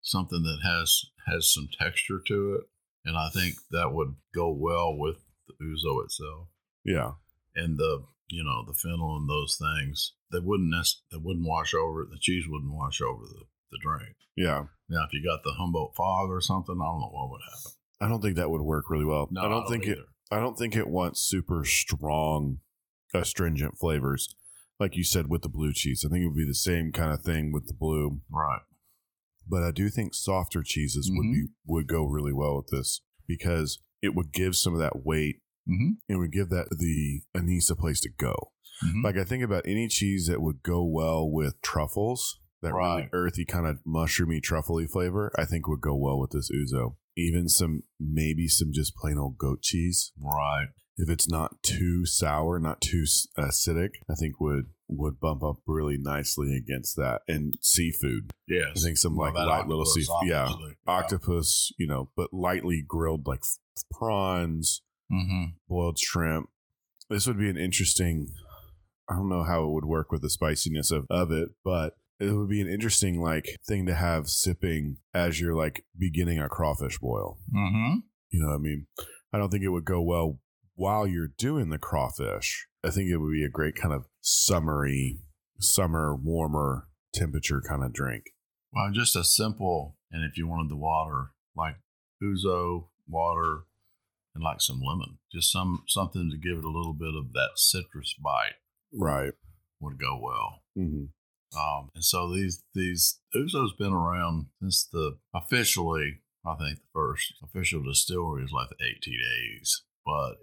Something 0.03 0.43
that 0.43 0.59
has 0.65 1.03
has 1.27 1.53
some 1.53 1.69
texture 1.79 2.21
to 2.27 2.55
it, 2.55 2.61
and 3.05 3.17
I 3.17 3.29
think 3.31 3.57
that 3.71 3.93
would 3.93 4.15
go 4.35 4.51
well 4.51 4.97
with 4.97 5.17
the 5.47 5.55
ouzo 5.65 6.05
itself 6.05 6.49
yeah 6.85 7.13
and 7.57 7.77
the 7.79 8.05
you 8.29 8.43
know 8.45 8.65
the 8.67 8.75
fennel 8.75 9.17
and 9.17 9.29
those 9.29 9.59
things. 9.61 10.15
They 10.33 10.39
wouldn't 10.39 10.71
nec- 10.71 11.03
they 11.11 11.19
wouldn't 11.19 11.47
wash 11.47 11.75
over 11.75 12.05
the 12.09 12.19
cheese 12.21 12.45
wouldn't 12.49 12.73
wash 12.73 13.01
over 13.01 13.23
the 13.25 13.45
the 13.73 13.79
drink. 13.83 14.17
yeah 14.37 14.65
Now, 14.89 15.05
if 15.05 15.13
you 15.13 15.23
got 15.25 15.43
the 15.45 15.53
Humboldt 15.53 15.95
fog 15.97 16.29
or 16.31 16.41
something, 16.41 16.77
I 16.81 16.85
don't 16.85 17.01
know 17.01 17.11
what 17.13 17.31
would 17.31 17.41
happen. 17.49 17.73
i 18.01 18.09
don't 18.09 18.21
think 18.23 18.37
that 18.37 18.51
would 18.51 18.63
work 18.63 18.89
really 18.91 19.05
well 19.05 19.29
No, 19.31 19.43
i 19.43 19.49
don't 19.49 19.69
think 19.69 19.87
it. 19.87 19.99
I 20.33 20.39
don't 20.41 20.57
think 20.57 20.75
it 20.77 20.87
wants 20.89 21.21
super 21.21 21.65
strong, 21.65 22.59
astringent 23.15 23.79
flavors, 23.79 24.35
like 24.79 24.97
you 24.97 25.03
said 25.05 25.29
with 25.29 25.43
the 25.43 25.49
blue 25.49 25.73
cheese. 25.73 26.05
I 26.07 26.09
think 26.11 26.23
it 26.23 26.29
would 26.29 26.37
be 26.37 26.47
the 26.47 26.55
same 26.55 26.93
kind 26.93 27.13
of 27.13 27.21
thing 27.23 27.51
with 27.53 27.67
the 27.67 27.75
blue, 27.75 28.21
Right. 28.31 28.61
But 29.48 29.62
I 29.62 29.70
do 29.70 29.88
think 29.88 30.14
softer 30.14 30.62
cheeses 30.64 31.11
would 31.12 31.33
be 31.33 31.46
would 31.66 31.87
go 31.87 32.05
really 32.05 32.33
well 32.33 32.57
with 32.57 32.68
this 32.68 33.00
because 33.26 33.81
it 34.03 34.14
would 34.14 34.33
give 34.33 34.57
some 34.57 34.74
of 34.74 34.81
that 34.81 35.05
weight. 35.05 35.37
Mm-hmm. 35.68 35.92
It 36.09 36.16
would 36.16 36.33
give 36.33 36.48
that 36.50 36.68
the 36.70 37.22
anise 37.35 37.70
a 37.70 37.76
place 37.76 38.00
to 38.00 38.11
go. 38.11 38.53
Mhm. 38.85 39.05
Like 39.05 39.16
I 39.16 39.24
think 39.24 39.44
about 39.44 39.66
any 39.66 39.88
cheese 39.88 40.26
that 40.26 40.40
would 40.40 40.62
go 40.62 40.85
well 40.85 41.31
with 41.31 41.61
truffles, 41.62 42.40
that 42.62 42.72
really 42.74 43.09
earthy 43.12 43.44
kind 43.44 43.66
of 43.66 43.79
mushroomy 43.87 44.42
truffly 44.42 44.87
flavor, 44.87 45.33
I 45.37 45.44
think 45.44 45.68
would 45.68 45.81
go 45.81 45.96
well 45.96 46.18
with 46.18 46.31
this 46.31 46.50
ouzo. 46.50 46.96
Even 47.16 47.48
some 47.48 47.83
maybe 47.98 48.48
some 48.48 48.72
just 48.72 48.94
plain 48.96 49.18
old 49.18 49.37
goat 49.38 49.62
cheese. 49.62 50.12
Right. 50.18 50.68
If 50.96 51.09
it's 51.09 51.29
not 51.29 51.62
too 51.62 52.05
sour, 52.05 52.59
not 52.59 52.81
too 52.81 53.05
acidic, 53.38 53.90
I 54.11 54.14
think 54.14 54.40
would 54.40 54.66
would 54.90 55.20
bump 55.20 55.42
up 55.42 55.59
really 55.66 55.96
nicely 55.98 56.57
against 56.57 56.96
that. 56.96 57.22
And 57.29 57.55
seafood, 57.61 58.31
Yes. 58.48 58.76
I 58.76 58.81
think 58.81 58.98
some 58.98 59.16
Well, 59.16 59.33
like 59.33 59.46
light 59.46 59.66
little 59.68 59.85
seafood, 59.87 60.26
yeah, 60.26 60.53
octopus, 60.87 61.72
you 61.79 61.87
know, 61.87 62.11
but 62.16 62.33
lightly 62.33 62.83
grilled 62.87 63.26
like 63.26 63.42
prawns, 63.92 64.83
Mhm. 65.11 65.55
boiled 65.68 65.98
shrimp. 65.98 66.48
This 67.09 67.26
would 67.26 67.38
be 67.38 67.48
an 67.50 67.57
interesting. 67.57 68.29
I 69.09 69.14
don't 69.16 69.29
know 69.29 69.42
how 69.42 69.64
it 69.64 69.72
would 69.72 69.85
work 69.85 70.12
with 70.12 70.22
the 70.22 70.31
spiciness 70.31 70.90
of, 70.92 71.07
of 71.11 71.33
it, 71.33 71.50
but 71.64 71.96
it 72.20 72.33
would 72.33 72.48
be 72.48 72.61
an 72.61 72.68
interesting 72.68 73.20
like 73.20 73.59
thing 73.66 73.87
to 73.87 73.94
have 73.94 74.29
sipping 74.29 74.98
as 75.12 75.40
you're 75.40 75.55
like 75.55 75.85
beginning 75.98 76.38
a 76.38 76.48
crawfish 76.48 76.98
boil. 76.98 77.38
Mhm. 77.53 78.03
You 78.31 78.40
know 78.42 78.48
what 78.48 78.55
I 78.55 78.59
mean? 78.59 78.87
I 79.33 79.38
don't 79.38 79.50
think 79.50 79.64
it 79.64 79.68
would 79.70 79.85
go 79.85 80.00
well 80.00 80.38
while 80.74 81.07
you're 81.07 81.26
doing 81.37 81.70
the 81.70 81.79
crawfish. 81.79 82.68
I 82.85 82.90
think 82.90 83.11
it 83.11 83.19
would 83.19 83.33
be 83.33 83.45
a 83.45 83.49
great 83.51 83.75
kind 83.77 83.93
of 83.93 84.07
summery, 84.21 85.19
summer 85.59 86.14
warmer 86.14 86.88
temperature 87.12 87.61
kind 87.66 87.85
of 87.85 87.93
drink. 87.93 88.25
Well, 88.73 88.90
just 88.93 89.16
a 89.16 89.25
simple, 89.25 89.97
and 90.11 90.25
if 90.25 90.38
you 90.38 90.47
wanted 90.47 90.71
the 90.71 90.77
water, 90.77 91.33
like 91.57 91.77
ouzo 92.23 92.88
water, 93.09 93.64
and 94.35 94.45
like 94.45 94.61
some 94.61 94.81
lemon, 94.81 95.19
just 95.33 95.51
some 95.51 95.83
something 95.88 96.31
to 96.31 96.37
give 96.38 96.59
it 96.59 96.64
a 96.64 96.71
little 96.71 96.95
bit 96.95 97.14
of 97.16 97.33
that 97.33 97.51
citrus 97.57 98.14
bite 98.23 98.55
Right. 98.93 99.33
would 99.81 99.99
go 99.99 100.19
well. 100.23 100.61
hmm 100.77 101.07
Um, 101.59 101.90
and 101.95 102.05
so 102.05 102.33
these 102.33 102.62
these 102.75 103.21
ouzo's 103.35 103.75
been 103.77 103.93
around 103.93 104.47
since 104.62 104.87
the 104.87 105.19
officially, 105.35 106.21
I 106.47 106.55
think 106.55 106.79
the 106.79 106.85
first 106.95 107.35
official 107.43 107.83
distillery 107.83 108.45
is 108.45 108.53
like 108.53 108.69
the 108.71 108.85
1880s, 108.85 109.83
but 110.07 110.37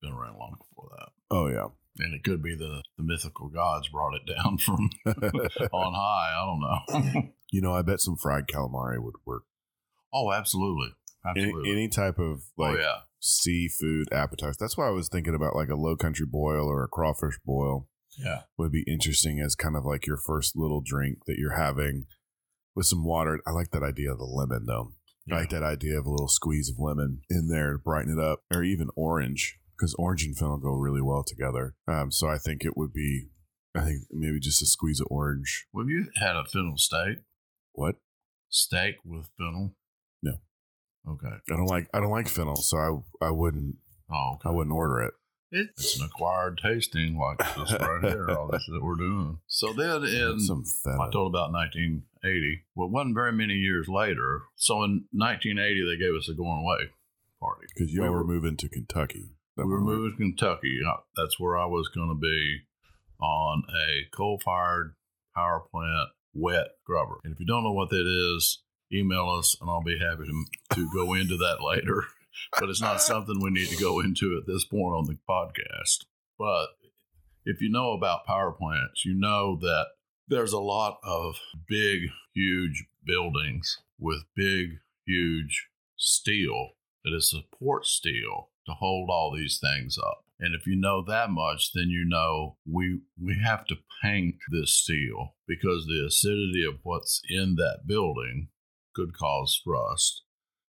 been 0.00 0.12
around 0.12 0.38
long 0.38 0.56
before 0.58 0.90
that. 0.98 1.08
Oh 1.30 1.48
yeah. 1.48 1.66
And 2.00 2.14
it 2.14 2.22
could 2.22 2.42
be 2.42 2.54
the 2.54 2.82
the 2.96 3.04
mythical 3.04 3.48
gods 3.48 3.88
brought 3.88 4.14
it 4.14 4.22
down 4.36 4.58
from 4.58 4.90
on 5.72 5.94
high. 5.94 6.34
I 6.34 6.46
don't 6.46 6.60
know. 7.14 7.28
you 7.52 7.60
know, 7.60 7.74
I 7.74 7.82
bet 7.82 8.00
some 8.00 8.16
fried 8.16 8.46
calamari 8.46 9.02
would 9.02 9.16
work. 9.26 9.44
oh, 10.12 10.32
absolutely, 10.32 10.94
Any, 11.26 11.46
absolutely. 11.46 11.72
any 11.72 11.88
type 11.88 12.18
of 12.18 12.42
oh, 12.58 12.62
like 12.62 12.76
oh 12.76 12.80
yeah, 12.80 12.96
seafood 13.20 14.12
appetizer. 14.12 14.56
That's 14.58 14.76
why 14.76 14.86
I 14.86 14.92
was 14.92 15.08
thinking 15.08 15.34
about 15.34 15.56
like 15.56 15.70
a 15.70 15.76
low 15.76 15.96
country 15.96 16.26
boil 16.26 16.66
or 16.66 16.84
a 16.84 16.88
crawfish 16.88 17.38
boil 17.44 17.88
yeah. 18.16 18.42
would 18.56 18.72
be 18.72 18.84
interesting 18.86 19.40
as 19.40 19.54
kind 19.54 19.76
of 19.76 19.84
like 19.84 20.06
your 20.06 20.16
first 20.16 20.56
little 20.56 20.80
drink 20.84 21.24
that 21.26 21.36
you're 21.38 21.56
having 21.56 22.06
with 22.74 22.86
some 22.86 23.04
water. 23.04 23.40
I 23.46 23.50
like 23.50 23.70
that 23.72 23.82
idea 23.82 24.12
of 24.12 24.18
the 24.18 24.24
lemon 24.24 24.64
though. 24.66 24.92
I 25.30 25.40
like 25.40 25.50
that 25.50 25.62
idea 25.62 25.98
of 25.98 26.06
a 26.06 26.10
little 26.10 26.28
squeeze 26.28 26.70
of 26.70 26.78
lemon 26.78 27.20
in 27.28 27.48
there 27.48 27.72
to 27.72 27.78
brighten 27.78 28.18
it 28.18 28.22
up, 28.22 28.40
or 28.50 28.62
even 28.62 28.88
orange, 28.96 29.58
because 29.78 29.94
orange 29.98 30.24
and 30.24 30.36
fennel 30.36 30.58
go 30.58 30.72
really 30.72 31.02
well 31.02 31.22
together. 31.24 31.74
Um, 31.86 32.10
so 32.10 32.28
I 32.28 32.38
think 32.38 32.64
it 32.64 32.76
would 32.76 32.92
be, 32.92 33.28
I 33.74 33.84
think 33.84 34.02
maybe 34.10 34.40
just 34.40 34.62
a 34.62 34.66
squeeze 34.66 35.00
of 35.00 35.06
orange. 35.10 35.66
Well, 35.72 35.84
have 35.84 35.90
you 35.90 36.06
had 36.16 36.36
a 36.36 36.44
fennel 36.44 36.76
steak? 36.76 37.18
What? 37.72 37.96
Steak 38.48 38.96
with 39.04 39.28
fennel? 39.38 39.74
No. 40.22 40.32
Okay. 41.08 41.36
I 41.50 41.56
don't 41.56 41.66
like 41.66 41.86
I 41.94 42.00
don't 42.00 42.10
like 42.10 42.28
fennel, 42.28 42.56
so 42.56 42.76
I 43.20 43.26
I 43.26 43.30
wouldn't 43.30 43.76
Oh, 44.10 44.34
okay. 44.34 44.48
I 44.48 44.52
wouldn't 44.52 44.74
order 44.74 45.00
it. 45.00 45.14
It's 45.50 45.98
an 45.98 46.04
acquired 46.06 46.60
tasting 46.62 47.18
like 47.18 47.38
this 47.38 47.72
right 47.80 48.04
here, 48.04 48.28
all 48.30 48.48
this 48.52 48.66
that 48.70 48.82
we're 48.82 48.96
doing. 48.96 49.38
So 49.46 49.72
then 49.72 50.04
in 50.04 50.40
some 50.40 50.62
I 50.86 51.10
told 51.10 51.32
about 51.32 51.52
1980. 51.52 52.64
Well, 52.74 52.88
it 52.88 52.92
wasn't 52.92 53.14
very 53.14 53.32
many 53.32 53.54
years 53.54 53.88
later. 53.88 54.42
So 54.56 54.84
in 54.84 55.06
1980, 55.12 55.86
they 55.86 55.98
gave 55.98 56.14
us 56.14 56.28
a 56.28 56.34
going 56.34 56.60
away 56.60 56.90
party. 57.40 57.66
Because 57.74 57.92
y'all 57.92 58.04
we 58.04 58.10
were 58.10 58.18
were, 58.18 58.24
moving 58.24 58.56
to 58.58 58.68
Kentucky. 58.68 59.30
We 59.58 59.64
were 59.64 59.80
moving 59.80 60.12
to 60.12 60.16
Kentucky. 60.16 60.78
Uh, 60.86 60.98
That's 61.16 61.40
where 61.40 61.58
I 61.58 61.66
was 61.66 61.88
going 61.88 62.08
to 62.10 62.14
be 62.14 62.60
on 63.20 63.64
a 63.68 64.08
coal 64.16 64.40
fired 64.44 64.94
power 65.34 65.64
plant 65.72 66.10
wet 66.32 66.68
scrubber. 66.82 67.16
And 67.24 67.32
if 67.32 67.40
you 67.40 67.46
don't 67.46 67.64
know 67.64 67.72
what 67.72 67.90
that 67.90 68.36
is, 68.36 68.62
email 68.92 69.28
us 69.30 69.56
and 69.60 69.68
I'll 69.68 69.82
be 69.82 69.98
happy 69.98 70.26
to, 70.26 70.76
to 70.76 70.88
go 70.94 71.14
into 71.14 71.36
that 71.38 71.62
later. 71.62 72.04
But 72.60 72.68
it's 72.68 72.80
not 72.80 73.02
something 73.02 73.40
we 73.40 73.50
need 73.50 73.66
to 73.70 73.82
go 73.82 73.98
into 73.98 74.36
at 74.38 74.46
this 74.46 74.64
point 74.64 74.94
on 74.94 75.06
the 75.06 75.18
podcast. 75.28 76.04
But 76.38 76.68
if 77.44 77.60
you 77.60 77.68
know 77.68 77.94
about 77.94 78.26
power 78.26 78.52
plants, 78.52 79.04
you 79.04 79.12
know 79.12 79.58
that 79.60 79.86
there's 80.28 80.52
a 80.52 80.60
lot 80.60 80.98
of 81.02 81.34
big, 81.68 82.02
huge 82.34 82.84
buildings 83.04 83.78
with 83.98 84.22
big, 84.36 84.78
huge 85.04 85.66
steel 85.96 86.68
that 87.02 87.12
is 87.12 87.28
support 87.28 87.86
steel 87.86 88.50
to 88.68 88.74
hold 88.74 89.10
all 89.10 89.34
these 89.36 89.58
things 89.60 89.98
up. 89.98 90.18
And 90.40 90.54
if 90.54 90.66
you 90.68 90.76
know 90.76 91.02
that 91.08 91.30
much, 91.30 91.72
then 91.74 91.88
you 91.88 92.04
know 92.06 92.58
we 92.64 93.00
we 93.20 93.40
have 93.44 93.66
to 93.66 93.76
paint 94.02 94.36
this 94.52 94.72
steel 94.76 95.34
because 95.48 95.84
the 95.86 96.04
acidity 96.06 96.64
of 96.64 96.78
what's 96.84 97.20
in 97.28 97.56
that 97.56 97.80
building 97.88 98.48
could 98.94 99.16
cause 99.18 99.60
rust 99.66 100.22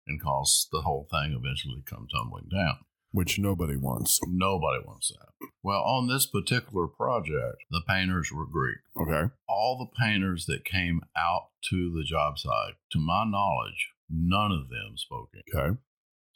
and 0.06 0.22
cause 0.22 0.68
the 0.70 0.82
whole 0.82 1.08
thing 1.10 1.32
eventually 1.32 1.82
come 1.84 2.06
tumbling 2.14 2.48
down. 2.54 2.76
which 3.12 3.38
nobody 3.38 3.76
wants. 3.76 4.20
Nobody 4.28 4.84
wants 4.86 5.08
that. 5.08 5.48
Well, 5.62 5.80
on 5.82 6.06
this 6.06 6.26
particular 6.26 6.86
project, 6.86 7.56
the 7.70 7.82
painters 7.88 8.30
were 8.32 8.46
Greek. 8.46 8.78
Okay. 9.00 9.32
All 9.48 9.78
the 9.78 10.04
painters 10.04 10.44
that 10.46 10.64
came 10.64 11.00
out 11.16 11.48
to 11.70 11.92
the 11.92 12.04
job 12.04 12.38
site, 12.38 12.74
to 12.92 12.98
my 12.98 13.24
knowledge, 13.24 13.88
none 14.10 14.52
of 14.52 14.68
them 14.68 14.96
spoke 14.96 15.30
English. 15.34 15.70
Okay. 15.70 15.78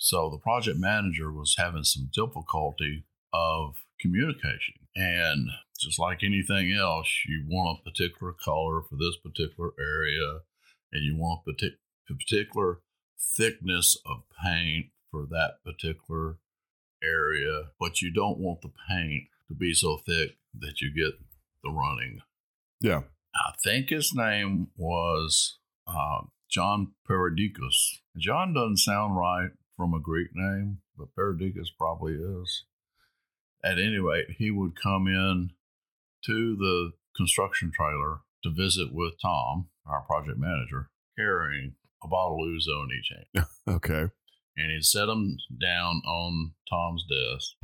So 0.01 0.31
the 0.31 0.39
project 0.39 0.79
manager 0.79 1.31
was 1.31 1.57
having 1.59 1.85
some 1.85 2.09
difficulty 2.11 3.05
of 3.35 3.85
communication. 4.01 4.75
And 4.97 5.51
just 5.79 5.99
like 5.99 6.25
anything 6.25 6.73
else, 6.73 7.09
you 7.27 7.45
want 7.47 7.81
a 7.81 7.91
particular 7.91 8.33
color 8.33 8.81
for 8.81 8.97
this 8.97 9.17
particular 9.23 9.73
area, 9.79 10.41
and 10.91 11.05
you 11.05 11.17
want 11.17 11.43
a 11.47 11.51
partic- 11.53 11.77
particular 12.09 12.81
thickness 13.21 13.95
of 14.07 14.23
paint 14.43 14.87
for 15.11 15.27
that 15.31 15.63
particular 15.67 16.39
area, 17.05 17.65
but 17.79 18.01
you 18.01 18.11
don't 18.11 18.39
want 18.39 18.63
the 18.63 18.73
paint 18.89 19.25
to 19.49 19.55
be 19.55 19.75
so 19.75 19.99
thick 19.99 20.39
that 20.59 20.81
you 20.81 20.91
get 20.95 21.21
the 21.63 21.71
running. 21.71 22.21
Yeah. 22.81 23.03
I 23.35 23.53
think 23.63 23.91
his 23.91 24.15
name 24.15 24.69
was 24.79 25.59
uh, 25.87 26.23
John 26.51 26.93
Peridicus. 27.09 28.01
John 28.17 28.55
doesn't 28.55 28.79
sound 28.79 29.17
right 29.17 29.51
from 29.81 29.95
a 29.95 29.99
Greek 29.99 30.29
name, 30.35 30.77
but 30.99 31.09
Peridicus 31.17 31.69
probably 31.79 32.13
is. 32.13 32.65
At 33.65 33.79
any 33.79 33.97
rate, 33.97 34.27
he 34.37 34.51
would 34.51 34.73
come 34.79 35.07
in 35.07 35.53
to 36.27 36.55
the 36.57 36.93
construction 37.17 37.73
trailer 37.75 38.19
to 38.43 38.51
visit 38.51 38.93
with 38.93 39.15
Tom, 39.23 39.69
our 39.87 40.03
project 40.03 40.37
manager, 40.39 40.91
carrying 41.17 41.77
a 42.05 42.09
bottle 42.09 42.45
of 42.45 42.51
ouzo 42.51 42.85
in 42.85 42.91
each 42.99 43.11
hand. 43.35 43.47
Okay. 43.69 44.11
And 44.57 44.71
he'd 44.71 44.85
set 44.85 45.07
them 45.07 45.39
down 45.59 46.03
on 46.05 46.53
Tom's 46.69 47.05
desk 47.09 47.55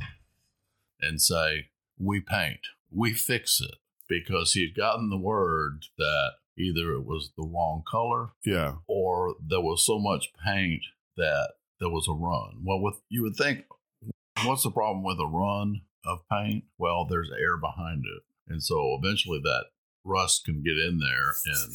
and 0.99 1.21
say, 1.21 1.67
We 1.99 2.19
paint, 2.21 2.61
we 2.91 3.13
fix 3.13 3.61
it. 3.61 3.75
Because 4.09 4.53
he'd 4.53 4.75
gotten 4.75 5.09
the 5.11 5.17
word 5.19 5.83
that 5.99 6.31
either 6.57 6.93
it 6.93 7.05
was 7.05 7.29
the 7.37 7.43
wrong 7.45 7.83
color 7.87 8.29
Yeah. 8.43 8.75
or 8.87 9.35
there 9.47 9.61
was 9.61 9.85
so 9.85 9.99
much 9.99 10.31
paint 10.43 10.81
that 11.17 11.49
there 11.79 11.89
was 11.89 12.07
a 12.07 12.13
run. 12.13 12.63
Well, 12.63 12.81
with 12.81 12.95
you 13.09 13.23
would 13.23 13.35
think, 13.35 13.65
what's 14.43 14.63
the 14.63 14.71
problem 14.71 15.03
with 15.03 15.19
a 15.19 15.27
run 15.27 15.81
of 16.05 16.19
paint? 16.31 16.65
Well, 16.77 17.05
there's 17.05 17.29
air 17.31 17.57
behind 17.57 18.03
it, 18.05 18.23
and 18.47 18.63
so 18.63 18.97
eventually 19.01 19.39
that 19.43 19.65
rust 20.03 20.45
can 20.45 20.63
get 20.63 20.77
in 20.77 20.99
there 20.99 21.33
and 21.45 21.73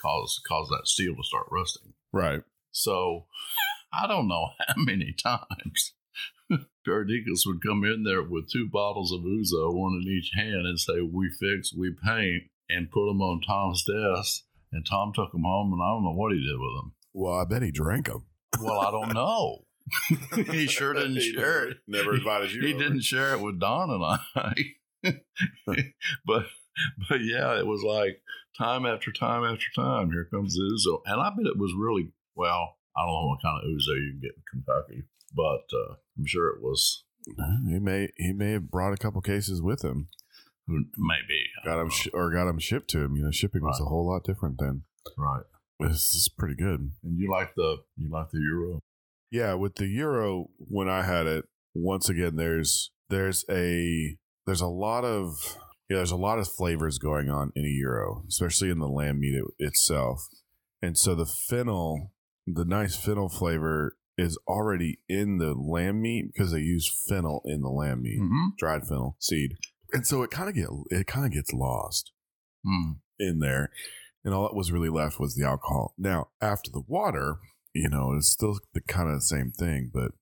cause 0.00 0.40
cause 0.46 0.68
that 0.68 0.86
steel 0.86 1.16
to 1.16 1.22
start 1.22 1.46
rusting. 1.50 1.92
Right. 2.12 2.42
So 2.70 3.26
I 3.92 4.06
don't 4.06 4.28
know 4.28 4.50
how 4.66 4.74
many 4.76 5.12
times 5.12 5.92
Paradicus 6.84 7.44
would 7.46 7.62
come 7.62 7.84
in 7.84 8.04
there 8.04 8.22
with 8.22 8.50
two 8.50 8.68
bottles 8.68 9.12
of 9.12 9.20
Ouzo, 9.20 9.74
one 9.74 10.00
in 10.02 10.08
each 10.08 10.30
hand, 10.34 10.66
and 10.66 10.78
say, 10.78 11.00
"We 11.00 11.30
fix, 11.30 11.74
we 11.74 11.94
paint," 12.04 12.44
and 12.68 12.90
put 12.90 13.06
them 13.06 13.20
on 13.22 13.40
Tom's 13.40 13.84
desk. 13.84 14.42
And 14.72 14.84
Tom 14.84 15.12
took 15.14 15.30
them 15.30 15.44
home, 15.44 15.72
and 15.72 15.80
I 15.80 15.90
don't 15.90 16.02
know 16.02 16.12
what 16.12 16.32
he 16.32 16.40
did 16.40 16.58
with 16.58 16.74
them. 16.76 16.94
Well, 17.12 17.34
I 17.34 17.44
bet 17.44 17.62
he 17.62 17.70
drank 17.70 18.06
them. 18.06 18.24
Well, 18.60 18.80
I 18.80 18.90
don't 18.90 19.14
know. 19.14 19.64
he 20.52 20.66
sure 20.66 20.94
didn't 20.94 21.20
share 21.20 21.68
it. 21.68 21.78
Never 21.86 22.14
invited 22.14 22.52
you. 22.52 22.62
He 22.62 22.74
over. 22.74 22.82
didn't 22.82 23.02
share 23.02 23.34
it 23.34 23.40
with 23.40 23.60
Don 23.60 23.90
and 23.90 24.04
I. 24.04 24.54
but 26.26 26.46
but 27.08 27.20
yeah, 27.20 27.58
it 27.58 27.66
was 27.66 27.82
like 27.82 28.22
time 28.58 28.86
after 28.86 29.12
time 29.12 29.44
after 29.44 29.66
time. 29.74 30.10
Here 30.10 30.26
comes 30.32 30.54
the 30.54 30.62
ouzo, 30.62 31.00
and 31.06 31.20
I 31.20 31.30
bet 31.30 31.46
it 31.46 31.58
was 31.58 31.74
really 31.76 32.12
well. 32.34 32.78
I 32.96 33.04
don't 33.04 33.12
know 33.12 33.26
what 33.28 33.42
kind 33.42 33.58
of 33.58 33.68
Ouzo 33.68 33.96
you 34.00 34.12
can 34.12 34.20
get 34.20 34.36
in 34.36 34.42
Kentucky, 34.52 35.02
but 35.34 35.76
uh, 35.76 35.94
I'm 36.16 36.26
sure 36.26 36.48
it 36.48 36.62
was. 36.62 37.04
He 37.68 37.78
may 37.78 38.10
he 38.16 38.32
may 38.32 38.52
have 38.52 38.70
brought 38.70 38.92
a 38.92 38.98
couple 38.98 39.20
cases 39.20 39.60
with 39.60 39.82
him. 39.82 40.08
Who 40.66 40.84
maybe 40.96 41.44
got 41.64 41.76
know. 41.76 41.88
sh- 41.88 42.08
or 42.14 42.30
got 42.30 42.46
them 42.46 42.58
shipped 42.58 42.88
to 42.90 43.00
him. 43.00 43.16
You 43.16 43.24
know, 43.24 43.30
shipping 43.30 43.62
was 43.62 43.80
a 43.80 43.84
whole 43.84 44.06
lot 44.08 44.24
different 44.24 44.58
then. 44.58 44.82
right. 45.18 45.42
This 45.80 46.14
is 46.14 46.28
pretty 46.28 46.54
good. 46.54 46.90
And 47.02 47.18
you 47.18 47.30
like 47.30 47.54
the 47.56 47.78
you 47.96 48.10
like 48.10 48.30
the 48.30 48.38
gyro? 48.38 48.80
Yeah, 49.30 49.54
with 49.54 49.74
the 49.76 49.86
gyro, 49.92 50.48
when 50.58 50.88
I 50.88 51.02
had 51.02 51.26
it, 51.26 51.44
once 51.74 52.08
again, 52.08 52.36
there's 52.36 52.90
there's 53.10 53.44
a 53.50 54.16
there's 54.46 54.60
a 54.60 54.66
lot 54.68 55.04
of 55.04 55.56
yeah, 55.90 55.96
there's 55.98 56.10
a 56.12 56.16
lot 56.16 56.38
of 56.38 56.48
flavors 56.48 56.98
going 56.98 57.28
on 57.28 57.52
in 57.56 57.64
a 57.64 57.78
gyro, 57.80 58.24
especially 58.28 58.70
in 58.70 58.78
the 58.78 58.88
lamb 58.88 59.20
meat 59.20 59.34
it, 59.34 59.44
itself. 59.58 60.28
And 60.80 60.96
so 60.96 61.14
the 61.14 61.26
fennel, 61.26 62.12
the 62.46 62.64
nice 62.64 62.94
fennel 62.96 63.28
flavor, 63.28 63.96
is 64.16 64.38
already 64.46 65.00
in 65.08 65.38
the 65.38 65.54
lamb 65.54 66.00
meat 66.02 66.26
because 66.32 66.52
they 66.52 66.60
use 66.60 66.88
fennel 67.08 67.42
in 67.46 67.62
the 67.62 67.68
lamb 67.70 68.02
meat, 68.02 68.20
Mm-hmm. 68.20 68.48
dried 68.58 68.86
fennel 68.86 69.16
seed, 69.18 69.56
and 69.92 70.06
so 70.06 70.22
it 70.22 70.30
kind 70.30 70.48
of 70.48 70.54
get 70.54 70.68
it 70.90 71.06
kind 71.08 71.26
of 71.26 71.32
gets 71.32 71.52
lost 71.52 72.12
Mm. 72.64 72.98
in 73.18 73.40
there, 73.40 73.70
and 74.24 74.32
all 74.32 74.44
that 74.44 74.56
was 74.56 74.72
really 74.72 74.88
left 74.88 75.20
was 75.20 75.34
the 75.34 75.46
alcohol. 75.46 75.94
Now, 75.98 76.28
after 76.40 76.70
the 76.70 76.82
water, 76.86 77.36
you 77.74 77.88
know, 77.88 78.14
it's 78.16 78.30
still 78.30 78.58
the 78.72 78.80
kind 78.80 79.08
of 79.08 79.16
the 79.16 79.20
same 79.20 79.50
thing, 79.50 79.90
but 79.92 80.12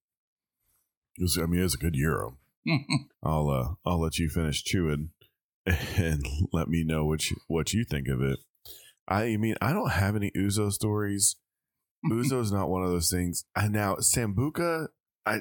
it 1.17 1.23
was, 1.23 1.39
I 1.39 1.47
mean, 1.47 1.61
it 1.61 1.65
was 1.65 1.75
a 1.75 1.79
good 1.79 1.95
gyro. 1.95 2.39
I'll 3.23 3.51
uh, 3.51 3.75
I'll 3.89 4.01
let 4.01 4.19
you 4.19 4.29
finish 4.29 4.63
chewing 4.63 5.11
and 5.67 6.25
let 6.53 6.69
me 6.69 6.85
know 6.85 7.05
what 7.05 7.31
you, 7.31 7.37
what 7.49 7.73
you 7.73 7.85
think 7.85 8.09
of 8.09 8.23
it. 8.23 8.39
I 9.09 9.37
mean, 9.37 9.57
I 9.61 9.73
don't 9.73 9.93
have 9.93 10.17
any 10.17 10.31
Ouzo 10.37 10.73
stories. 10.73 11.37
Ouzo 12.11 12.41
is 12.41 12.53
not 12.53 12.69
one 12.69 12.83
of 12.83 12.91
those 12.91 13.11
things. 13.11 13.45
I 13.55 13.69
now 13.69 13.97
Sambuca, 13.97 14.89
I 15.27 15.41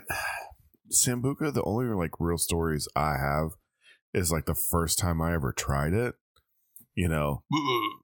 Sambuca. 0.91 1.53
The 1.53 1.63
only 1.63 1.85
like 1.87 2.11
real 2.19 2.37
stories 2.37 2.87
I 2.95 3.15
have 3.17 3.51
is 4.13 4.31
like 4.31 4.45
the 4.45 4.55
first 4.55 4.99
time 4.99 5.21
I 5.21 5.33
ever 5.33 5.51
tried 5.51 5.93
it. 5.93 6.15
You 6.95 7.07
know, 7.07 7.43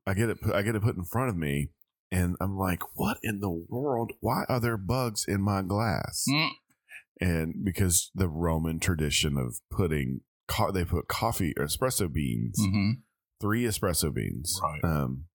I 0.06 0.14
get 0.14 0.30
it. 0.30 0.38
I 0.54 0.62
get 0.62 0.76
it 0.76 0.82
put 0.82 0.96
in 0.96 1.04
front 1.04 1.30
of 1.30 1.36
me, 1.36 1.70
and 2.12 2.36
I'm 2.40 2.58
like, 2.58 2.82
"What 2.98 3.18
in 3.22 3.40
the 3.42 3.50
world? 3.50 4.14
Why 4.22 4.46
are 4.48 4.60
there 4.60 4.78
bugs 4.78 5.26
in 5.28 5.42
my 5.42 5.62
glass?" 5.62 6.26
Mm. 6.30 6.50
And 7.20 7.66
because 7.66 8.12
the 8.16 8.28
Roman 8.30 8.80
tradition 8.80 9.38
of 9.38 9.60
putting, 9.72 10.22
co- 10.48 10.72
they 10.72 10.86
put 10.86 11.08
coffee 11.08 11.54
or 11.58 11.66
espresso 11.66 12.12
beans, 12.12 12.60
Mm-hmm. 12.60 12.92
three 13.42 13.64
espresso 13.64 14.14
beans, 14.14 14.60
Right. 14.64 14.84
Um, 14.84 15.26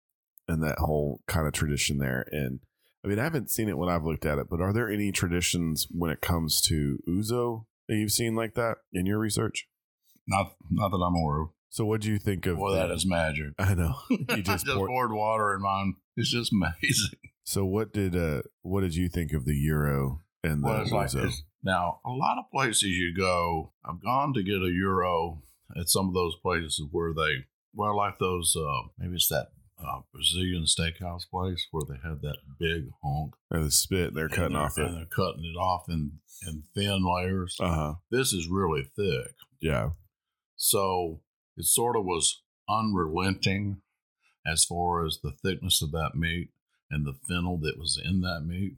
and 0.48 0.62
that 0.62 0.78
whole 0.78 1.20
kind 1.26 1.46
of 1.46 1.52
tradition 1.52 1.98
there. 1.98 2.24
And 2.30 2.60
I 3.04 3.08
mean, 3.08 3.18
I 3.18 3.24
haven't 3.24 3.50
seen 3.50 3.68
it 3.68 3.76
when 3.76 3.88
I've 3.88 4.04
looked 4.04 4.24
at 4.24 4.38
it, 4.38 4.46
but 4.48 4.60
are 4.60 4.72
there 4.72 4.88
any 4.88 5.10
traditions 5.12 5.86
when 5.90 6.10
it 6.10 6.20
comes 6.20 6.60
to 6.68 6.98
Ouzo 7.08 7.66
that 7.88 7.96
you've 7.96 8.12
seen 8.12 8.34
like 8.36 8.54
that 8.54 8.78
in 8.92 9.06
your 9.06 9.18
research? 9.18 9.66
Not 10.26 10.54
not 10.70 10.90
that 10.90 10.98
I'm 11.04 11.16
aware 11.16 11.42
of. 11.42 11.48
So, 11.72 11.86
what 11.86 12.02
do 12.02 12.10
you 12.10 12.18
think 12.18 12.44
of? 12.44 12.58
The- 12.58 12.74
that 12.74 12.90
is 12.90 13.06
magic. 13.06 13.54
I 13.58 13.72
know 13.74 13.94
you 14.10 14.26
just, 14.42 14.66
just 14.66 14.66
poured- 14.66 14.88
poured 14.90 15.12
water 15.12 15.54
in 15.54 15.62
mine. 15.62 15.94
It's 16.18 16.30
just 16.30 16.52
amazing. 16.52 17.18
So 17.44 17.64
what 17.64 17.92
did 17.92 18.14
uh 18.14 18.42
what 18.60 18.82
did 18.82 18.94
you 18.94 19.08
think 19.08 19.32
of 19.32 19.46
the 19.46 19.54
gyro 19.66 20.20
and 20.44 20.62
the 20.62 20.68
Well, 20.68 20.82
it's 20.82 20.92
like 20.92 21.08
it's- 21.14 21.42
now 21.64 22.00
a 22.04 22.10
lot 22.10 22.36
of 22.38 22.44
places 22.52 22.84
you 22.84 23.14
go. 23.16 23.72
I've 23.84 24.02
gone 24.02 24.34
to 24.34 24.42
get 24.42 24.56
a 24.62 24.70
gyro 24.70 25.42
at 25.76 25.88
some 25.88 26.08
of 26.08 26.14
those 26.14 26.36
places 26.42 26.80
where 26.90 27.12
they 27.14 27.46
well, 27.74 27.96
like 27.96 28.18
those. 28.18 28.54
Uh, 28.54 28.88
maybe 28.98 29.14
it's 29.14 29.28
that 29.28 29.48
uh, 29.82 30.00
Brazilian 30.12 30.64
steakhouse 30.64 31.22
place 31.30 31.66
where 31.70 31.84
they 31.88 31.96
had 32.06 32.20
that 32.20 32.36
big 32.60 32.90
honk. 33.02 33.34
and 33.50 33.64
the 33.64 33.70
spit 33.70 34.12
they're 34.14 34.26
and 34.26 34.34
cutting 34.34 34.52
they're- 34.52 34.62
off 34.62 34.76
it. 34.78 34.84
and 34.86 34.96
they're 34.98 35.06
cutting 35.06 35.44
it 35.44 35.56
off 35.58 35.84
in 35.88 36.12
in 36.46 36.64
thin 36.74 37.02
layers. 37.02 37.56
Uh 37.58 37.74
huh. 37.74 37.94
This 38.10 38.32
is 38.34 38.46
really 38.48 38.84
thick, 38.94 39.34
Yeah. 39.60 39.90
so 40.56 41.20
it 41.56 41.64
sort 41.64 41.96
of 41.96 42.04
was 42.04 42.42
unrelenting 42.68 43.82
as 44.46 44.64
far 44.64 45.04
as 45.06 45.18
the 45.22 45.32
thickness 45.42 45.82
of 45.82 45.92
that 45.92 46.12
meat 46.14 46.50
and 46.90 47.06
the 47.06 47.14
fennel 47.28 47.58
that 47.58 47.78
was 47.78 48.00
in 48.02 48.20
that 48.22 48.42
meat. 48.46 48.76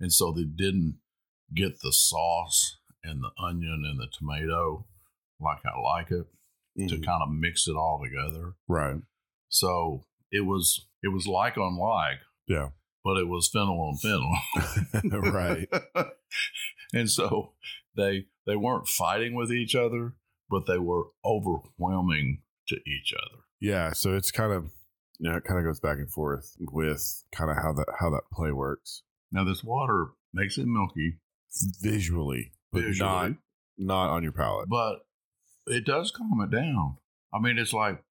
And 0.00 0.12
so 0.12 0.32
they 0.32 0.44
didn't 0.44 0.98
get 1.54 1.80
the 1.80 1.92
sauce 1.92 2.78
and 3.04 3.22
the 3.22 3.30
onion 3.42 3.84
and 3.88 3.98
the 4.00 4.08
tomato 4.12 4.86
like 5.40 5.58
I 5.64 5.78
like 5.80 6.10
it 6.10 6.26
to 6.88 6.96
Mhm. 6.96 7.04
kind 7.04 7.22
of 7.22 7.30
mix 7.30 7.68
it 7.68 7.76
all 7.76 8.02
together. 8.02 8.54
Right. 8.66 9.00
So 9.48 10.04
it 10.32 10.40
was 10.42 10.86
it 11.02 11.08
was 11.08 11.26
like 11.26 11.56
on 11.56 11.76
like, 11.78 12.18
Yeah. 12.48 12.70
but 13.04 13.16
it 13.18 13.28
was 13.28 13.48
fennel 13.48 13.80
on 13.80 13.96
fennel. 13.98 15.22
right. 15.32 15.68
and 16.92 17.10
so 17.10 17.54
they 17.96 18.26
they 18.46 18.56
weren't 18.56 18.88
fighting 18.88 19.34
with 19.34 19.52
each 19.52 19.74
other, 19.74 20.14
but 20.50 20.66
they 20.66 20.78
were 20.78 21.04
overwhelming 21.24 22.42
to 22.68 22.76
each 22.76 23.12
other. 23.12 23.42
Yeah. 23.60 23.92
So 23.92 24.14
it's 24.14 24.30
kind 24.30 24.52
of 24.52 24.70
you 25.18 25.30
know, 25.30 25.36
it 25.36 25.44
kind 25.44 25.58
of 25.58 25.64
goes 25.64 25.80
back 25.80 25.98
and 25.98 26.10
forth 26.10 26.54
with 26.60 27.24
kind 27.32 27.50
of 27.50 27.56
how 27.56 27.72
that 27.72 27.86
how 27.98 28.10
that 28.10 28.22
play 28.32 28.52
works 28.52 29.02
Now 29.32 29.44
this 29.44 29.64
water 29.64 30.08
makes 30.32 30.58
it 30.58 30.66
milky 30.66 31.18
visually, 31.80 32.52
but 32.72 32.82
visually, 32.82 33.08
not 33.10 33.32
not 33.78 34.10
on 34.10 34.22
your 34.22 34.32
palate. 34.32 34.68
but 34.68 35.00
it 35.66 35.84
does 35.84 36.10
calm 36.10 36.40
it 36.40 36.54
down. 36.54 36.96
I 37.32 37.38
mean, 37.40 37.58
it's 37.58 37.72
like 37.72 38.02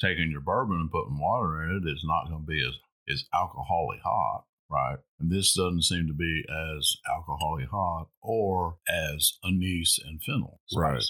taking 0.00 0.30
your 0.30 0.40
bourbon 0.40 0.80
and 0.80 0.90
putting 0.90 1.18
water 1.18 1.62
in 1.62 1.76
it. 1.76 1.88
It's 1.88 2.04
not 2.04 2.28
going 2.28 2.42
to 2.42 2.46
be 2.46 2.60
as 2.66 2.74
as 3.08 3.24
alcoholy 3.34 4.00
hot, 4.02 4.44
right? 4.70 4.96
And 5.20 5.30
this 5.30 5.54
doesn't 5.54 5.82
seem 5.82 6.06
to 6.06 6.14
be 6.14 6.44
as 6.48 6.96
alcoholy 7.08 7.66
hot 7.68 8.08
or 8.22 8.78
as 8.88 9.34
anise 9.44 9.98
and 10.02 10.22
fennel 10.22 10.60
spicy. 10.66 10.90
Right. 10.90 11.04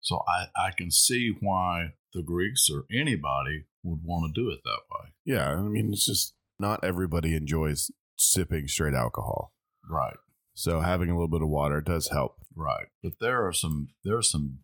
So 0.00 0.22
I 0.26 0.46
I 0.56 0.70
can 0.76 0.90
see 0.90 1.34
why 1.40 1.94
the 2.12 2.22
Greeks 2.22 2.68
or 2.72 2.84
anybody 2.92 3.64
would 3.82 4.00
want 4.04 4.34
to 4.34 4.40
do 4.40 4.50
it 4.50 4.60
that 4.64 4.80
way. 4.90 5.10
Yeah. 5.24 5.52
I 5.52 5.62
mean, 5.62 5.90
it's 5.92 6.06
just 6.06 6.34
not 6.58 6.84
everybody 6.84 7.34
enjoys 7.34 7.90
sipping 8.16 8.68
straight 8.68 8.94
alcohol. 8.94 9.52
Right. 9.88 10.16
So 10.54 10.80
having 10.80 11.10
a 11.10 11.14
little 11.14 11.28
bit 11.28 11.42
of 11.42 11.48
water 11.48 11.80
does 11.80 12.08
help. 12.08 12.36
Right. 12.54 12.86
But 13.02 13.14
there 13.20 13.46
are 13.46 13.52
some 13.52 13.88
there 14.04 14.16
are 14.16 14.22
some 14.22 14.58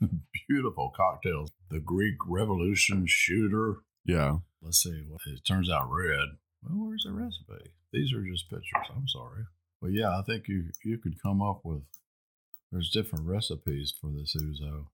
beautiful 0.48 0.92
cocktails. 0.96 1.50
The 1.70 1.80
Greek 1.80 2.16
Revolution 2.26 3.04
shooter. 3.06 3.76
Yeah. 4.04 4.38
Let's 4.62 4.82
see. 4.82 5.04
What 5.08 5.20
it 5.26 5.40
turns 5.46 5.70
out 5.70 5.90
red. 5.90 6.28
Well, 6.62 6.88
where's 6.88 7.04
the 7.04 7.12
recipe? 7.12 7.70
These 7.92 8.12
are 8.12 8.22
just 8.22 8.50
pictures. 8.50 8.90
I'm 8.94 9.08
sorry. 9.08 9.44
But 9.80 9.92
yeah, 9.92 10.18
I 10.18 10.22
think 10.22 10.48
you 10.48 10.70
you 10.84 10.98
could 10.98 11.22
come 11.22 11.40
up 11.40 11.60
with 11.64 11.82
there's 12.70 12.90
different 12.90 13.26
recipes 13.26 13.94
for 14.00 14.10
this 14.10 14.36
ouzo. 14.36 14.86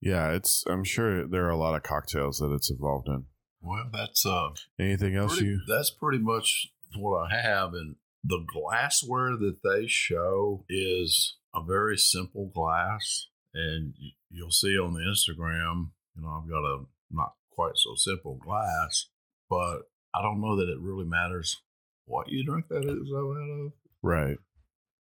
Yeah. 0.00 0.30
It's. 0.32 0.64
I'm 0.68 0.84
sure 0.84 1.26
there 1.26 1.46
are 1.46 1.50
a 1.50 1.56
lot 1.56 1.74
of 1.74 1.82
cocktails 1.82 2.38
that 2.38 2.52
it's 2.52 2.70
involved 2.70 3.08
in. 3.08 3.26
Well, 3.60 3.84
that's 3.92 4.26
uh 4.26 4.50
Anything 4.80 5.14
else 5.14 5.34
pretty, 5.36 5.46
you? 5.52 5.60
that's 5.68 5.90
pretty 5.90 6.18
much 6.18 6.68
what 6.96 7.30
I 7.30 7.40
have. 7.40 7.74
And 7.74 7.96
the 8.24 8.44
glassware 8.52 9.36
that 9.36 9.58
they 9.62 9.86
show 9.86 10.64
is 10.68 11.36
a 11.54 11.62
very 11.64 11.96
simple 11.96 12.50
glass. 12.52 13.28
And 13.54 13.94
you'll 14.30 14.50
see 14.50 14.78
on 14.78 14.94
the 14.94 15.00
Instagram, 15.00 15.90
you 16.16 16.22
know, 16.22 16.40
I've 16.42 16.48
got 16.50 16.64
a 16.64 16.84
not 17.10 17.34
quite 17.50 17.76
so 17.76 17.94
simple 17.94 18.36
glass, 18.42 19.08
but 19.48 19.82
I 20.14 20.22
don't 20.22 20.40
know 20.40 20.56
that 20.56 20.70
it 20.70 20.80
really 20.80 21.04
matters 21.04 21.60
what 22.06 22.28
you 22.28 22.44
drink 22.44 22.66
that 22.68 22.82
ouzo 22.82 23.36
out 23.36 23.66
of. 23.66 23.72
Right. 24.02 24.38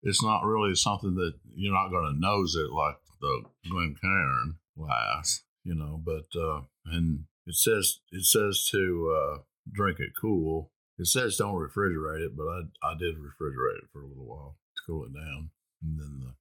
It's 0.04 0.24
not 0.24 0.46
really 0.46 0.76
something 0.76 1.16
that 1.16 1.34
you're 1.56 1.74
not 1.74 1.90
going 1.90 2.14
to 2.14 2.20
nose 2.20 2.56
it 2.56 2.72
like 2.72 2.96
the 3.20 3.44
Glencairn 3.70 4.56
glass, 4.78 5.44
you 5.64 5.76
know, 5.76 6.02
but, 6.04 6.40
uh, 6.40 6.62
and 6.86 7.26
it 7.46 7.56
says, 7.56 8.00
it 8.12 8.26
says 8.26 8.68
to, 8.72 9.16
uh, 9.16 9.38
drink 9.72 10.00
it 10.00 10.14
cool. 10.20 10.72
It 10.98 11.08
says 11.08 11.38
don't 11.38 11.56
refrigerate 11.56 12.26
it, 12.26 12.36
but 12.36 12.48
I, 12.48 12.62
I 12.84 12.94
did 12.98 13.16
refrigerate 13.16 13.78
it 13.78 13.90
for 13.92 14.02
a 14.02 14.08
little 14.08 14.26
while 14.26 14.58
to 14.76 14.82
cool 14.86 15.06
it 15.06 15.14
down. 15.14 15.52
And 15.84 16.00
then 16.00 16.20
the, 16.20 16.34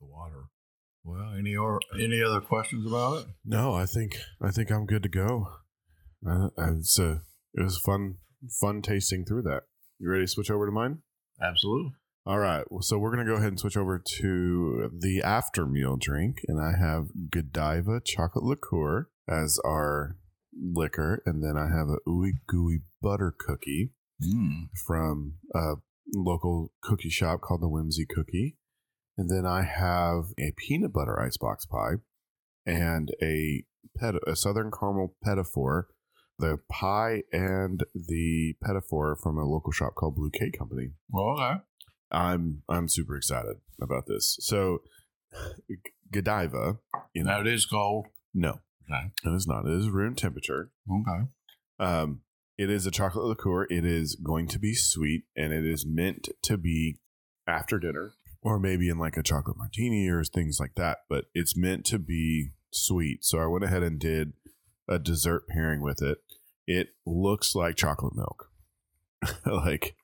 the 0.00 0.06
water. 0.06 0.48
Well, 1.04 1.34
any 1.38 1.56
or 1.56 1.80
any 1.98 2.22
other 2.22 2.40
questions 2.40 2.86
about 2.86 3.20
it? 3.20 3.26
No, 3.44 3.72
I 3.72 3.86
think 3.86 4.18
I 4.40 4.50
think 4.50 4.70
I'm 4.70 4.84
good 4.84 5.02
to 5.04 5.08
go. 5.08 5.48
Uh, 6.26 6.50
it's 6.58 6.98
a 6.98 7.22
it 7.54 7.62
was 7.62 7.78
fun 7.78 8.16
fun 8.60 8.82
tasting 8.82 9.24
through 9.24 9.42
that. 9.42 9.62
You 9.98 10.10
ready 10.10 10.24
to 10.24 10.28
switch 10.28 10.50
over 10.50 10.66
to 10.66 10.72
mine? 10.72 10.98
Absolutely. 11.40 11.92
All 12.26 12.38
right. 12.38 12.64
So 12.80 12.98
we're 12.98 13.10
gonna 13.10 13.24
go 13.24 13.34
ahead 13.34 13.48
and 13.48 13.58
switch 13.60 13.76
over 13.76 13.98
to 14.20 14.90
the 14.98 15.22
after 15.22 15.66
meal 15.66 15.96
drink, 15.98 16.36
and 16.46 16.60
I 16.60 16.72
have 16.78 17.06
Godiva 17.30 18.00
chocolate 18.04 18.44
liqueur 18.44 19.08
as 19.28 19.58
our 19.64 20.16
liquor, 20.54 21.22
and 21.24 21.42
then 21.42 21.56
I 21.56 21.68
have 21.74 21.88
a 21.88 21.98
ooey 22.08 22.32
gooey 22.46 22.80
butter 23.02 23.34
cookie 23.36 23.92
Mm. 24.22 24.68
from 24.86 25.36
a 25.54 25.76
local 26.14 26.72
cookie 26.82 27.08
shop 27.08 27.40
called 27.40 27.62
the 27.62 27.68
Whimsy 27.70 28.04
Cookie. 28.04 28.58
And 29.16 29.30
then 29.30 29.46
I 29.46 29.62
have 29.62 30.24
a 30.38 30.52
peanut 30.58 30.92
butter 30.92 31.18
icebox 31.18 31.64
pie 31.64 31.94
and 32.66 33.10
a 33.22 33.64
pet 33.96 34.14
a 34.26 34.36
southern 34.36 34.70
caramel 34.70 35.16
petit 35.24 35.44
four. 35.44 35.88
The 36.38 36.58
pie 36.70 37.22
and 37.32 37.82
the 37.94 38.54
petit 38.62 38.80
four 38.90 39.16
from 39.16 39.38
a 39.38 39.44
local 39.46 39.72
shop 39.72 39.94
called 39.94 40.16
Blue 40.16 40.30
Cake 40.30 40.58
Company. 40.58 40.90
Well, 41.08 41.34
okay. 41.38 41.60
I'm 42.10 42.62
I'm 42.68 42.88
super 42.88 43.16
excited 43.16 43.56
about 43.80 44.06
this. 44.06 44.36
So 44.40 44.82
Godiva, 46.12 46.78
you 47.14 47.24
know, 47.24 47.30
Now 47.30 47.40
it 47.40 47.46
is 47.46 47.66
cold. 47.66 48.06
no, 48.34 48.60
Okay. 48.90 49.12
It's 49.24 49.46
not. 49.46 49.66
It 49.66 49.72
is 49.78 49.88
room 49.88 50.14
temperature. 50.16 50.70
Okay. 50.90 51.28
Um, 51.78 52.22
it 52.58 52.68
is 52.68 52.86
a 52.86 52.90
chocolate 52.90 53.24
liqueur. 53.26 53.64
It 53.70 53.84
is 53.84 54.16
going 54.16 54.48
to 54.48 54.58
be 54.58 54.74
sweet, 54.74 55.22
and 55.36 55.52
it 55.52 55.64
is 55.64 55.86
meant 55.86 56.28
to 56.42 56.56
be 56.58 56.98
after 57.46 57.78
dinner, 57.78 58.14
or 58.42 58.58
maybe 58.58 58.88
in 58.88 58.98
like 58.98 59.16
a 59.16 59.22
chocolate 59.22 59.56
martini 59.56 60.08
or 60.08 60.24
things 60.24 60.58
like 60.58 60.74
that. 60.74 60.98
But 61.08 61.26
it's 61.34 61.56
meant 61.56 61.86
to 61.86 61.98
be 62.00 62.50
sweet. 62.72 63.24
So 63.24 63.38
I 63.38 63.46
went 63.46 63.64
ahead 63.64 63.82
and 63.84 63.98
did 64.00 64.32
a 64.88 64.98
dessert 64.98 65.46
pairing 65.48 65.80
with 65.80 66.02
it. 66.02 66.18
It 66.66 66.88
looks 67.06 67.54
like 67.54 67.76
chocolate 67.76 68.14
milk, 68.16 68.50
like 69.46 69.94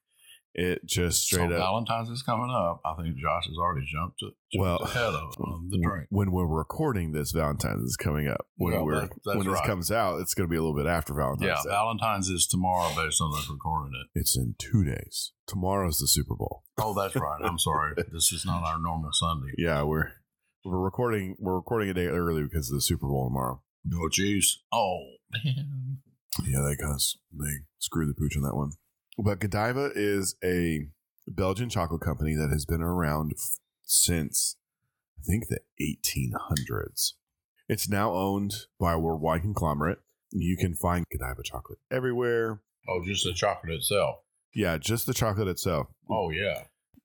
it 0.59 0.85
just 0.87 1.25
straight 1.25 1.51
so 1.51 1.55
up. 1.55 1.61
Valentine's 1.61 2.09
is 2.09 2.23
coming 2.23 2.51
up. 2.51 2.81
I 2.85 2.95
think 3.01 3.17
Josh 3.19 3.45
has 3.47 3.59
already 3.59 3.85
jumped, 3.87 4.19
to, 4.21 4.27
jumped 4.27 4.59
Well, 4.59 4.77
ahead 4.79 5.13
of 5.15 5.35
on 5.39 5.69
the 5.71 5.79
drink. 5.79 6.07
When 6.11 6.33
we're 6.33 6.47
recording 6.47 7.13
this, 7.13 7.31
Valentine's 7.33 7.83
is 7.83 7.97
coming 7.97 8.27
up. 8.27 8.47
When 8.57 8.73
Well, 8.73 8.85
we're 8.87 9.01
that- 9.03 9.37
when 9.37 9.47
this 9.47 9.61
comes 9.67 9.91
out, 9.93 10.19
it's 10.21 10.33
going 10.33 10.49
to 10.49 10.51
be 10.51 10.57
a 10.57 10.63
little 10.63 10.75
bit 10.75 10.87
after 10.87 11.13
Valentine's. 11.15 11.47
Yeah, 11.47 11.63
Day. 11.63 11.71
Valentine's 11.77 12.29
is 12.31 12.47
tomorrow 12.47 12.89
based 12.97 13.21
on 13.21 13.37
us 13.37 13.49
recording 13.51 13.93
it. 14.01 14.19
it's 14.19 14.37
in 14.37 14.55
two 14.59 14.83
days. 14.83 15.33
Tomorrow's 15.47 15.99
the 15.99 16.09
Super 16.09 16.35
Bowl. 16.35 16.65
Oh, 16.79 16.95
that's 16.95 17.15
right. 17.17 17.41
I'm 17.45 17.59
sorry. 17.59 17.95
This 18.11 18.33
is 18.33 18.45
not 18.47 18.65
our 18.65 18.79
normal 18.81 19.11
Sunday. 19.13 19.53
Yeah, 19.59 19.83
we're 19.83 20.11
we're 20.65 20.81
recording 20.81 21.37
we're 21.39 21.57
recording 21.57 21.91
a 21.91 21.95
day 21.95 22.07
early 22.07 22.43
because 22.43 22.71
of 22.71 22.77
the 22.77 22.81
Super 22.81 23.07
Bowl 23.07 23.29
tomorrow. 23.29 23.61
Oh, 23.63 23.89
no 23.89 24.09
cheese. 24.09 24.59
Oh, 24.73 24.99
man. 25.45 25.99
Yeah, 26.45 26.63
they 26.63 26.77
kind 26.77 26.95
of 26.95 27.01
they 27.33 27.53
screwed 27.79 28.09
the 28.09 28.15
pooch 28.15 28.37
on 28.37 28.43
that 28.43 28.57
one. 28.57 28.73
But 29.19 29.41
Godiva 29.41 29.93
is 29.95 30.37
a 30.45 30.89
Belgian 31.29 31.69
chocolate 31.69 32.03
company 32.03 32.35
that 32.35 32.51
has 32.51 32.65
been 32.67 32.83
around 32.83 33.33
f- 33.37 33.59
since 33.83 34.57
I 35.19 35.23
think 35.23 35.49
the 35.49 35.61
1800s. 35.81 37.13
It's 37.69 37.89
now 37.89 38.13
owned 38.13 38.55
by 38.79 38.93
a 38.93 38.99
worldwide 38.99 39.43
conglomerate. 39.43 39.99
You 40.31 40.57
can 40.57 40.75
find 40.75 41.05
Godiva 41.11 41.43
chocolate 41.43 41.79
everywhere. 41.91 42.61
Oh, 42.89 43.03
just 43.05 43.25
the 43.25 43.33
chocolate 43.33 43.73
itself. 43.73 44.17
Yeah, 44.55 44.79
just 44.79 45.07
the 45.07 45.15
chocolate 45.15 45.49
itself. 45.49 45.89
Oh, 46.11 46.31
yeah. 46.31 46.65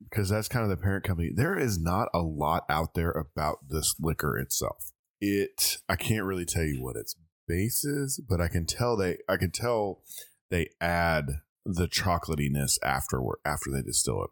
because 0.10 0.30
that's 0.30 0.48
kind 0.48 0.64
of 0.64 0.70
the 0.70 0.78
parent 0.78 1.04
company. 1.04 1.32
There 1.34 1.58
is 1.58 1.80
not 1.80 2.10
a 2.14 2.20
lot 2.22 2.66
out 2.70 2.94
there 2.94 3.12
about 3.12 3.70
this 3.70 3.96
liquor 4.00 4.38
itself. 4.38 4.92
It 5.20 5.78
I 5.88 5.96
can't 5.96 6.26
really 6.26 6.46
tell 6.46 6.64
you 6.64 6.82
what 6.82 6.96
its 6.96 7.16
base 7.48 7.84
is, 7.84 8.20
but 8.28 8.42
I 8.42 8.48
can 8.48 8.66
tell 8.66 8.96
they 8.98 9.18
I 9.30 9.38
can 9.38 9.52
tell 9.52 10.02
they 10.50 10.70
add 10.80 11.42
the 11.66 11.88
chocolatiness 11.88 12.78
afterward 12.84 13.38
after 13.46 13.72
they 13.72 13.82
distill 13.82 14.24
it. 14.24 14.30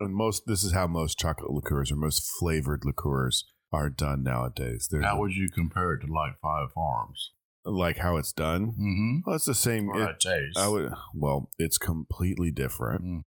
And 0.00 0.14
most 0.14 0.42
this 0.46 0.62
is 0.62 0.72
how 0.72 0.86
most 0.86 1.18
chocolate 1.18 1.50
liqueurs 1.50 1.90
or 1.90 1.96
most 1.96 2.22
flavored 2.38 2.84
liqueurs 2.84 3.44
are 3.72 3.90
done 3.90 4.22
nowadays. 4.22 4.88
There's 4.90 5.04
How 5.04 5.18
would 5.18 5.32
you 5.34 5.48
compare 5.50 5.94
it 5.94 6.06
to 6.06 6.12
like 6.12 6.38
Five 6.40 6.72
Farms? 6.74 7.32
like 7.64 7.98
how 7.98 8.16
it's 8.16 8.32
done. 8.32 8.68
Mm-hmm. 8.68 9.16
Well, 9.26 9.36
it's 9.36 9.44
the 9.44 9.54
same. 9.54 9.90
It- 9.94 10.00
it 10.08 10.20
taste. 10.20 10.56
I 10.58 10.68
would 10.68 10.92
well, 11.14 11.50
it's 11.58 11.76
completely 11.78 12.50
different 12.50 13.04
Mm. 13.04 13.22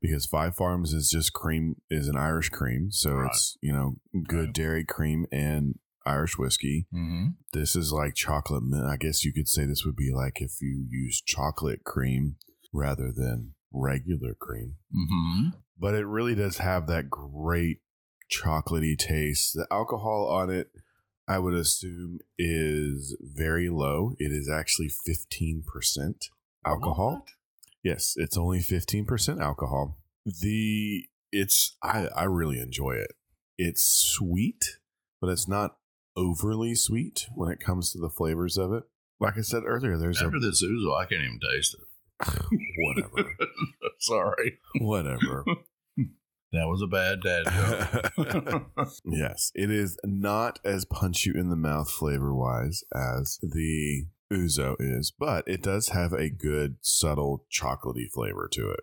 because 0.00 0.26
Five 0.26 0.54
Farms 0.54 0.92
is 0.92 1.10
just 1.10 1.32
cream 1.32 1.76
is 1.90 2.06
an 2.08 2.16
Irish 2.16 2.50
cream, 2.50 2.90
so 2.92 3.14
Right. 3.14 3.26
it's 3.30 3.56
you 3.60 3.72
know 3.72 3.96
good 4.28 4.50
Okay. 4.50 4.52
dairy 4.52 4.84
cream 4.84 5.26
and 5.32 5.78
Irish 6.06 6.36
whiskey. 6.38 6.86
mm-hmm. 6.92 7.28
This 7.52 7.74
is 7.74 7.90
like 7.92 8.14
chocolate. 8.14 8.62
I 8.74 8.96
guess 8.98 9.24
you 9.24 9.32
could 9.32 9.48
say 9.48 9.64
this 9.66 9.84
would 9.84 9.96
be 9.96 10.12
like 10.12 10.40
if 10.40 10.60
you 10.60 10.86
use 10.88 11.20
chocolate 11.22 11.82
cream 11.84 12.36
rather 12.72 13.12
than 13.14 13.54
regular 13.72 14.34
cream, 14.34 14.76
Mm-hmm. 14.94 15.48
but 15.78 15.94
it 15.94 16.06
really 16.06 16.34
does 16.34 16.58
have 16.58 16.86
that 16.88 17.08
great 17.10 17.78
chocolatey 18.30 18.96
taste. 18.98 19.52
The 19.54 19.66
alcohol 19.70 20.26
on 20.28 20.50
it. 20.50 20.68
I 21.28 21.38
would 21.38 21.54
assume 21.54 22.18
is 22.36 23.16
very 23.20 23.68
low. 23.70 24.14
It 24.18 24.32
is 24.32 24.50
actually 24.50 24.90
15% 24.90 26.28
alcohol. 26.66 27.24
Yes, 27.82 28.14
it's 28.16 28.36
only 28.36 28.58
15% 28.58 29.40
alcohol. 29.40 29.98
The 30.24 31.04
it's 31.30 31.76
I 31.82 32.08
I 32.14 32.24
really 32.24 32.58
enjoy 32.60 32.92
it. 32.92 33.12
It's 33.56 33.82
sweet, 33.84 34.78
but 35.20 35.30
it's 35.30 35.48
not 35.48 35.76
overly 36.16 36.74
sweet 36.74 37.26
when 37.34 37.50
it 37.50 37.60
comes 37.60 37.92
to 37.92 37.98
the 37.98 38.10
flavors 38.10 38.58
of 38.58 38.72
it. 38.72 38.82
Like 39.20 39.38
I 39.38 39.42
said 39.42 39.62
earlier, 39.64 39.96
there's 39.96 40.20
a 40.20 40.26
After 40.26 40.40
this 40.40 40.62
ouzo, 40.62 40.96
I 41.00 41.06
can't 41.06 41.22
even 41.22 41.38
taste 41.40 41.74
it. 41.74 41.86
whatever. 42.78 43.30
Sorry. 43.98 44.58
whatever. 44.80 45.44
That 46.52 46.66
was 46.66 46.82
a 46.82 46.86
bad 46.86 47.22
dad 47.22 47.46
joke. 47.50 48.90
yes, 49.06 49.52
it 49.54 49.70
is 49.70 49.96
not 50.04 50.58
as 50.64 50.84
punch 50.84 51.24
you 51.24 51.32
in 51.32 51.48
the 51.48 51.56
mouth 51.56 51.90
flavor 51.90 52.34
wise 52.34 52.84
as 52.94 53.38
the 53.42 54.04
ouzo 54.30 54.76
is, 54.78 55.10
but 55.18 55.44
it 55.46 55.62
does 55.62 55.88
have 55.88 56.12
a 56.12 56.28
good 56.28 56.76
subtle 56.82 57.46
chocolatey 57.50 58.10
flavor 58.12 58.48
to 58.52 58.70
it. 58.70 58.80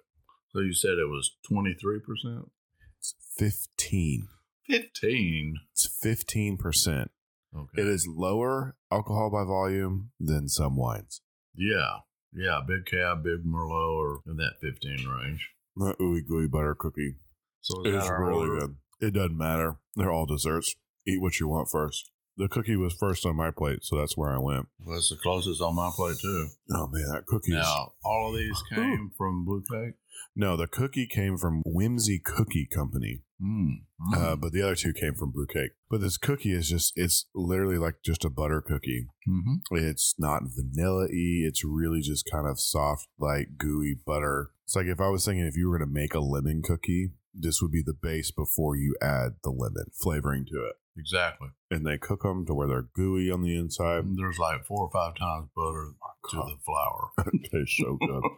so 0.52 0.62
you 0.62 0.74
said 0.74 0.98
it 0.98 1.10
was 1.10 1.38
23%? 1.52 2.50
It's 2.98 3.14
15. 3.38 4.28
15. 4.68 5.56
It's 5.72 5.88
15%. 6.04 7.08
Okay. 7.56 7.82
It 7.82 7.88
is 7.88 8.08
lower 8.08 8.76
alcohol 8.92 9.30
by 9.32 9.44
volume 9.44 10.12
than 10.20 10.48
some 10.50 10.76
wines. 10.76 11.22
Yeah. 11.56 12.00
Yeah. 12.34 12.62
Big 12.68 12.86
cab, 12.86 13.24
big 13.24 13.44
Merlot, 13.46 13.96
or 13.98 14.22
in 14.28 14.38
that 14.38 14.54
15 14.62 15.08
range. 15.08 15.50
That 15.78 15.96
ooey 16.00 16.28
gooey 16.28 16.48
butter 16.48 16.76
cookie 16.78 17.16
So 17.62 17.82
is 17.84 18.04
is 18.04 18.10
really 18.10 18.50
order? 18.50 18.60
good. 18.60 18.76
It 19.02 19.14
doesn't 19.14 19.38
matter. 19.38 19.78
They're 19.96 20.12
all 20.12 20.26
desserts. 20.26 20.76
Eat 21.08 21.22
what 21.22 21.40
you 21.40 21.48
want 21.48 21.70
first. 21.72 22.12
The 22.38 22.48
cookie 22.48 22.76
was 22.78 22.94
first 22.94 23.26
on 23.26 23.36
my 23.36 23.52
plate, 23.52 23.80
so 23.84 23.98
that's 23.98 24.16
where 24.16 24.30
I 24.34 24.38
went. 24.40 24.68
Well, 24.80 24.96
that's 24.96 25.10
the 25.10 25.18
closest 25.18 25.62
on 25.62 25.76
my 25.76 25.90
plate, 25.94 26.18
too. 26.22 26.48
Oh 26.74 26.88
man, 26.88 27.06
that 27.14 27.26
cookie 27.28 27.52
Now, 27.54 27.94
all 28.04 28.30
of 28.30 28.38
these 28.38 28.62
came 28.74 29.12
from 29.18 29.44
Blue 29.46 29.62
Cake? 29.70 29.96
No, 30.36 30.56
the 30.56 30.68
cookie 30.68 31.08
came 31.08 31.38
from 31.38 31.62
Whimsy 31.66 32.20
Cookie 32.24 32.66
Company, 32.74 33.24
Mm. 33.42 33.84
Mm. 34.02 34.18
uh, 34.18 34.36
but 34.36 34.52
the 34.52 34.62
other 34.62 34.76
two 34.76 34.94
came 34.94 35.14
from 35.14 35.32
Blue 35.32 35.48
Cake. 35.48 35.72
But 35.90 36.02
this 36.02 36.18
cookie 36.18 36.54
is 36.54 36.68
just, 36.70 36.94
it's 36.96 37.26
literally 37.34 37.78
like 37.78 37.96
just 38.04 38.26
a 38.26 38.30
butter 38.30 38.62
cookie. 38.62 39.08
mm-hmm. 39.28 39.76
It's 39.76 40.16
not 40.18 40.44
vanilla 40.46 41.08
y. 41.12 41.46
It's 41.48 41.64
really 41.64 42.02
just 42.02 42.30
kind 42.32 42.48
of 42.48 42.60
soft, 42.60 43.08
like 43.18 43.58
gooey 43.58 43.96
butter. 44.06 44.52
It's 44.66 44.76
like 44.76 44.88
if 44.88 45.00
I 45.00 45.10
was 45.10 45.26
thinking 45.26 45.46
if 45.46 45.56
you 45.58 45.70
were 45.70 45.78
going 45.78 45.90
to 45.90 45.94
make 45.94 46.14
a 46.14 46.20
lemon 46.20 46.62
cookie, 46.64 47.12
this 47.34 47.62
would 47.62 47.72
be 47.72 47.84
the 47.86 47.94
base 47.94 48.32
before 48.32 48.76
you 48.76 48.96
add 49.02 49.36
the 49.44 49.52
lemon 49.52 49.86
flavoring 50.02 50.46
to 50.46 50.66
it. 50.66 50.76
Exactly. 50.98 51.48
And 51.72 51.86
they 51.86 51.98
cook 51.98 52.24
them 52.24 52.46
to 52.46 52.54
where 52.54 52.68
they're 52.68 52.90
gooey 52.94 53.32
on 53.32 53.42
the 53.42 53.56
inside. 53.58 54.04
There's 54.18 54.38
like 54.38 54.66
four 54.66 54.86
or 54.88 54.92
five 54.92 55.16
times 55.16 55.48
butter 55.56 55.92
to 56.32 56.38
the 56.38 56.58
flour. 56.66 57.10
it 57.34 57.50
tastes 57.52 57.78
so 57.78 57.98
good. 58.00 58.24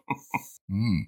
Mm. 0.71 1.07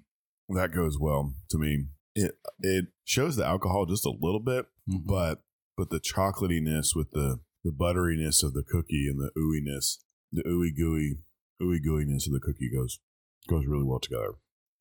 that 0.50 0.72
goes 0.72 0.98
well 1.00 1.32
to 1.48 1.56
me. 1.56 1.86
It 2.14 2.38
it 2.60 2.86
shows 3.04 3.36
the 3.36 3.44
alcohol 3.44 3.86
just 3.86 4.06
a 4.06 4.10
little 4.10 4.40
bit, 4.40 4.66
Mhm. 4.88 5.06
but 5.06 5.42
but 5.76 5.90
the 5.90 6.00
chocolatiness 6.00 6.94
with 6.94 7.10
the 7.10 7.40
the 7.64 7.72
butteriness 7.72 8.42
of 8.44 8.52
the 8.52 8.62
cookie 8.62 9.08
and 9.08 9.18
the 9.18 9.30
ooiness, 9.36 9.98
the 10.30 10.42
ooey 10.44 10.74
gooey 10.76 11.18
ooey 11.62 11.78
gooiness 11.84 12.26
of 12.26 12.32
the 12.32 12.40
cookie 12.40 12.70
goes 12.70 13.00
goes 13.48 13.66
really 13.66 13.84
well 13.84 14.00
together. 14.00 14.34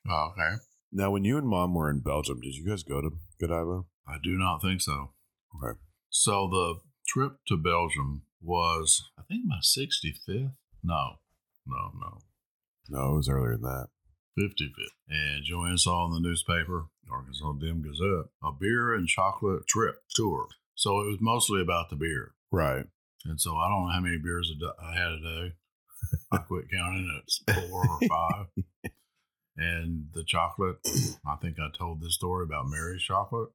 Oh, 0.08 0.32
okay. 0.32 0.56
Now, 0.92 1.10
when 1.12 1.24
you 1.24 1.38
and 1.38 1.48
mom 1.48 1.74
were 1.74 1.90
in 1.90 2.02
Belgium, 2.02 2.40
did 2.42 2.56
you 2.56 2.66
guys 2.66 2.84
go 2.84 3.02
to 3.02 3.10
Godiva? 3.40 3.86
I 4.08 4.18
do 4.22 4.38
not 4.38 4.62
think 4.62 4.82
so. 4.82 5.14
Okay. 5.56 5.80
So 6.10 6.48
the 6.48 6.82
trip 7.08 7.38
to 7.48 7.58
Belgium 7.58 8.24
was, 8.42 9.10
I 9.18 9.24
think, 9.24 9.46
my 9.46 9.60
65th. 9.62 10.52
No, 10.84 11.16
no, 11.66 11.92
no. 12.00 12.20
No, 12.90 13.14
it 13.14 13.16
was 13.16 13.30
earlier 13.30 13.54
than 13.54 13.62
that. 13.64 13.88
55th. 14.38 14.92
And 15.08 15.44
Joanne 15.46 15.78
saw 15.78 16.06
in 16.06 16.12
the 16.14 16.20
newspaper, 16.20 16.88
Arkansas 17.12 17.52
Dim 17.54 17.82
Gazette, 17.82 18.30
a 18.44 18.52
beer 18.60 18.94
and 18.94 19.08
chocolate 19.08 19.68
trip 19.68 19.96
tour. 20.16 20.48
So 20.76 21.00
it 21.02 21.06
was 21.08 21.18
mostly 21.22 21.62
about 21.62 21.90
the 21.90 21.96
beer. 21.96 22.34
Right. 22.52 22.86
And 23.26 23.40
so 23.40 23.56
I 23.56 23.70
don't 23.70 23.86
know 23.88 23.92
how 23.94 24.00
many 24.02 24.18
beers 24.18 24.52
I 24.82 24.94
had 24.96 25.12
a 25.12 25.20
day. 25.20 25.54
I 26.32 26.38
quit 26.40 26.66
counting. 26.72 27.22
It's 27.24 27.42
four 27.70 27.86
or 27.88 28.00
five. 28.10 28.46
And 29.56 30.08
the 30.14 30.24
chocolate, 30.24 30.78
I 31.28 31.36
think 31.42 31.58
I 31.60 31.68
told 31.78 32.02
this 32.02 32.16
story 32.16 32.44
about 32.44 32.66
Mary's 32.68 33.04
chocolate, 33.04 33.50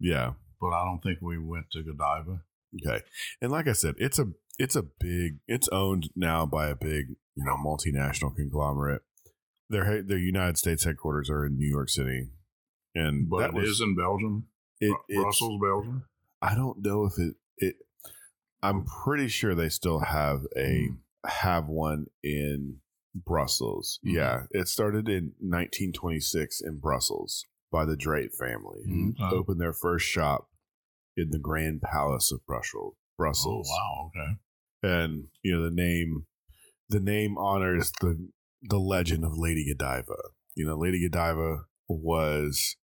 Yeah. 0.00 0.32
but 0.60 0.68
I 0.72 0.84
don't 0.84 1.00
think 1.02 1.20
we 1.22 1.38
went 1.38 1.66
to 1.72 1.82
Godiva. 1.82 2.42
Okay. 2.84 3.02
And 3.40 3.52
like 3.52 3.68
I 3.68 3.72
said, 3.72 3.94
it's 3.98 4.18
a 4.18 4.26
it's 4.58 4.74
a 4.74 4.82
big 4.82 5.38
it's 5.46 5.68
owned 5.68 6.10
now 6.16 6.44
by 6.44 6.66
a 6.66 6.74
big, 6.74 7.10
you 7.36 7.44
know, 7.44 7.56
multinational 7.56 8.34
conglomerate. 8.34 9.02
Their 9.70 9.84
he- 9.94 10.02
their 10.02 10.18
United 10.18 10.58
States 10.58 10.82
headquarters 10.84 11.30
are 11.30 11.46
in 11.46 11.56
New 11.56 11.68
York 11.70 11.88
City. 11.88 12.30
And 12.94 13.28
But 13.28 13.38
that 13.40 13.50
it 13.50 13.54
was 13.54 13.68
is 13.70 13.80
in 13.80 13.96
Belgium, 13.96 14.46
it, 14.80 14.96
Brussels, 15.14 15.60
Belgium. 15.60 16.04
I 16.42 16.54
don't 16.54 16.82
know 16.84 17.04
if 17.06 17.18
it 17.18 17.34
it 17.58 17.76
I'm 18.62 18.84
pretty 18.84 19.28
sure 19.28 19.54
they 19.54 19.68
still 19.68 20.00
have 20.00 20.42
a 20.56 20.86
hmm. 20.88 20.94
have 21.28 21.66
one 21.68 22.06
in 22.22 22.78
Brussels. 23.14 24.00
Mhm. 24.04 24.12
Yeah, 24.14 24.42
it 24.50 24.68
started 24.68 25.08
in 25.08 25.32
1926 25.40 26.60
in 26.60 26.78
Brussels 26.78 27.44
by 27.70 27.84
the 27.84 27.96
Draps 27.96 28.36
family, 28.38 28.82
who 28.86 29.14
Okay. 29.20 29.34
opened 29.36 29.60
their 29.60 29.72
first 29.72 30.06
shop 30.06 30.48
in 31.16 31.30
the 31.30 31.38
Grand 31.38 31.82
Palace 31.82 32.30
of 32.32 32.44
Brussels. 32.46 32.94
Oh, 32.96 33.16
Brussels. 33.16 33.68
wow. 33.70 34.10
Okay. 34.14 34.38
and 34.82 35.28
you 35.42 35.50
know 35.56 35.62
the 35.62 35.74
name 35.74 36.26
the 36.90 37.00
name 37.00 37.38
honors 37.38 37.90
the 38.00 38.28
the 38.62 38.78
legend 38.78 39.24
of 39.24 39.36
Lady 39.38 39.64
Godiva. 39.66 40.16
You 40.54 40.66
know, 40.66 40.76
Lady 40.76 41.00
Godiva 41.00 41.64
was 41.88 42.76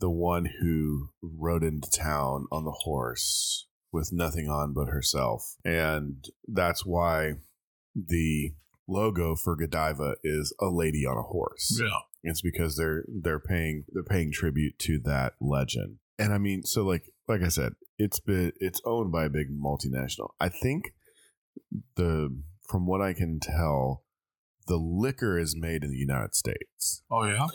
the 0.00 0.10
one 0.10 0.48
who 0.60 1.10
rode 1.22 1.62
into 1.62 1.90
town 1.90 2.46
on 2.50 2.64
the 2.64 2.70
horse 2.70 3.66
with 3.92 4.10
nothing 4.12 4.48
on 4.48 4.72
but 4.72 4.88
herself, 4.88 5.56
and 5.64 6.24
that's 6.48 6.84
why 6.84 7.34
the 7.94 8.52
logo 8.88 9.36
for 9.36 9.56
Godiva 9.56 10.16
is 10.24 10.54
a 10.60 10.66
lady 10.66 11.06
on 11.06 11.16
a 11.16 11.22
horse. 11.22 11.78
Yeah. 11.80 11.98
It's 12.22 12.42
because 12.42 12.76
they're 12.76 13.04
they're 13.08 13.40
paying 13.40 13.84
they're 13.88 14.02
paying 14.02 14.32
tribute 14.32 14.78
to 14.80 14.98
that 15.04 15.34
legend. 15.40 15.96
And 16.18 16.34
I 16.34 16.38
mean, 16.38 16.64
so 16.64 16.84
like 16.84 17.04
like 17.28 17.42
I 17.42 17.48
said, 17.48 17.72
it's 17.98 18.20
been 18.20 18.52
it's 18.58 18.80
owned 18.84 19.10
by 19.12 19.24
a 19.24 19.30
big 19.30 19.46
multinational. 19.50 20.30
I 20.38 20.48
think 20.48 20.92
the 21.96 22.42
from 22.68 22.86
what 22.86 23.00
I 23.00 23.14
can 23.14 23.40
tell, 23.40 24.04
the 24.66 24.76
liquor 24.76 25.38
is 25.38 25.56
made 25.56 25.82
in 25.82 25.90
the 25.90 25.96
United 25.96 26.34
States. 26.34 27.02
Oh 27.10 27.24
yeah. 27.24 27.46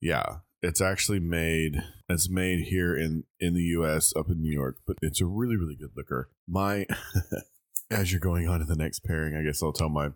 Yeah, 0.00 0.36
it's 0.62 0.80
actually 0.80 1.20
made. 1.20 1.82
It's 2.08 2.30
made 2.30 2.66
here 2.66 2.96
in 2.96 3.24
in 3.40 3.54
the 3.54 3.62
U.S. 3.62 4.12
up 4.16 4.28
in 4.28 4.40
New 4.40 4.52
York, 4.52 4.78
but 4.86 4.96
it's 5.02 5.20
a 5.20 5.26
really 5.26 5.56
really 5.56 5.76
good 5.76 5.90
liquor. 5.96 6.30
My 6.48 6.86
as 7.90 8.12
you're 8.12 8.20
going 8.20 8.48
on 8.48 8.60
to 8.60 8.64
the 8.64 8.76
next 8.76 9.00
pairing, 9.00 9.34
I 9.34 9.42
guess 9.42 9.62
I'll 9.62 9.72
tell 9.72 9.88
my 9.88 10.10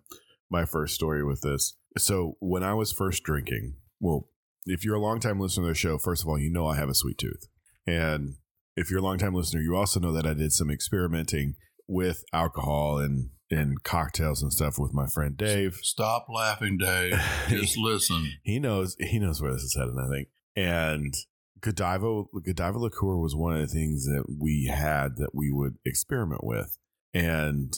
my 0.51 0.65
first 0.65 0.95
story 0.95 1.25
with 1.25 1.41
this. 1.43 1.75
So 1.99 2.37
when 2.41 2.63
I 2.63 2.75
was 2.75 2.93
first 2.93 3.23
drinking, 3.25 3.75
well, 4.01 4.29
if 4.67 4.85
you're 4.85 4.97
a 4.97 5.01
longtime 5.01 5.41
listener 5.41 5.65
to 5.65 5.69
the 5.69 5.75
show, 5.75 5.99
first 5.99 6.23
of 6.23 6.29
all, 6.29 6.39
you 6.39 6.51
know 6.51 6.67
I 6.67 6.77
have 6.77 6.89
a 6.89 6.95
sweet 6.95 7.19
tooth, 7.19 7.49
and 7.87 8.37
if 8.77 8.91
you're 8.91 9.01
a 9.01 9.03
longtime 9.03 9.35
listener, 9.35 9.63
you 9.63 9.75
also 9.75 9.99
know 9.99 10.13
that 10.13 10.27
I 10.27 10.35
did 10.35 10.53
some 10.53 10.71
experimenting 10.71 11.55
with 11.89 12.25
alcohol 12.33 12.99
and 12.99 13.31
and 13.51 13.83
cocktails 13.85 14.43
and 14.43 14.53
stuff 14.53 14.79
with 14.79 14.93
my 14.93 15.07
friend 15.07 15.37
Dave. 15.37 15.79
Stop 15.83 16.27
laughing, 16.29 16.79
Dave. 16.79 17.21
Just 17.49 17.79
listen. 17.79 18.33
he 18.43 18.59
knows 18.59 18.97
he 18.99 19.19
knows 19.19 19.41
where 19.41 19.53
this 19.53 19.63
is 19.63 19.77
headed, 19.77 19.95
I 19.99 20.09
think. 20.09 20.29
And 20.57 21.15
Godiva 21.61 22.25
Godiva 22.45 22.79
liqueur 22.79 23.17
was 23.17 23.35
one 23.37 23.55
of 23.55 23.61
the 23.61 23.67
things 23.75 24.05
that 24.07 24.25
we 24.41 24.67
had 24.73 25.17
that 25.17 25.31
we 25.35 25.51
would 25.51 25.77
experiment 25.85 26.43
with. 26.45 26.79
And 27.15 27.73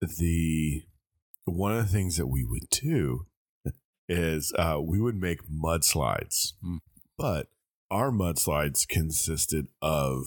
the 0.00 0.82
one 1.44 1.72
of 1.76 1.84
the 1.86 1.92
things 1.92 2.16
that 2.16 2.26
we 2.28 2.44
would 2.44 2.68
do 2.70 3.26
is 4.08 4.52
uh, 4.58 4.78
we 4.82 5.00
would 5.00 5.16
make 5.16 5.40
mudslides. 5.48 6.52
Hmm. 6.62 6.76
But 7.18 7.48
our 7.90 8.10
mudslides 8.10 8.86
consisted 8.88 9.66
of 9.82 10.24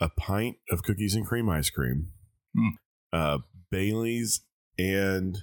a 0.00 0.08
pint 0.10 0.56
of 0.70 0.82
cookies 0.82 1.14
and 1.14 1.26
cream 1.26 1.48
ice 1.48 1.70
cream, 1.70 2.08
Hmm. 2.54 2.68
uh, 3.12 3.38
Bailey's 3.70 4.42
and 4.78 5.38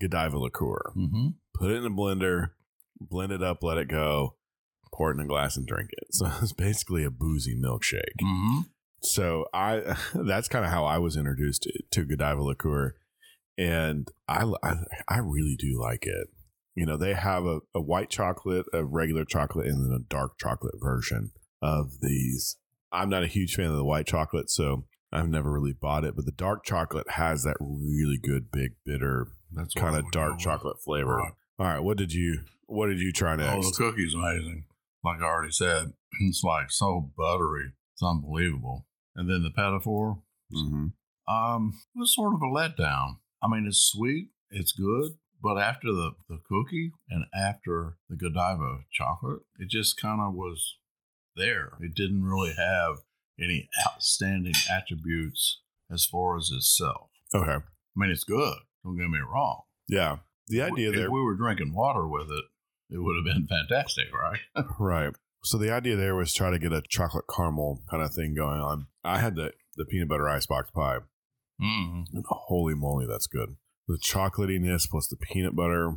Godiva 0.00 0.38
liqueur 0.38 0.92
Mm-hmm. 0.96 1.28
put 1.54 1.70
it 1.70 1.76
in 1.76 1.86
a 1.86 1.90
blender, 1.90 2.50
blend 3.00 3.32
it 3.32 3.42
up, 3.42 3.62
let 3.62 3.78
it 3.78 3.88
go, 3.88 4.36
pour 4.92 5.10
it 5.10 5.14
in 5.14 5.20
a 5.20 5.26
glass 5.26 5.56
and 5.56 5.66
drink 5.66 5.90
it. 5.92 6.14
So 6.14 6.30
it's 6.42 6.52
basically 6.52 7.04
a 7.04 7.10
boozy 7.10 7.56
milkshake. 7.56 8.20
Mm-hmm. 8.22 8.60
So 9.02 9.46
I 9.52 9.96
that's 10.14 10.48
kind 10.48 10.64
of 10.64 10.70
how 10.70 10.84
I 10.84 10.98
was 10.98 11.16
introduced 11.16 11.62
to, 11.62 11.72
to 11.92 12.04
Godiva 12.04 12.42
liqueur, 12.42 12.94
and 13.56 14.08
I, 14.28 14.50
I 14.62 14.74
I 15.08 15.18
really 15.18 15.56
do 15.58 15.80
like 15.80 16.06
it. 16.06 16.28
You 16.74 16.84
know, 16.84 16.98
they 16.98 17.14
have 17.14 17.46
a, 17.46 17.60
a 17.74 17.80
white 17.80 18.10
chocolate, 18.10 18.66
a 18.72 18.84
regular 18.84 19.24
chocolate, 19.24 19.66
and 19.66 19.84
then 19.84 19.96
a 19.96 20.04
dark 20.10 20.38
chocolate 20.38 20.74
version 20.78 21.30
of 21.62 22.00
these. 22.02 22.56
I'm 22.92 23.08
not 23.08 23.22
a 23.22 23.28
huge 23.28 23.54
fan 23.54 23.66
of 23.66 23.76
the 23.76 23.84
white 23.84 24.06
chocolate, 24.06 24.50
so 24.50 24.84
I've 25.10 25.28
never 25.28 25.50
really 25.50 25.72
bought 25.72 26.04
it. 26.04 26.14
But 26.16 26.26
the 26.26 26.32
dark 26.32 26.64
chocolate 26.64 27.10
has 27.12 27.44
that 27.44 27.56
really 27.60 28.18
good, 28.18 28.50
big, 28.50 28.72
bitter, 28.84 29.28
That's 29.52 29.72
kind 29.74 29.96
of 29.96 30.10
dark 30.10 30.38
chocolate 30.38 30.82
flavor. 30.82 31.16
Right. 31.16 31.32
All 31.58 31.66
right, 31.66 31.80
what 31.80 31.96
did 31.96 32.12
you 32.12 32.40
what 32.66 32.88
did 32.88 33.00
you 33.00 33.12
try 33.12 33.36
next? 33.36 33.54
Oh, 33.56 33.62
the 33.62 33.74
cookie's 33.76 34.14
amazing. 34.14 34.64
Like 35.06 35.20
I 35.20 35.24
already 35.24 35.52
said, 35.52 35.92
it's 36.20 36.42
like 36.42 36.70
so 36.70 37.12
buttery. 37.16 37.72
It's 37.94 38.02
unbelievable. 38.02 38.86
And 39.14 39.30
then 39.30 39.44
the 39.44 39.50
petit 39.50 39.78
four, 39.82 40.18
mm-hmm. 40.52 40.88
um, 41.32 41.72
it 41.94 41.98
was 41.98 42.14
sort 42.14 42.34
of 42.34 42.42
a 42.42 42.46
letdown. 42.46 43.18
I 43.40 43.48
mean, 43.48 43.66
it's 43.66 43.78
sweet, 43.78 44.30
it's 44.50 44.72
good, 44.72 45.12
but 45.40 45.58
after 45.58 45.92
the, 45.92 46.10
the 46.28 46.40
cookie 46.46 46.90
and 47.08 47.24
after 47.34 47.96
the 48.10 48.16
Godiva 48.16 48.80
chocolate, 48.92 49.42
it 49.58 49.70
just 49.70 49.98
kind 49.98 50.20
of 50.20 50.34
was 50.34 50.76
there. 51.36 51.74
It 51.80 51.94
didn't 51.94 52.24
really 52.24 52.54
have 52.54 52.96
any 53.40 53.68
outstanding 53.86 54.54
attributes 54.70 55.60
as 55.90 56.04
far 56.04 56.36
as 56.36 56.50
itself. 56.50 57.10
Okay, 57.32 57.52
I 57.52 57.60
mean, 57.94 58.10
it's 58.10 58.24
good. 58.24 58.56
Don't 58.84 58.98
get 58.98 59.08
me 59.08 59.20
wrong. 59.20 59.62
yeah. 59.88 60.16
The 60.48 60.62
idea 60.62 60.90
if 60.90 60.94
there, 60.94 61.10
we 61.10 61.22
were 61.22 61.34
drinking 61.34 61.74
water 61.74 62.06
with 62.06 62.30
it, 62.30 62.44
it 62.90 62.98
would 62.98 63.16
have 63.16 63.24
been 63.24 63.46
fantastic, 63.48 64.06
right? 64.14 64.40
right? 64.78 65.12
So 65.44 65.58
the 65.58 65.70
idea 65.72 65.96
there 65.96 66.14
was 66.16 66.32
try 66.32 66.50
to 66.50 66.58
get 66.58 66.72
a 66.72 66.82
chocolate 66.88 67.26
caramel 67.34 67.82
kind 67.90 68.02
of 68.02 68.12
thing 68.12 68.34
going 68.34 68.60
on. 68.60 68.86
I 69.04 69.18
had 69.18 69.36
the 69.36 69.52
the 69.76 69.84
peanut 69.84 70.08
butter 70.08 70.28
icebox 70.28 70.70
pie. 70.70 70.98
mm 71.60 72.04
And 72.12 72.24
holy 72.28 72.74
moly, 72.74 73.06
that's 73.06 73.26
good. 73.26 73.56
The 73.88 73.98
chocolatiness 73.98 74.88
plus 74.90 75.06
the 75.06 75.16
peanut 75.16 75.54
butter. 75.54 75.92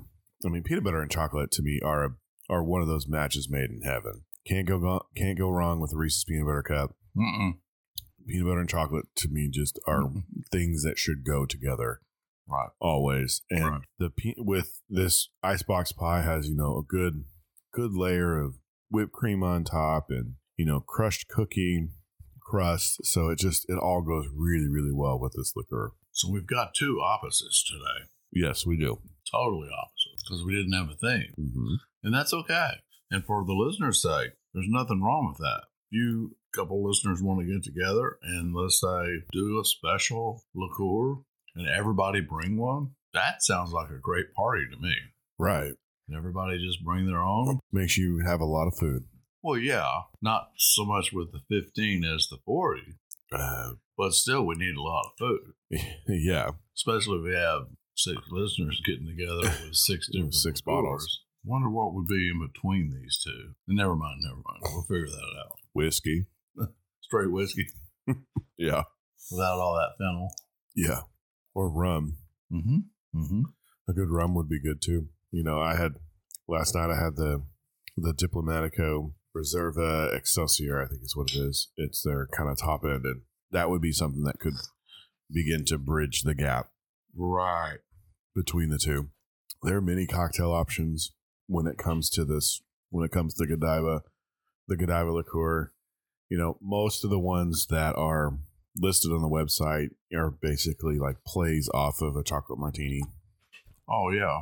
I 0.45 0.49
mean, 0.49 0.63
peanut 0.63 0.83
butter 0.83 1.01
and 1.01 1.09
chocolate 1.11 1.51
to 1.51 1.63
me 1.63 1.79
are 1.83 2.05
a, 2.05 2.09
are 2.49 2.63
one 2.63 2.81
of 2.81 2.87
those 2.87 3.07
matches 3.07 3.47
made 3.49 3.69
in 3.71 3.81
heaven. 3.83 4.23
Can't 4.47 4.67
go 4.67 4.79
go- 4.79 5.05
can't 5.17 5.37
go 5.37 5.49
wrong 5.49 5.79
with 5.79 5.93
a 5.93 5.97
Reese's 5.97 6.23
peanut 6.25 6.45
butter 6.45 6.63
cup. 6.63 6.95
Mm-mm. 7.17 7.53
Peanut 8.27 8.45
butter 8.47 8.59
and 8.59 8.69
chocolate 8.69 9.05
to 9.15 9.27
me 9.29 9.49
just 9.51 9.79
are 9.87 10.03
Mm-mm. 10.03 10.23
things 10.51 10.83
that 10.83 10.99
should 10.99 11.23
go 11.25 11.45
together. 11.45 12.01
Right. 12.49 12.69
always. 12.81 13.41
And 13.49 13.65
Right. 13.65 13.81
the 13.99 14.09
pe- 14.09 14.33
with 14.37 14.81
this 14.89 15.29
icebox 15.43 15.91
pie 15.91 16.21
has 16.21 16.49
you 16.49 16.55
know 16.55 16.77
a 16.77 16.83
good 16.83 17.25
good 17.73 17.93
layer 17.93 18.39
of 18.41 18.55
whipped 18.89 19.11
cream 19.13 19.43
on 19.43 19.63
top 19.63 20.07
and 20.09 20.35
you 20.57 20.65
know 20.65 20.79
crushed 20.79 21.27
cookie 21.27 21.89
crust. 22.41 22.99
So 23.05 23.29
it 23.29 23.39
just 23.39 23.65
it 23.69 23.77
all 23.77 24.01
goes 24.01 24.27
really 24.33 24.67
really 24.67 24.93
well 24.93 25.19
with 25.19 25.33
this 25.35 25.53
liquor. 25.55 25.93
So 26.11 26.29
we've 26.31 26.47
got 26.47 26.73
two 26.73 26.99
opposites 27.01 27.63
today. 27.63 28.09
Yes, 28.31 28.65
we 28.65 28.77
do. 28.77 28.99
Totally 29.31 29.69
opposites 29.69 30.23
because 30.27 30.43
we 30.43 30.55
didn't 30.55 30.73
have 30.73 30.89
a 30.89 30.95
theme. 30.95 31.33
hmm 31.35 31.75
And 32.03 32.13
that's 32.13 32.33
okay. 32.33 32.71
And 33.11 33.23
for 33.25 33.43
the 33.45 33.53
listener's 33.53 34.01
sake, 34.01 34.31
there's 34.53 34.67
nothing 34.69 35.01
wrong 35.01 35.27
with 35.29 35.37
that. 35.39 35.63
You 35.91 36.35
couple 36.51 36.83
listeners 36.83 37.21
want 37.21 37.39
to 37.39 37.45
get 37.45 37.63
together 37.63 38.17
and 38.23 38.55
let's 38.55 38.79
say 38.81 39.21
do 39.31 39.59
a 39.59 39.63
special 39.65 40.41
liqueur 40.55 41.21
and 41.59 41.67
everybody 41.67 42.21
bring 42.21 42.57
one. 42.57 42.91
That 43.13 43.43
sounds 43.43 43.71
like 43.71 43.89
a 43.89 43.99
great 43.99 44.33
party 44.33 44.63
to 44.71 44.77
me. 44.81 44.93
Right. 45.37 45.73
And 46.07 46.17
everybody 46.17 46.57
just 46.65 46.83
bring 46.83 47.05
their 47.05 47.21
own. 47.21 47.59
Makes 47.71 47.97
you 47.97 48.19
have 48.25 48.39
a 48.41 48.45
lot 48.45 48.67
of 48.67 48.77
food. 48.77 49.03
Well, 49.43 49.57
yeah, 49.59 49.87
not 50.21 50.49
so 50.57 50.83
much 50.85 51.11
with 51.13 51.31
the 51.31 51.39
15 51.49 52.03
as 52.03 52.27
the 52.29 52.37
40, 52.45 52.81
Uh, 53.31 53.73
but 53.97 54.13
still 54.13 54.45
we 54.45 54.55
need 54.55 54.75
a 54.75 54.81
lot 54.81 55.05
of 55.05 55.11
food, 55.17 55.53
yeah. 56.07 56.51
especially 56.75 57.19
if 57.19 57.23
we 57.23 57.33
have 57.35 57.63
six 57.95 58.17
listeners 58.31 58.81
getting 58.85 59.05
together 59.07 59.41
with 59.65 59.75
six 59.75 60.09
different 60.11 60.33
Six 60.33 60.61
bottles. 60.61 61.21
Wonder 61.45 61.69
what 61.69 61.93
would 61.93 62.07
be 62.07 62.29
in 62.29 62.45
between 62.45 62.91
these 62.91 63.21
two. 63.23 63.53
Never 63.67 63.95
mind, 63.95 64.17
never 64.23 64.35
mind. 64.45 64.61
We'll 64.63 64.81
figure 64.83 65.07
that 65.15 65.39
out. 65.39 65.55
Whiskey. 65.73 66.25
Straight 67.01 67.31
whiskey 67.31 67.67
Yeah. 68.57 68.83
without 69.31 69.59
all 69.59 69.75
that 69.75 69.97
fennel. 69.97 70.27
Yeah. 70.75 71.01
Or 71.53 71.69
rum. 71.69 72.17
Mm-hmm. 72.51 73.19
Mm-hmm. 73.19 73.41
A 73.89 73.93
good 73.93 74.09
rum 74.09 74.35
would 74.35 74.49
be 74.49 74.61
good 74.61 74.81
too. 74.81 75.07
You 75.31 75.43
know, 75.43 75.59
I 75.61 75.75
had 75.75 75.93
last 76.47 76.75
night. 76.75 76.89
I 76.91 77.01
had 77.03 77.15
the 77.15 77.43
the 77.97 78.13
Diplomatico 78.13 79.13
Reserva 79.35 80.15
Excelsior. 80.15 80.81
I 80.81 80.87
think 80.87 81.01
is 81.03 81.15
what 81.15 81.31
it 81.33 81.37
is. 81.39 81.69
It's 81.77 82.01
their 82.03 82.27
kind 82.27 82.49
of 82.49 82.57
top 82.59 82.83
end, 82.83 83.05
and 83.05 83.21
that 83.51 83.69
would 83.69 83.81
be 83.81 83.91
something 83.91 84.23
that 84.23 84.39
could 84.39 84.53
begin 85.31 85.65
to 85.65 85.77
bridge 85.77 86.21
the 86.23 86.33
gap 86.35 86.69
Right. 87.15 87.77
between 88.35 88.69
the 88.69 88.79
two. 88.79 89.09
There 89.63 89.77
are 89.77 89.81
many 89.81 90.07
cocktail 90.07 90.51
options 90.51 91.11
when 91.47 91.67
it 91.67 91.77
comes 91.77 92.09
to 92.11 92.25
this. 92.25 92.61
When 92.89 93.05
it 93.05 93.11
comes 93.11 93.35
to 93.35 93.45
Godiva, 93.45 94.01
the 94.67 94.75
Godiva 94.77 95.11
liqueur, 95.11 95.71
you 96.29 96.37
know, 96.37 96.57
most 96.61 97.03
of 97.03 97.09
the 97.11 97.19
ones 97.19 97.67
that 97.69 97.95
are 97.95 98.39
listed 98.75 99.11
on 99.11 99.21
the 99.21 99.27
website 99.27 99.89
are 100.15 100.31
basically 100.31 100.97
like 100.97 101.23
plays 101.25 101.69
off 101.73 102.01
of 102.01 102.15
a 102.15 102.23
chocolate 102.23 102.59
martini. 102.59 103.01
Oh 103.89 104.11
yeah. 104.11 104.41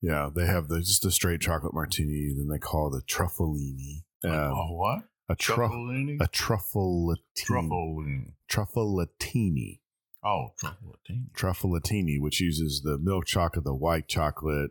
Yeah, 0.00 0.30
they 0.34 0.46
have 0.46 0.68
the 0.68 0.80
just 0.80 1.04
a 1.04 1.10
straight 1.10 1.40
chocolate 1.40 1.74
martini, 1.74 2.32
then 2.36 2.48
they 2.48 2.58
call 2.58 2.94
it 2.94 3.02
a 3.02 3.04
truffalini. 3.04 4.04
Um, 4.24 4.52
oh 4.54 4.72
what? 4.72 5.02
a 5.28 5.36
truff 5.36 5.70
Truffalini? 5.70 6.16
a 6.20 6.28
truffalatini. 6.28 7.14
Truffalini. 7.46 8.32
Truffalatini. 8.50 9.80
Oh, 10.24 10.48
truffalatini. 10.62 11.30
Truffalatini, 11.36 12.20
which 12.20 12.40
uses 12.40 12.82
the 12.82 12.98
milk 12.98 13.26
chocolate, 13.26 13.64
the 13.64 13.74
white 13.74 14.08
chocolate, 14.08 14.70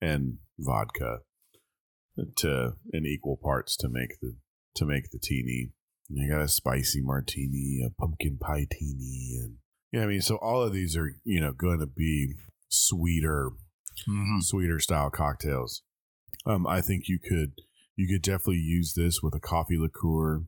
and 0.00 0.38
vodka 0.58 1.20
to 2.36 2.74
in 2.92 3.06
equal 3.06 3.38
parts 3.42 3.76
to 3.76 3.88
make 3.88 4.20
the 4.20 4.36
to 4.76 4.84
make 4.84 5.10
the 5.10 5.18
teeny. 5.18 5.72
You 6.08 6.30
got 6.30 6.42
a 6.42 6.48
spicy 6.48 7.00
martini, 7.02 7.80
a 7.84 7.90
pumpkin 7.90 8.38
pie 8.38 8.66
teeny, 8.70 9.38
and 9.40 9.56
Yeah, 9.92 10.02
I 10.02 10.06
mean, 10.06 10.20
so 10.20 10.36
all 10.36 10.62
of 10.62 10.72
these 10.72 10.96
are 10.96 11.12
you 11.24 11.40
know 11.40 11.52
going 11.52 11.80
to 11.80 11.86
be 11.86 12.34
sweeter, 12.68 13.50
Mm-hmm. 14.08 14.40
sweeter 14.40 14.80
style 14.80 15.08
cocktails. 15.10 15.82
Um, 16.46 16.66
I 16.66 16.80
think 16.80 17.04
you 17.08 17.18
could 17.18 17.52
you 17.96 18.08
could 18.12 18.22
definitely 18.22 18.56
use 18.56 18.94
this 18.94 19.22
with 19.22 19.34
a 19.34 19.40
coffee 19.40 19.78
liqueur 19.78 20.42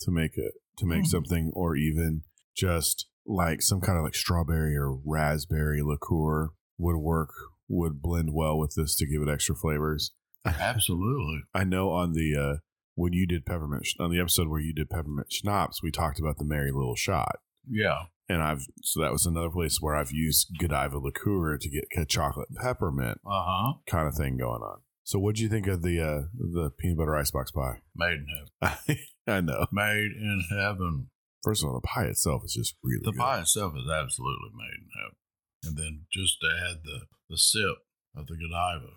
to 0.00 0.10
make 0.10 0.36
it 0.36 0.52
to 0.78 0.86
make 0.86 1.04
Mm. 1.04 1.06
something, 1.06 1.50
or 1.54 1.76
even 1.76 2.22
just 2.56 3.06
like 3.24 3.62
some 3.62 3.80
kind 3.80 3.98
of 3.98 4.04
like 4.04 4.14
strawberry 4.16 4.76
or 4.76 4.98
raspberry 5.04 5.80
liqueur 5.82 6.50
would 6.76 6.96
work. 6.96 7.30
Would 7.70 8.00
blend 8.00 8.32
well 8.32 8.58
with 8.58 8.74
this 8.76 8.96
to 8.96 9.06
give 9.06 9.20
it 9.22 9.28
extra 9.28 9.54
flavors. 9.54 10.12
Absolutely. 10.46 11.42
I 11.54 11.64
know 11.64 11.90
on 11.90 12.12
the 12.14 12.34
uh, 12.34 12.56
when 12.98 13.12
you 13.12 13.26
did 13.26 13.46
peppermint 13.46 13.86
on 14.00 14.10
the 14.10 14.20
episode 14.20 14.48
where 14.48 14.60
you 14.60 14.74
did 14.74 14.90
peppermint 14.90 15.32
schnapps, 15.32 15.82
we 15.82 15.90
talked 15.90 16.18
about 16.18 16.38
the 16.38 16.44
merry 16.44 16.72
little 16.72 16.96
shot, 16.96 17.36
Yeah. 17.70 18.06
and 18.28 18.42
I've 18.42 18.66
so 18.82 19.00
that 19.00 19.12
was 19.12 19.24
another 19.26 19.50
place 19.50 19.78
where 19.80 19.94
I've 19.94 20.10
used 20.12 20.48
Godiva 20.58 20.98
liqueur 20.98 21.58
to 21.58 21.68
get 21.70 21.84
a 21.96 22.04
chocolate 22.04 22.48
peppermint 22.56 23.18
Uh 23.24 23.44
huh. 23.46 23.72
kind 23.88 24.08
of 24.08 24.14
thing 24.14 24.36
going 24.36 24.62
on. 24.62 24.80
So, 25.04 25.18
what 25.18 25.36
do 25.36 25.42
you 25.42 25.48
think 25.48 25.66
of 25.66 25.82
the 25.82 26.00
uh, 26.00 26.22
the 26.36 26.70
peanut 26.78 26.98
butter 26.98 27.16
icebox 27.16 27.50
pie? 27.52 27.80
Made 27.96 28.14
in 28.20 28.26
heaven. 28.62 28.96
I 29.26 29.40
know. 29.40 29.66
Made 29.72 30.12
in 30.12 30.44
heaven. 30.50 31.08
First 31.44 31.62
of 31.62 31.68
all, 31.70 31.80
the 31.80 31.86
pie 31.86 32.04
itself 32.06 32.42
is 32.44 32.52
just 32.54 32.74
really 32.82 33.00
The 33.04 33.12
good. 33.12 33.18
pie 33.20 33.40
itself 33.40 33.72
is 33.76 33.88
absolutely 33.88 34.50
made 34.54 34.80
in 34.82 34.90
heaven. 35.00 35.16
And 35.64 35.76
then 35.78 36.06
just 36.12 36.40
to 36.40 36.48
add 36.48 36.78
the, 36.84 37.02
the 37.30 37.38
sip 37.38 37.76
of 38.16 38.26
the 38.26 38.34
Godiva 38.36 38.94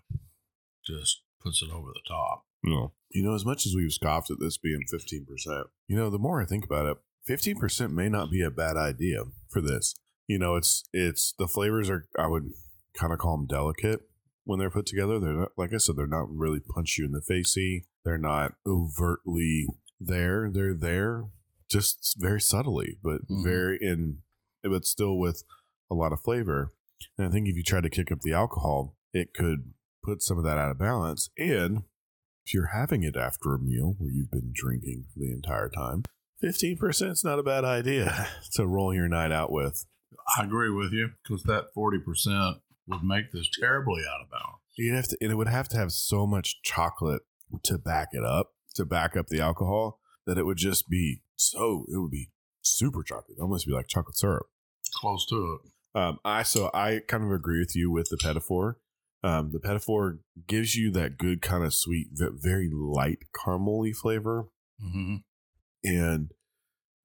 just 0.86 1.22
puts 1.42 1.62
it 1.62 1.70
over 1.72 1.90
the 1.94 2.02
top. 2.08 2.44
No. 2.64 2.94
You 3.10 3.24
know, 3.24 3.34
as 3.36 3.46
much 3.46 3.66
as 3.66 3.74
we've 3.76 3.92
scoffed 3.92 4.32
at 4.32 4.40
this 4.40 4.58
being 4.58 4.84
fifteen 4.90 5.26
percent, 5.26 5.68
you 5.88 5.96
know, 5.96 6.10
the 6.10 6.20
more 6.20 6.42
I 6.42 6.46
think 6.46 6.64
about 6.64 6.86
it, 6.86 6.98
fifteen 7.26 7.58
percent 7.58 7.94
may 7.94 8.08
not 8.10 8.32
be 8.32 8.42
a 8.42 8.50
bad 8.52 8.78
idea 8.78 9.24
for 9.50 9.62
this. 9.62 9.96
You 10.28 10.40
know, 10.40 10.56
it's 10.56 10.84
it's 10.94 11.34
the 11.38 11.48
flavors 11.48 11.90
are 11.90 12.08
I 12.18 12.28
would 12.28 12.52
kind 12.98 13.12
of 13.12 13.20
call 13.20 13.38
them 13.38 13.48
delicate 13.48 14.02
when 14.46 14.60
they're 14.60 14.70
put 14.70 14.86
together. 14.86 15.20
They're 15.20 15.34
not 15.34 15.52
like 15.58 15.74
I 15.74 15.78
said, 15.78 15.98
they're 15.98 16.08
not 16.08 16.30
really 16.30 16.60
punch 16.62 16.98
you 16.98 17.06
in 17.06 17.12
the 17.12 17.22
facey. 17.22 17.86
They're 18.06 18.18
not 18.18 18.54
overtly 18.66 19.68
there. 20.00 20.50
They're 20.54 20.74
there 20.76 21.26
just 21.70 22.16
very 22.20 22.42
subtly, 22.42 22.98
but 23.04 23.28
Mhm. 23.30 23.44
very 23.44 23.78
in 23.82 24.20
but 24.64 24.86
still 24.86 25.18
with 25.18 25.44
a 25.90 25.96
lot 25.96 26.14
of 26.14 26.22
flavor. 26.22 26.74
And 27.18 27.28
I 27.28 27.32
think 27.32 27.48
if 27.48 27.56
you 27.56 27.64
try 27.64 27.82
to 27.82 27.90
kick 27.90 28.12
up 28.12 28.22
the 28.22 28.34
alcohol, 28.34 28.96
it 29.14 29.34
could 29.34 29.74
put 30.04 30.22
some 30.22 30.38
of 30.38 30.44
that 30.44 30.58
out 30.58 30.70
of 30.72 30.78
balance. 30.78 31.30
And 31.38 31.84
you're 32.54 32.72
having 32.74 33.04
it 33.04 33.16
after 33.16 33.54
a 33.54 33.60
meal 33.60 33.96
where 33.98 34.12
you've 34.12 34.32
been 34.32 34.52
drinking 34.54 35.06
for 35.14 35.20
the 35.20 35.32
entire 35.32 35.70
time, 35.70 36.04
15% 36.44 37.12
is 37.12 37.24
not 37.24 37.40
a 37.40 37.44
bad 37.44 37.64
idea 37.64 38.28
to 38.54 38.66
roll 38.66 38.94
your 38.94 39.08
night 39.08 39.32
out 39.32 39.52
with. 39.52 39.86
I 40.38 40.44
agree 40.44 40.70
with 40.70 40.92
you 40.92 41.12
because 41.24 41.44
that 41.44 41.74
40% 41.76 42.60
would 42.88 43.04
make 43.04 43.32
this 43.32 43.50
terribly 43.60 44.02
out 44.02 44.22
of 44.22 44.30
balance. 44.32 44.62
You'd 44.78 44.96
have 44.96 45.08
to, 45.10 45.18
and 45.22 45.32
it 45.32 45.36
would 45.36 45.48
have 45.48 45.68
to 45.70 45.78
have 45.78 45.92
so 45.92 46.26
much 46.26 46.62
chocolate 46.64 47.22
to 47.64 47.78
back 47.78 48.10
it 48.12 48.24
up, 48.24 48.54
to 48.76 48.86
back 48.86 49.16
up 49.16 49.28
the 49.28 49.42
alcohol, 49.42 50.00
that 50.26 50.38
it 50.38 50.46
would 50.46 50.58
just 50.58 50.90
be 50.90 51.22
so, 51.36 51.86
it 51.90 51.98
would 51.98 52.12
be 52.12 52.30
super 52.62 53.04
chocolate. 53.04 53.32
It'd 53.32 53.42
almost 53.42 53.68
be 53.68 53.74
like 53.74 53.88
chocolate 53.88 54.18
syrup. 54.18 54.48
Close 54.94 55.26
to 55.28 55.60
it. 55.64 55.72
Um, 55.94 56.20
I 56.24 56.44
so 56.44 56.70
I 56.74 57.02
kind 57.08 57.24
of 57.24 57.32
agree 57.32 57.60
with 57.60 57.76
you 57.76 57.92
with 57.92 58.10
the 58.10 58.18
petit 58.18 58.40
four. 58.40 58.78
Um, 59.24 59.52
the 59.52 59.60
petit 59.60 59.80
four 59.80 60.20
gives 60.48 60.76
you 60.76 60.92
that 60.92 61.18
good 61.18 61.42
kind 61.42 61.64
of 61.64 61.74
sweet, 61.74 62.08
ve- 62.14 62.30
very 62.34 62.70
light 62.74 63.20
caramely 63.36 63.96
flavor, 63.96 64.48
Mm-hmm. 64.84 65.18
and 65.84 66.32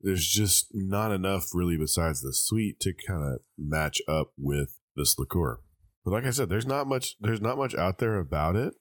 there's 0.01 0.27
just 0.27 0.69
not 0.73 1.13
enough 1.13 1.49
really 1.53 1.77
besides 1.77 2.21
the 2.23 2.33
sweet 2.33 2.81
to 2.81 2.93
kind 3.07 3.23
of 3.35 3.41
match 3.59 4.01
up 4.09 4.33
with 4.39 4.79
this 4.95 5.19
liqueur. 5.19 5.61
But 6.05 6.13
like 6.13 6.25
I 6.25 6.31
said, 6.31 6.49
there's 6.49 6.67
not 6.67 6.87
much. 6.87 7.17
There's 7.21 7.41
not 7.41 7.59
much 7.59 7.75
out 7.75 7.99
there 7.99 8.19
about 8.19 8.57
it. 8.57 8.75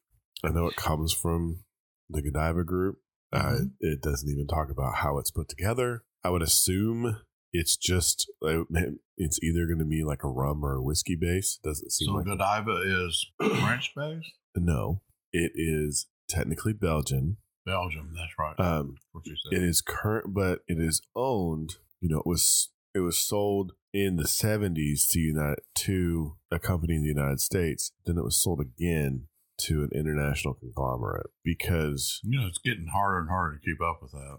I 0.44 0.50
know 0.50 0.68
it 0.68 0.76
comes 0.76 1.12
from 1.14 1.64
the 2.10 2.22
Godiva 2.22 2.64
group. 2.64 2.98
Uh, 3.34 3.56
Mhm. 3.60 3.72
it 3.80 4.02
doesn't 4.02 4.30
even 4.30 4.48
talk 4.48 4.70
about 4.70 4.96
how 4.98 5.18
it's 5.18 5.32
put 5.32 5.50
together. 5.50 6.04
I 6.24 6.30
would 6.30 6.44
assume 6.44 7.18
it's 7.58 7.78
just 7.78 8.30
uh, 8.46 8.64
it's 9.18 9.40
either 9.44 9.66
going 9.66 9.80
to 9.80 9.86
be 9.86 10.04
like 10.04 10.24
a 10.24 10.28
rum 10.30 10.64
or 10.64 10.76
a 10.76 10.82
whiskey 10.82 11.16
base. 11.16 11.60
Doesn't 11.64 11.92
seem 11.92 12.08
So 12.08 12.14
like 12.14 12.26
Godiva 12.26 12.82
is 12.86 13.26
French 13.40 13.94
based? 13.96 14.32
no. 14.56 15.02
It 15.38 15.52
is 15.56 16.08
technically 16.30 16.72
Belgian. 16.74 17.38
Belgium, 17.66 18.14
that's 18.16 18.32
right. 18.40 18.56
Um, 18.58 18.96
what 19.12 19.26
you 19.26 19.36
said. 19.36 19.58
it 19.60 19.64
is 19.64 19.82
current, 19.82 20.34
but 20.34 20.60
it 20.68 20.80
is 20.80 21.02
owned. 21.16 21.76
You 22.00 22.10
know, 22.10 22.20
it 22.20 22.26
was 22.26 22.70
it 22.94 23.00
was 23.00 23.18
sold 23.18 23.74
in 23.94 24.16
the 24.16 24.28
seventies 24.28 25.06
to 25.08 25.20
United 25.20 25.60
to 25.80 26.38
a 26.52 26.60
company 26.60 26.96
in 26.96 27.02
the 27.02 27.10
United 27.10 27.42
States. 27.42 27.92
Then 28.06 28.18
it 28.18 28.24
was 28.24 28.42
sold 28.42 28.62
again 28.62 29.28
to 29.62 29.84
an 29.84 29.90
international 29.94 30.54
conglomerate 30.54 31.28
because 31.44 32.22
you 32.24 32.40
know, 32.40 32.48
it's 32.48 32.60
getting 32.60 32.88
harder 32.94 33.20
and 33.20 33.30
harder 33.30 33.58
to 33.58 33.62
keep 33.66 33.82
up 33.82 34.00
with 34.02 34.12
that. 34.12 34.38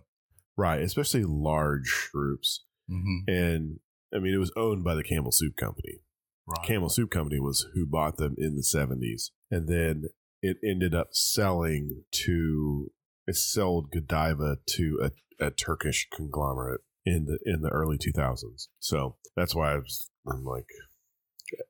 right, 0.56 0.80
especially 0.80 1.24
large 1.24 2.08
groups. 2.12 2.64
Mm-hmm. 2.90 3.28
And 3.28 3.80
I 4.14 4.18
mean, 4.18 4.34
it 4.34 4.38
was 4.38 4.52
owned 4.56 4.84
by 4.84 4.94
the 4.94 5.02
Campbell 5.04 5.32
Soup 5.32 5.56
Company. 5.56 6.00
Right. 6.46 6.64
Campbell 6.66 6.88
Soup 6.88 7.10
Company 7.10 7.40
was 7.40 7.66
who 7.74 7.86
bought 7.86 8.18
them 8.18 8.34
in 8.38 8.54
the 8.54 8.62
70s. 8.62 9.30
And 9.50 9.68
then 9.68 10.04
it 10.42 10.58
ended 10.64 10.94
up 10.94 11.08
selling 11.12 12.04
to, 12.12 12.92
it 13.26 13.34
sold 13.36 13.90
Godiva 13.90 14.58
to 14.76 15.00
a, 15.02 15.44
a 15.44 15.50
Turkish 15.50 16.06
conglomerate 16.14 16.82
in 17.04 17.26
the 17.26 17.38
in 17.44 17.62
the 17.62 17.68
early 17.70 17.98
2000s. 17.98 18.68
So 18.78 19.16
that's 19.36 19.54
why 19.54 19.72
I 19.72 19.76
was, 19.76 20.10
I'm 20.28 20.44
like, 20.44 20.66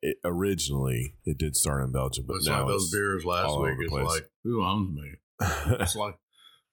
it, 0.02 0.18
originally 0.24 1.14
it 1.24 1.38
did 1.38 1.56
start 1.56 1.82
in 1.84 1.92
Belgium, 1.92 2.24
but 2.26 2.36
it's 2.36 2.46
now 2.46 2.60
like 2.60 2.68
those 2.68 2.90
beers 2.90 3.24
last 3.24 3.48
week. 3.48 3.56
over 3.56 3.76
the 3.76 3.82
It's 3.84 3.90
place. 3.92 4.06
like, 4.06 4.30
who 4.44 4.64
owns 4.64 4.94
me? 4.94 5.12
It's 5.80 5.96
like, 5.96 6.14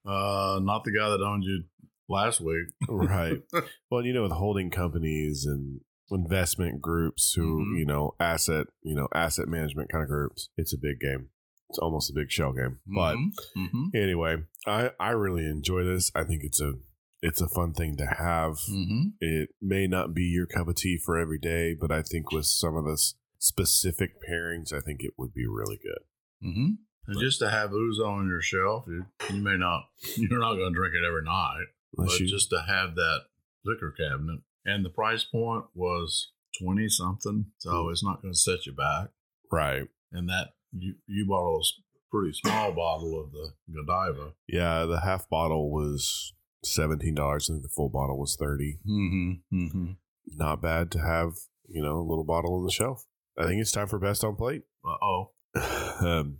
uh, 0.06 0.60
not 0.62 0.84
the 0.84 0.92
guy 0.92 1.08
that 1.10 1.20
owned 1.22 1.44
you 1.44 1.64
last 2.08 2.40
week. 2.40 2.68
right. 2.88 3.42
Well, 3.90 4.04
you 4.04 4.12
know, 4.12 4.22
with 4.22 4.32
holding 4.32 4.70
companies 4.70 5.46
and 5.46 5.80
investment 6.10 6.80
groups 6.80 7.32
who, 7.34 7.60
Mhm. 7.60 7.78
you 7.78 7.86
know, 7.86 8.14
asset, 8.20 8.66
you 8.82 8.94
know, 8.94 9.08
asset 9.14 9.48
management 9.48 9.90
kind 9.90 10.02
of 10.02 10.08
groups, 10.08 10.50
it's 10.56 10.74
a 10.74 10.78
big 10.78 11.00
game. 11.00 11.28
It's 11.70 11.78
almost 11.78 12.10
a 12.10 12.14
big 12.14 12.30
shell 12.30 12.52
game. 12.52 12.78
But 12.86 13.16
mm-hmm. 13.16 13.84
anyway, 13.94 14.36
I 14.66 14.90
I 15.00 15.10
really 15.10 15.46
enjoy 15.46 15.84
this. 15.84 16.10
I 16.14 16.24
think 16.24 16.42
it's 16.44 16.60
a 16.60 16.74
it's 17.22 17.40
a 17.40 17.48
fun 17.48 17.72
thing 17.72 17.96
to 17.96 18.06
have. 18.06 18.58
Mm-hmm. 18.70 19.08
It 19.20 19.48
may 19.60 19.86
not 19.86 20.12
be 20.12 20.24
your 20.24 20.46
cup 20.46 20.68
of 20.68 20.76
tea 20.76 20.98
for 20.98 21.18
every 21.18 21.38
day, 21.38 21.74
but 21.74 21.90
I 21.90 22.02
think 22.02 22.30
with 22.30 22.44
some 22.44 22.76
of 22.76 22.84
the 22.84 22.98
specific 23.38 24.16
pairings, 24.28 24.72
I 24.74 24.80
think 24.80 25.02
it 25.02 25.14
would 25.16 25.32
be 25.32 25.46
really 25.46 25.78
good. 25.82 26.46
Mm-hmm. 26.46 26.68
And 27.06 27.20
just 27.20 27.38
to 27.40 27.50
have 27.50 27.70
ouzo 27.70 28.06
on 28.06 28.28
your 28.28 28.40
shelf, 28.40 28.84
you, 28.86 29.06
you 29.30 29.42
may 29.42 29.56
not, 29.56 29.84
you're 30.16 30.40
not 30.40 30.54
going 30.54 30.72
to 30.72 30.76
drink 30.76 30.94
it 30.94 31.06
every 31.06 31.22
night, 31.24 31.66
Unless 31.96 32.14
but 32.14 32.20
you, 32.20 32.26
just 32.26 32.50
to 32.50 32.64
have 32.66 32.94
that 32.94 33.20
liquor 33.64 33.94
cabinet. 33.96 34.40
And 34.64 34.84
the 34.84 34.90
price 34.90 35.24
point 35.24 35.64
was 35.74 36.32
20 36.62 36.88
something. 36.88 37.46
So 37.58 37.88
it's 37.90 38.04
not 38.04 38.22
going 38.22 38.32
to 38.32 38.38
set 38.38 38.66
you 38.66 38.72
back. 38.72 39.08
right. 39.52 39.84
And 40.12 40.28
that, 40.28 40.50
you, 40.72 40.94
you 41.06 41.26
bought 41.26 41.58
a 41.58 41.62
pretty 42.10 42.32
small 42.32 42.72
bottle 42.72 43.20
of 43.20 43.32
the 43.32 43.52
Godiva. 43.74 44.32
Yeah, 44.46 44.84
the 44.84 45.00
half 45.00 45.28
bottle 45.28 45.70
was 45.72 46.32
seventeen 46.62 47.14
dollars. 47.14 47.50
I 47.50 47.54
think 47.54 47.62
the 47.64 47.68
full 47.68 47.88
bottle 47.88 48.18
was 48.18 48.36
thirty. 48.38 48.78
Mm-hmm. 48.88 49.56
Mm-hmm. 49.56 49.92
Not 50.36 50.62
bad 50.62 50.90
to 50.92 51.00
have, 51.00 51.32
you 51.68 51.82
know, 51.82 51.96
a 51.98 52.06
little 52.06 52.24
bottle 52.24 52.54
on 52.54 52.64
the 52.64 52.70
shelf. 52.70 53.04
I 53.36 53.46
think 53.46 53.60
it's 53.60 53.72
time 53.72 53.88
for 53.88 53.98
best 53.98 54.22
on 54.22 54.36
plate. 54.36 54.62
Uh 54.86 54.96
oh. 55.02 55.30
um, 56.00 56.38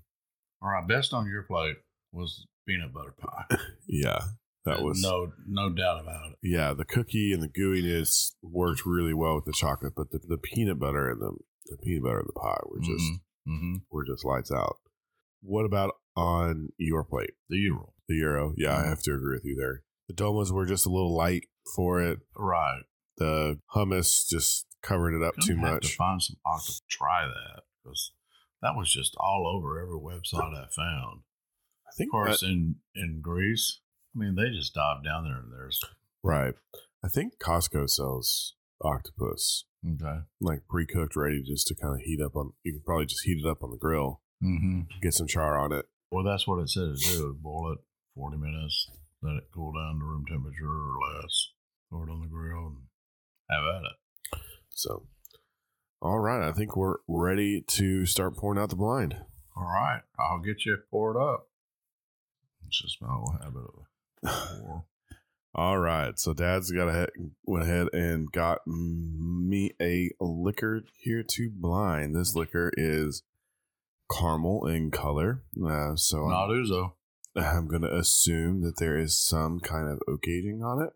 All 0.63 0.71
right. 0.71 0.87
Best 0.87 1.13
on 1.13 1.27
your 1.27 1.43
plate 1.43 1.77
was 2.13 2.47
peanut 2.67 2.93
butter 2.95 3.15
pie. 3.19 3.57
yeah, 3.89 4.21
that 4.65 4.83
was 4.83 5.03
no, 5.03 5.33
no 5.47 5.69
doubt 5.71 6.01
about 6.01 6.31
it. 6.33 6.39
yeah. 6.43 6.73
The 6.73 6.85
cookie 6.85 7.33
and 7.33 7.43
the 7.43 7.49
gooiness 7.49 8.33
worked 8.43 8.87
really 8.87 9.15
well 9.15 9.35
with 9.37 9.45
the 9.45 9.53
chocolate, 9.53 9.93
but 9.97 10.11
the, 10.11 10.21
the 10.27 10.39
peanut 10.39 10.79
butter 10.79 11.11
and 11.11 11.21
the 11.21 11.33
the 11.67 11.77
peanut 11.79 12.03
butter 12.05 12.19
and 12.21 12.29
the 12.29 12.41
pie 12.41 12.61
were 12.67 12.81
just 12.81 13.05
Mm-hmm. 13.47 13.75
were 13.91 14.05
just 14.07 14.25
lights 14.25 14.51
out. 14.51 14.77
What 15.43 15.67
about 15.67 15.93
on 16.17 16.69
your 16.79 17.05
plate? 17.05 17.33
The 17.51 17.59
Gyro. 17.69 17.93
The 18.09 18.19
gyro, 18.19 18.55
yeah, 18.57 18.79
I 18.79 18.83
Mhm. 18.85 18.89
have 18.89 19.03
to 19.03 19.13
agree 19.15 19.37
with 19.37 19.45
you 19.45 19.55
there. 19.55 19.83
The 20.09 20.15
dolmas 20.15 20.51
were 20.51 20.65
just 20.65 20.87
a 20.87 20.91
little 20.91 21.15
light 21.15 21.45
for 21.77 22.01
it. 22.03 22.21
Right. 22.37 22.83
The 23.19 23.61
hummus 23.75 24.27
just 24.29 24.67
covered 24.83 25.15
it 25.15 25.23
up 25.23 25.35
too 25.43 25.57
have 25.59 25.81
To 25.81 25.89
find 25.89 26.23
some 26.23 26.37
octopus. 26.47 26.81
Try 26.91 27.27
that 27.27 27.63
because 27.83 28.13
that 28.63 28.75
was 28.77 28.91
just 28.93 29.15
all 29.21 29.47
over 29.47 29.79
every 29.79 29.99
website 29.99 30.55
I 30.55 30.67
found. 30.75 31.21
I 31.87 31.91
think 31.99 32.09
Of 32.09 32.13
course, 32.13 32.43
in 32.43 32.77
in 32.95 33.21
Greece, 33.23 33.81
I 34.15 34.19
mean, 34.19 34.35
they 34.37 34.51
just 34.51 34.75
dive 34.75 35.03
down 35.05 35.25
there 35.25 35.39
and 35.39 35.53
there's 35.53 35.81
right. 36.23 36.55
I 37.05 37.09
think 37.09 37.39
Costco 37.39 37.91
sells 37.91 38.55
octopus 38.81 39.65
okay. 39.85 40.21
like 40.41 40.63
pre-cooked, 40.69 41.17
ready 41.17 41.43
just 41.43 41.67
to 41.69 41.75
kind 41.75 41.95
of 41.95 42.01
heat 42.01 42.21
up 42.21 42.37
on. 42.37 42.53
You 42.63 42.73
can 42.73 42.83
probably 42.85 43.07
just 43.07 43.25
heat 43.25 43.45
it 43.45 43.49
up 43.49 43.63
on 43.63 43.71
the 43.71 43.77
grill, 43.77 44.21
Mm-hmm. 44.43 44.81
get 45.01 45.15
some 45.15 45.27
char 45.27 45.59
on 45.59 45.73
it. 45.73 45.87
Well, 46.11 46.25
that's 46.25 46.47
what 46.47 46.61
it 46.61 46.69
said 46.69 46.97
to 46.97 47.11
do. 47.11 47.37
Boil 47.41 47.73
it 47.73 47.79
forty 48.15 48.37
minutes, 48.37 48.91
let 49.23 49.37
it 49.37 49.49
cool 49.55 49.73
down 49.73 49.99
to 49.99 50.05
room 50.05 50.25
temperature 50.29 50.67
or 50.67 50.95
less. 51.21 51.49
Throw 51.91 52.03
it 52.05 52.11
on 52.11 52.21
the 52.21 52.29
grill 52.29 52.67
and 52.67 52.77
have 53.51 53.65
at 53.65 53.83
it. 53.83 54.41
So, 54.71 55.07
all 56.03 56.19
right, 56.21 56.47
I 56.47 56.53
think 56.53 56.77
we're 56.77 56.97
ready 57.09 57.63
to 57.69 58.07
start 58.07 58.37
pouring 58.37 58.59
out 58.61 58.71
the 58.71 58.77
blind. 58.77 59.17
All 59.57 59.65
right, 59.65 60.03
I'll 60.19 60.41
get 60.41 60.65
you 60.67 60.77
poured 60.91 61.17
up. 61.17 61.49
It's 62.67 62.81
just 62.83 63.01
my 63.01 63.15
old 63.15 63.33
habit. 63.41 63.63
All 65.57 65.79
right, 65.79 66.19
so 66.19 66.35
Dad's 66.35 66.73
got 66.73 66.89
ahead, 66.89 67.11
went 67.45 67.65
ahead 67.65 67.87
and 67.93 68.31
got 68.33 68.67
me 68.67 69.73
a 69.81 70.11
liquor 70.21 70.83
here 70.97 71.23
to 71.23 71.51
blind. 71.55 72.17
This 72.17 72.35
liquor 72.35 72.73
is 72.77 73.23
caramel 74.11 74.67
in 74.67 74.91
color, 74.91 75.45
uh, 75.65 75.95
so 75.95 76.27
Not 76.29 76.51
I'm. 76.51 76.97
I'm 77.37 77.69
going 77.69 77.83
to 77.83 77.95
assume 77.95 78.63
that 78.63 78.79
there 78.79 78.99
is 78.99 79.21
some 79.21 79.61
kind 79.61 79.89
of 79.89 80.01
oak 80.09 80.27
aging 80.29 80.63
on 80.65 80.83
it. 80.83 80.91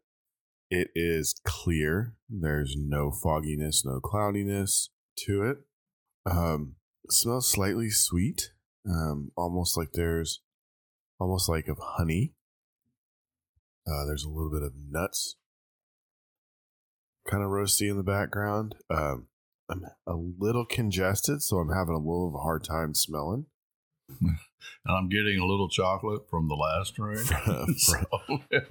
It 0.70 0.88
is 0.94 1.34
clear. 1.44 2.14
There's 2.28 2.76
no 2.76 3.10
fogginess, 3.10 3.84
no 3.84 4.00
cloudiness 4.00 4.90
to 5.26 5.42
it. 5.42 5.58
Um, 6.30 6.74
smells 7.08 7.50
slightly 7.50 7.90
sweet, 7.90 8.50
um, 8.88 9.30
almost 9.36 9.76
like 9.76 9.92
there's 9.92 10.42
almost 11.18 11.48
like 11.48 11.68
of 11.68 11.78
honey. 11.80 12.34
Uh, 13.88 14.04
there's 14.04 14.24
a 14.24 14.28
little 14.28 14.50
bit 14.50 14.62
of 14.62 14.72
nuts, 14.90 15.36
kind 17.30 17.42
of 17.42 17.48
roasty 17.50 17.90
in 17.90 17.96
the 17.96 18.02
background. 18.02 18.74
Um, 18.90 19.28
I'm 19.70 19.84
a 20.06 20.14
little 20.14 20.64
congested, 20.64 21.42
so 21.42 21.58
I'm 21.58 21.70
having 21.72 21.94
a 21.94 21.98
little 21.98 22.28
of 22.28 22.34
a 22.34 22.38
hard 22.42 22.64
time 22.64 22.94
smelling. 22.94 23.46
And 24.84 24.96
I'm 24.96 25.08
getting 25.08 25.38
a 25.38 25.46
little 25.46 25.68
chocolate 25.68 26.22
from 26.28 26.48
the 26.48 26.54
last 26.54 26.94
drink. 26.94 27.20
So, 27.78 27.96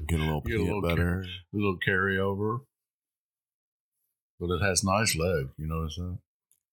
Get 0.06 0.20
a 0.20 0.24
little 0.24 0.42
Get 0.42 0.60
a 0.60 0.64
little 0.64 0.82
butter. 0.82 1.22
a 1.22 1.56
little 1.56 1.78
carryover. 1.86 2.62
But 4.40 4.50
it 4.52 4.62
has 4.62 4.84
nice 4.84 5.16
leg. 5.16 5.48
You 5.58 5.68
notice 5.68 5.96
that? 5.96 6.18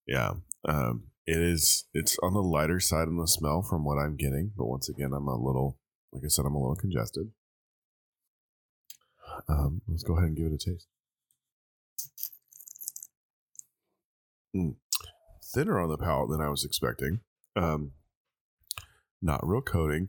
Yeah. 0.07 0.33
Um, 0.67 1.05
it 1.27 1.39
is. 1.39 1.85
It's 1.95 2.19
on 2.23 2.35
the 2.35 2.43
lighter 2.43 2.81
side 2.81 3.07
in 3.09 3.17
the 3.19 3.29
smell 3.29 3.63
from 3.63 3.85
what 3.85 3.99
I'm 3.99 4.17
getting, 4.17 4.53
but 4.57 4.67
once 4.67 4.89
again, 4.89 5.13
I'm 5.15 5.29
a 5.29 5.37
little, 5.37 5.79
like 6.13 6.23
I 6.25 6.29
said, 6.29 6.45
I'm 6.45 6.55
a 6.55 6.61
little 6.61 6.77
congested. 6.77 7.31
Um, 9.49 9.83
let's 9.89 10.03
go 10.03 10.17
ahead 10.17 10.29
and 10.29 10.37
give 10.37 10.47
it 10.47 10.53
a 10.53 10.59
taste. 10.59 10.89
Mm. 14.55 14.77
Thinner 15.43 15.79
on 15.81 15.89
the 15.89 15.99
palate 15.99 16.31
than 16.31 16.41
I 16.41 16.49
was 16.49 16.65
expecting. 16.65 17.21
Um, 17.57 17.93
not 19.21 19.47
real 19.47 19.63
coating. 19.63 20.09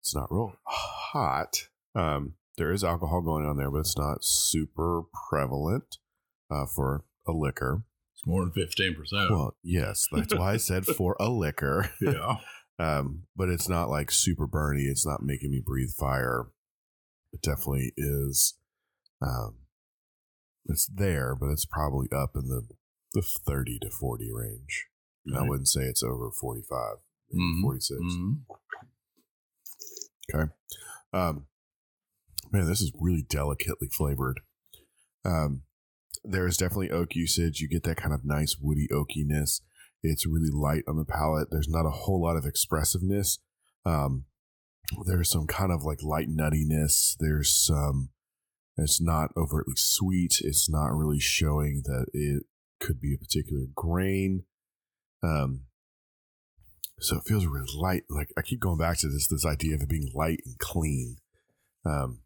It's 0.00 0.14
not 0.14 0.30
real 0.30 0.56
hot. 0.64 1.68
Um, 1.94 2.34
there 2.56 2.72
is 2.72 2.84
alcohol 2.84 3.20
going 3.22 3.46
on 3.46 3.56
there, 3.56 3.70
but 3.70 3.78
it's 3.78 3.96
not 3.96 4.24
super 4.24 5.02
prevalent 5.28 5.98
uh, 6.50 6.66
for 6.66 7.04
a 7.26 7.32
liquor. 7.32 7.82
It's 8.14 8.26
more 8.26 8.44
than 8.44 8.52
15%. 8.52 9.30
Well, 9.30 9.56
yes, 9.62 10.06
that's 10.12 10.34
why 10.34 10.52
I 10.52 10.56
said 10.56 10.86
for 10.86 11.16
a 11.18 11.28
liquor. 11.28 11.90
yeah. 12.00 12.36
Um, 12.76 13.22
but 13.36 13.50
it's 13.50 13.68
not 13.68 13.88
like 13.88 14.10
super 14.10 14.48
burny. 14.48 14.90
It's 14.90 15.06
not 15.06 15.22
making 15.22 15.52
me 15.52 15.62
breathe 15.64 15.92
fire. 15.92 16.46
It 17.34 17.42
definitely 17.42 17.92
is. 17.96 18.54
Um, 19.20 19.56
it's 20.66 20.86
there, 20.86 21.34
but 21.34 21.50
it's 21.50 21.66
probably 21.66 22.06
up 22.14 22.30
in 22.36 22.48
the 22.48 22.62
the 23.12 23.22
thirty 23.22 23.78
to 23.80 23.90
forty 23.90 24.30
range. 24.32 24.86
I 25.36 25.42
wouldn't 25.42 25.68
say 25.68 25.82
it's 25.82 26.02
over 26.02 26.30
forty 26.30 26.62
five, 26.62 26.98
Mhm. 27.34 27.60
forty 27.62 27.80
six. 27.80 28.00
Mhm. 28.00 28.44
Okay. 30.32 30.52
Um, 31.12 31.46
man, 32.52 32.66
this 32.66 32.80
is 32.80 32.92
really 32.98 33.22
delicately 33.22 33.88
flavored. 33.88 34.40
Um, 35.24 35.62
there 36.22 36.46
is 36.46 36.56
definitely 36.56 36.90
oak 36.90 37.14
usage. 37.14 37.60
You 37.60 37.68
get 37.68 37.82
that 37.84 37.96
kind 37.96 38.14
of 38.14 38.24
nice 38.24 38.56
woody 38.58 38.88
oakiness. 38.88 39.60
It's 40.02 40.26
really 40.26 40.50
light 40.50 40.84
on 40.86 40.96
the 40.96 41.04
palate. 41.04 41.48
There's 41.50 41.68
not 41.68 41.86
a 41.86 41.90
whole 41.90 42.20
lot 42.22 42.36
of 42.36 42.44
expressiveness. 42.46 43.38
Um, 43.84 44.26
there's 45.06 45.30
some 45.30 45.46
kind 45.46 45.72
of 45.72 45.84
like 45.84 46.02
light 46.02 46.28
nuttiness. 46.28 47.16
There's 47.18 47.52
some. 47.52 48.10
It's 48.76 49.00
not 49.00 49.30
overtly 49.36 49.74
sweet. 49.76 50.40
It's 50.40 50.68
not 50.68 50.92
really 50.92 51.20
showing 51.20 51.82
that 51.84 52.06
it 52.12 52.44
could 52.80 53.00
be 53.00 53.14
a 53.14 53.18
particular 53.18 53.66
grain. 53.74 54.44
Um, 55.22 55.62
so 57.00 57.16
it 57.16 57.24
feels 57.24 57.46
really 57.46 57.70
light. 57.76 58.04
Like 58.10 58.32
I 58.36 58.42
keep 58.42 58.60
going 58.60 58.78
back 58.78 58.98
to 58.98 59.08
this 59.08 59.28
this 59.28 59.46
idea 59.46 59.74
of 59.74 59.82
it 59.82 59.88
being 59.88 60.10
light 60.14 60.40
and 60.44 60.58
clean 60.58 61.16
um, 61.86 62.20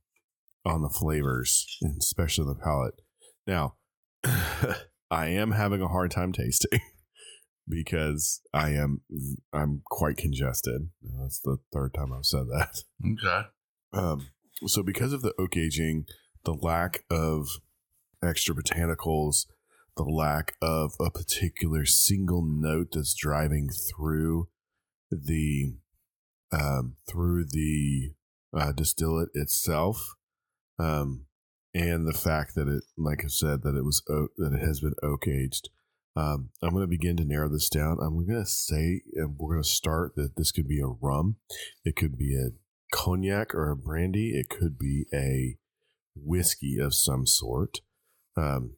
on 0.65 0.83
the 0.83 0.91
flavors, 0.91 1.79
and 1.83 1.99
especially 2.01 2.47
the 2.47 2.55
palate. 2.55 3.01
Now, 3.47 3.75
I 5.11 5.29
am 5.29 5.53
having 5.53 5.83
a 5.83 5.89
hard 5.89 6.11
time 6.11 6.33
tasting 6.33 6.81
because 7.69 8.41
I 8.53 8.71
am 8.71 9.03
I'm 9.53 9.83
quite 9.85 10.17
congested. 10.17 10.91
That's 11.03 11.41
the 11.41 11.59
third 11.73 11.95
time 11.95 12.13
I've 12.13 12.27
said 12.27 12.47
that. 12.49 12.83
Okay. 13.05 13.49
Um, 13.93 14.29
so 14.67 14.83
because 14.83 15.13
of 15.13 15.23
the 15.23 15.35
oak 15.39 15.57
aging, 15.57 16.07
the 16.45 16.53
lack 16.53 17.05
of 17.11 17.49
extra 18.23 18.55
botanicals, 18.55 19.47
the 19.97 20.05
lack 20.05 20.55
of 20.63 20.95
a 21.01 21.11
particular 21.11 21.85
single 21.85 22.43
note 22.43 22.89
that's 22.93 23.15
driving 23.15 23.69
through 23.71 24.49
the 25.11 25.75
um, 26.53 26.97
through 27.09 27.45
the 27.51 28.13
uh, 28.57 28.73
distillate 28.73 29.29
itself, 29.35 30.15
um, 30.79 31.27
and 31.75 32.07
the 32.07 32.19
fact 32.19 32.55
that 32.55 32.69
it, 32.69 32.85
like 32.97 33.25
I 33.25 33.29
said, 33.29 33.63
that 33.63 33.77
it 33.77 33.85
was 33.85 34.03
oak, 34.09 34.31
that 34.39 34.55
it 34.55 34.65
has 34.65 34.81
been 34.81 34.95
oak 35.03 35.27
aged. 35.29 35.69
Um, 36.19 36.49
I'm 36.63 36.71
going 36.71 36.83
to 36.83 36.89
begin 36.89 37.17
to 37.19 37.25
narrow 37.25 37.49
this 37.49 37.69
down. 37.69 37.99
I'm 38.03 38.27
going 38.27 38.43
to 38.43 38.45
say, 38.45 39.03
and 39.15 39.37
we're 39.39 39.55
going 39.55 39.63
to 39.63 39.69
start 39.69 40.17
that 40.17 40.35
this 40.37 40.51
could 40.51 40.67
be 40.67 40.81
a 40.81 40.87
rum, 40.87 41.37
it 41.85 41.95
could 41.95 42.19
be 42.19 42.35
a 42.35 42.51
cognac 42.93 43.55
or 43.55 43.71
a 43.71 43.77
brandy. 43.77 44.31
It 44.31 44.49
could 44.49 44.79
be 44.79 45.07
a 45.15 45.59
whiskey 46.17 46.79
of 46.81 46.93
some 46.93 47.25
sort. 47.25 47.79
Um, 48.37 48.73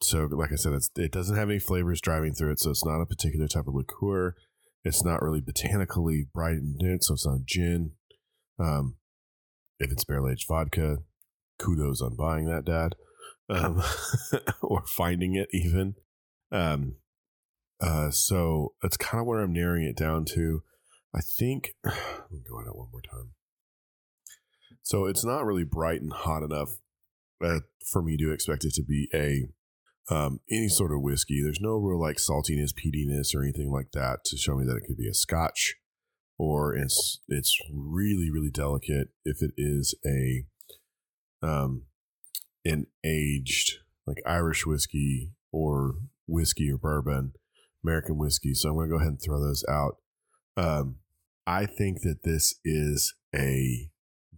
so, 0.00 0.28
like 0.30 0.52
I 0.52 0.56
said, 0.56 0.74
it 0.96 1.10
doesn't 1.10 1.36
have 1.36 1.50
any 1.50 1.58
flavors 1.58 2.00
driving 2.00 2.34
through 2.34 2.52
it, 2.52 2.60
so 2.60 2.70
it's 2.70 2.84
not 2.84 3.00
a 3.00 3.06
particular 3.06 3.48
type 3.48 3.66
of 3.66 3.74
liqueur. 3.74 4.36
It's 4.84 5.04
not 5.04 5.22
really 5.22 5.40
botanically 5.40 6.28
bright 6.32 6.58
and 6.58 6.78
dense, 6.78 7.08
so 7.08 7.14
it's 7.14 7.26
not 7.26 7.46
gin. 7.46 7.92
Um, 8.60 8.96
if 9.80 9.90
it's 9.90 10.04
barrel 10.04 10.30
aged 10.30 10.46
vodka, 10.46 10.98
kudos 11.58 12.00
on 12.00 12.14
buying 12.14 12.44
that, 12.46 12.64
Dad, 12.64 12.94
um, 13.48 13.82
or 14.62 14.84
finding 14.86 15.34
it 15.34 15.48
even. 15.52 15.94
Um, 16.52 16.96
uh, 17.80 18.10
so 18.10 18.74
that's 18.82 18.96
kind 18.96 19.20
of 19.20 19.26
where 19.26 19.40
I'm 19.40 19.52
narrowing 19.52 19.84
it 19.84 19.96
down 19.96 20.24
to. 20.34 20.62
I 21.14 21.20
think 21.20 21.74
let 21.84 22.32
me 22.32 22.42
go 22.48 22.60
at 22.60 22.66
it 22.66 22.76
one 22.76 22.88
more 22.92 23.02
time. 23.02 23.30
So 24.82 25.06
it's 25.06 25.24
not 25.24 25.44
really 25.44 25.64
bright 25.64 26.02
and 26.02 26.12
hot 26.12 26.42
enough 26.42 26.70
uh, 27.42 27.60
for 27.90 28.02
me 28.02 28.16
to 28.18 28.32
expect 28.32 28.64
it 28.64 28.74
to 28.74 28.82
be 28.82 29.08
a 29.14 29.48
um, 30.14 30.40
any 30.50 30.68
sort 30.68 30.92
of 30.92 31.00
whiskey. 31.00 31.40
There's 31.42 31.60
no 31.60 31.76
real 31.76 32.00
like 32.00 32.16
saltiness, 32.16 32.74
peatiness, 32.74 33.34
or 33.34 33.42
anything 33.42 33.70
like 33.70 33.92
that 33.92 34.24
to 34.26 34.36
show 34.36 34.56
me 34.56 34.66
that 34.66 34.76
it 34.76 34.84
could 34.86 34.98
be 34.98 35.08
a 35.08 35.14
Scotch, 35.14 35.76
or 36.38 36.74
it's 36.74 37.20
it's 37.28 37.58
really 37.72 38.30
really 38.30 38.50
delicate 38.50 39.08
if 39.24 39.42
it 39.42 39.52
is 39.56 39.94
a 40.04 40.44
um 41.42 41.84
an 42.64 42.86
aged 43.04 43.78
like 44.06 44.18
Irish 44.26 44.66
whiskey 44.66 45.32
or 45.50 45.94
whiskey 46.26 46.70
or 46.70 46.78
bourbon, 46.78 47.32
American 47.84 48.18
whiskey. 48.18 48.54
So 48.54 48.70
I'm 48.70 48.74
going 48.76 48.88
to 48.88 48.94
go 48.94 49.00
ahead 49.00 49.08
and 49.08 49.20
throw 49.22 49.40
those 49.40 49.64
out. 49.68 49.96
Um, 50.56 50.96
I 51.46 51.66
think 51.66 52.02
that 52.02 52.22
this 52.24 52.54
is 52.64 53.14
a 53.34 53.90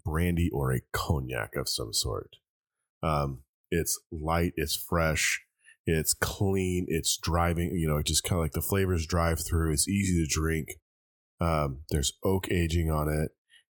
brandy 0.05 0.51
or 0.53 0.73
a 0.73 0.81
cognac 0.93 1.57
of 1.57 1.69
some 1.69 1.93
sort. 1.93 2.37
Um, 3.03 3.43
it's 3.71 3.99
light, 4.11 4.53
it's 4.57 4.77
fresh, 4.77 5.43
it's 5.87 6.15
clean, 6.15 6.87
it's 6.89 7.17
driving, 7.17 7.77
you 7.77 7.89
know, 7.89 7.99
it 7.99 8.07
just 8.07 8.25
kind 8.25 8.39
of 8.39 8.45
like 8.45 8.53
the 8.53 8.63
flavors 8.63 9.07
drive 9.07 9.41
through. 9.47 9.73
It's 9.73 9.89
easy 9.89 10.25
to 10.25 10.29
drink. 10.29 10.81
Um, 11.41 11.81
there's 11.91 12.13
oak 12.25 12.51
aging 12.51 12.91
on 12.91 13.09
it. 13.09 13.33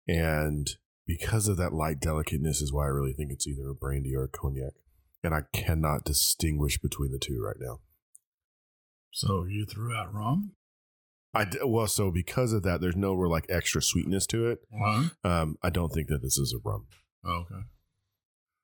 And 0.09 0.69
because 1.07 1.47
of 1.47 1.57
that 1.59 1.73
light 1.73 2.01
delicateness, 2.01 2.61
is 2.61 2.73
why 2.73 2.85
I 2.85 2.89
really 2.89 3.13
think 3.13 3.31
it's 3.31 3.47
either 3.47 3.69
a 3.69 3.75
brandy 3.75 4.15
or 4.15 4.25
a 4.25 4.29
cognac. 4.29 4.73
And 5.23 5.35
I 5.35 5.43
cannot 5.53 6.05
distinguish 6.05 6.79
between 6.79 7.13
the 7.13 7.19
two 7.19 7.43
right 7.45 7.57
now. 7.61 7.81
So 9.11 9.45
you 9.45 9.67
threw 9.67 9.95
out 9.95 10.13
rum? 10.15 10.53
I 11.33 11.45
d- 11.45 11.59
well, 11.65 11.87
so 11.87 12.11
because 12.11 12.53
of 12.53 12.63
that, 12.65 12.81
there's 12.81 12.97
no 12.97 13.13
real 13.15 13.31
like 13.31 13.47
extra 13.49 13.81
sweetness 13.83 14.27
to 14.29 14.49
it. 14.49 14.59
Huh? 14.77 15.03
Um, 15.25 15.57
I 15.63 15.71
don't 15.71 15.91
think 15.93 16.09
that 16.09 16.23
this 16.23 16.37
is 16.39 16.53
a 16.55 16.61
rum, 16.69 16.87
Okay. 17.25 17.63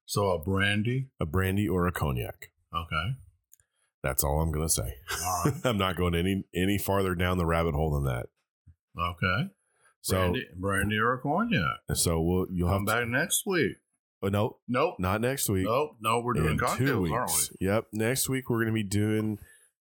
So 0.05 0.31
a 0.31 0.39
brandy? 0.39 1.09
a 1.21 1.27
brandy 1.27 1.69
or 1.69 1.87
a 1.87 1.93
cognac. 1.93 2.51
Okay. 2.75 3.17
That's 4.03 4.23
all 4.23 4.41
I'm 4.41 4.53
gonna 4.53 4.69
say. 4.69 4.95
All 5.25 5.43
right. 5.45 5.55
I'm 5.65 5.79
not 5.79 5.97
going 5.97 6.15
any 6.15 6.45
any 6.55 6.79
farther 6.79 7.15
down 7.15 7.39
the 7.39 7.47
rabbit 7.47 7.75
hole 7.75 7.93
than 7.93 8.05
that. 8.05 8.27
Okay. 8.99 9.51
So 10.01 10.17
brandy, 10.19 10.47
brandy 10.57 10.97
or 10.99 11.15
a 11.15 11.19
cognac. 11.21 11.79
so 11.95 12.21
we'll 12.21 12.47
you'll 12.53 12.69
have 12.69 12.79
Come 12.79 12.87
to, 12.87 12.93
back 12.93 13.09
next 13.09 13.45
week. 13.47 13.77
Oh 14.23 14.29
no, 14.29 14.59
Nope. 14.69 14.95
not 14.99 15.21
next 15.21 15.49
week. 15.49 15.67
Nope. 15.67 15.97
No, 16.01 16.21
we're 16.21 16.33
doing 16.35 16.53
in 16.53 16.59
cocktails, 16.59 17.11
aren't 17.11 17.31
we? 17.61 17.67
Yep. 17.67 17.87
Next 17.93 18.29
week 18.29 18.49
we're 18.49 18.59
going 18.59 18.69
to 18.69 18.73
be 18.73 18.83
doing 18.83 19.39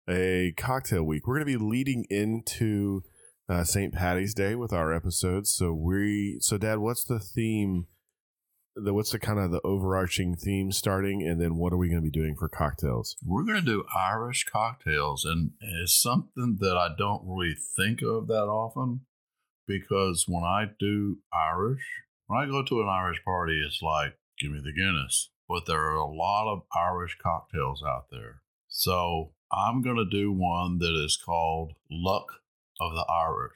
a 0.07 0.53
cocktail 0.57 1.03
week. 1.03 1.27
We're 1.27 1.35
going 1.35 1.47
to 1.47 1.59
be 1.59 1.63
leading 1.63 2.05
into 2.09 3.03
uh, 3.49 3.63
St. 3.63 3.93
Patty's 3.93 4.33
Day 4.33 4.55
with 4.55 4.73
our 4.73 4.93
episodes. 4.93 5.51
So 5.51 5.73
we, 5.73 6.37
so 6.39 6.57
Dad, 6.57 6.79
what's 6.79 7.03
the 7.03 7.19
theme? 7.19 7.87
The 8.77 8.93
what's 8.93 9.11
the 9.11 9.19
kind 9.19 9.39
of 9.39 9.51
the 9.51 9.61
overarching 9.63 10.35
theme 10.35 10.73
starting, 10.73 11.25
and 11.25 11.39
then 11.39 11.55
what 11.55 11.71
are 11.71 11.77
we 11.77 11.87
going 11.87 12.01
to 12.01 12.09
be 12.09 12.11
doing 12.11 12.35
for 12.37 12.49
cocktails? 12.49 13.15
We're 13.23 13.45
going 13.45 13.59
to 13.59 13.65
do 13.65 13.85
Irish 13.95 14.43
cocktails, 14.51 15.23
and 15.23 15.51
it's 15.61 15.97
something 15.97 16.57
that 16.59 16.75
I 16.75 16.89
don't 16.97 17.23
really 17.25 17.55
think 17.55 18.01
of 18.01 18.27
that 18.27 18.47
often 18.47 19.05
because 19.65 20.25
when 20.27 20.43
I 20.43 20.65
do 20.77 21.19
Irish, 21.31 21.83
when 22.27 22.41
I 22.41 22.47
go 22.47 22.63
to 22.63 22.81
an 22.81 22.89
Irish 22.89 23.23
party, 23.23 23.61
it's 23.65 23.81
like, 23.81 24.17
give 24.41 24.51
me 24.51 24.59
the 24.61 24.73
Guinness. 24.73 25.31
But 25.47 25.65
there 25.67 25.79
are 25.79 25.95
a 25.95 26.11
lot 26.11 26.51
of 26.51 26.63
Irish 26.75 27.17
cocktails 27.23 27.81
out 27.81 28.07
there. 28.11 28.41
So 28.67 29.34
I'm 29.51 29.81
going 29.81 29.97
to 29.97 30.05
do 30.09 30.31
one 30.31 30.79
that 30.79 30.93
is 31.05 31.17
called 31.17 31.73
Luck 31.89 32.27
of 32.79 32.93
the 32.93 33.05
Irish. 33.09 33.53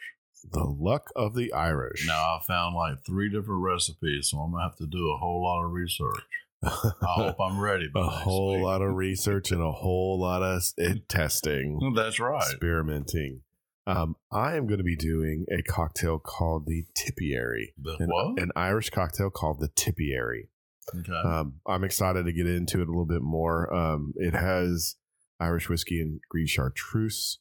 The 0.52 0.64
luck 0.64 1.10
of 1.16 1.36
the 1.36 1.52
Irish. 1.52 2.08
Now, 2.08 2.38
I 2.38 2.40
found 2.48 2.76
like 2.76 3.04
three 3.06 3.30
different 3.30 3.62
recipes, 3.62 4.30
so 4.30 4.38
I'm 4.40 4.52
going 4.52 4.62
to 4.62 4.70
have 4.70 4.78
to 4.78 4.88
do 4.88 5.12
a 5.12 5.18
whole 5.18 5.44
lot 5.44 5.66
of 5.66 5.72
research. 5.72 6.22
I 6.64 6.70
hope 7.02 7.38
I'm 7.42 7.60
ready. 7.60 7.88
a 7.96 8.04
whole 8.04 8.56
week. 8.56 8.64
lot 8.64 8.82
of 8.82 8.94
research 8.96 9.52
and 9.52 9.62
a 9.62 9.72
whole 9.72 10.20
lot 10.20 10.42
of 10.42 10.64
testing. 11.10 11.94
That's 11.96 12.20
right. 12.20 12.42
experimenting. 12.42 13.42
Um, 13.88 14.16
I 14.32 14.56
am 14.56 14.68
going 14.68 14.78
to 14.78 14.84
be 14.84 14.96
doing 14.96 15.46
a 15.52 15.62
cocktail 15.64 16.20
called 16.20 16.68
the 16.68 16.86
Tipperary, 16.96 17.74
The 17.82 17.96
an, 18.00 18.08
what? 18.10 18.40
an 18.42 18.52
Irish 18.56 18.92
cocktail 18.92 19.30
called 19.30 19.60
the 19.60 19.70
Tipperary. 19.70 20.50
Okay. 20.98 21.12
Um, 21.14 21.56
I'm 21.66 21.84
excited 21.84 22.26
to 22.26 22.32
get 22.32 22.48
into 22.48 22.80
it 22.82 22.88
a 22.88 22.92
little 22.92 23.06
bit 23.06 23.22
more. 23.22 23.74
Um, 23.74 24.14
it 24.18 24.34
has 24.36 24.96
Irish 25.40 25.70
whiskey 25.70 26.02
and 26.02 26.20
green 26.30 26.48
chartreuse 26.48 27.40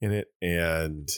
in 0.00 0.12
it, 0.12 0.28
and 0.40 1.08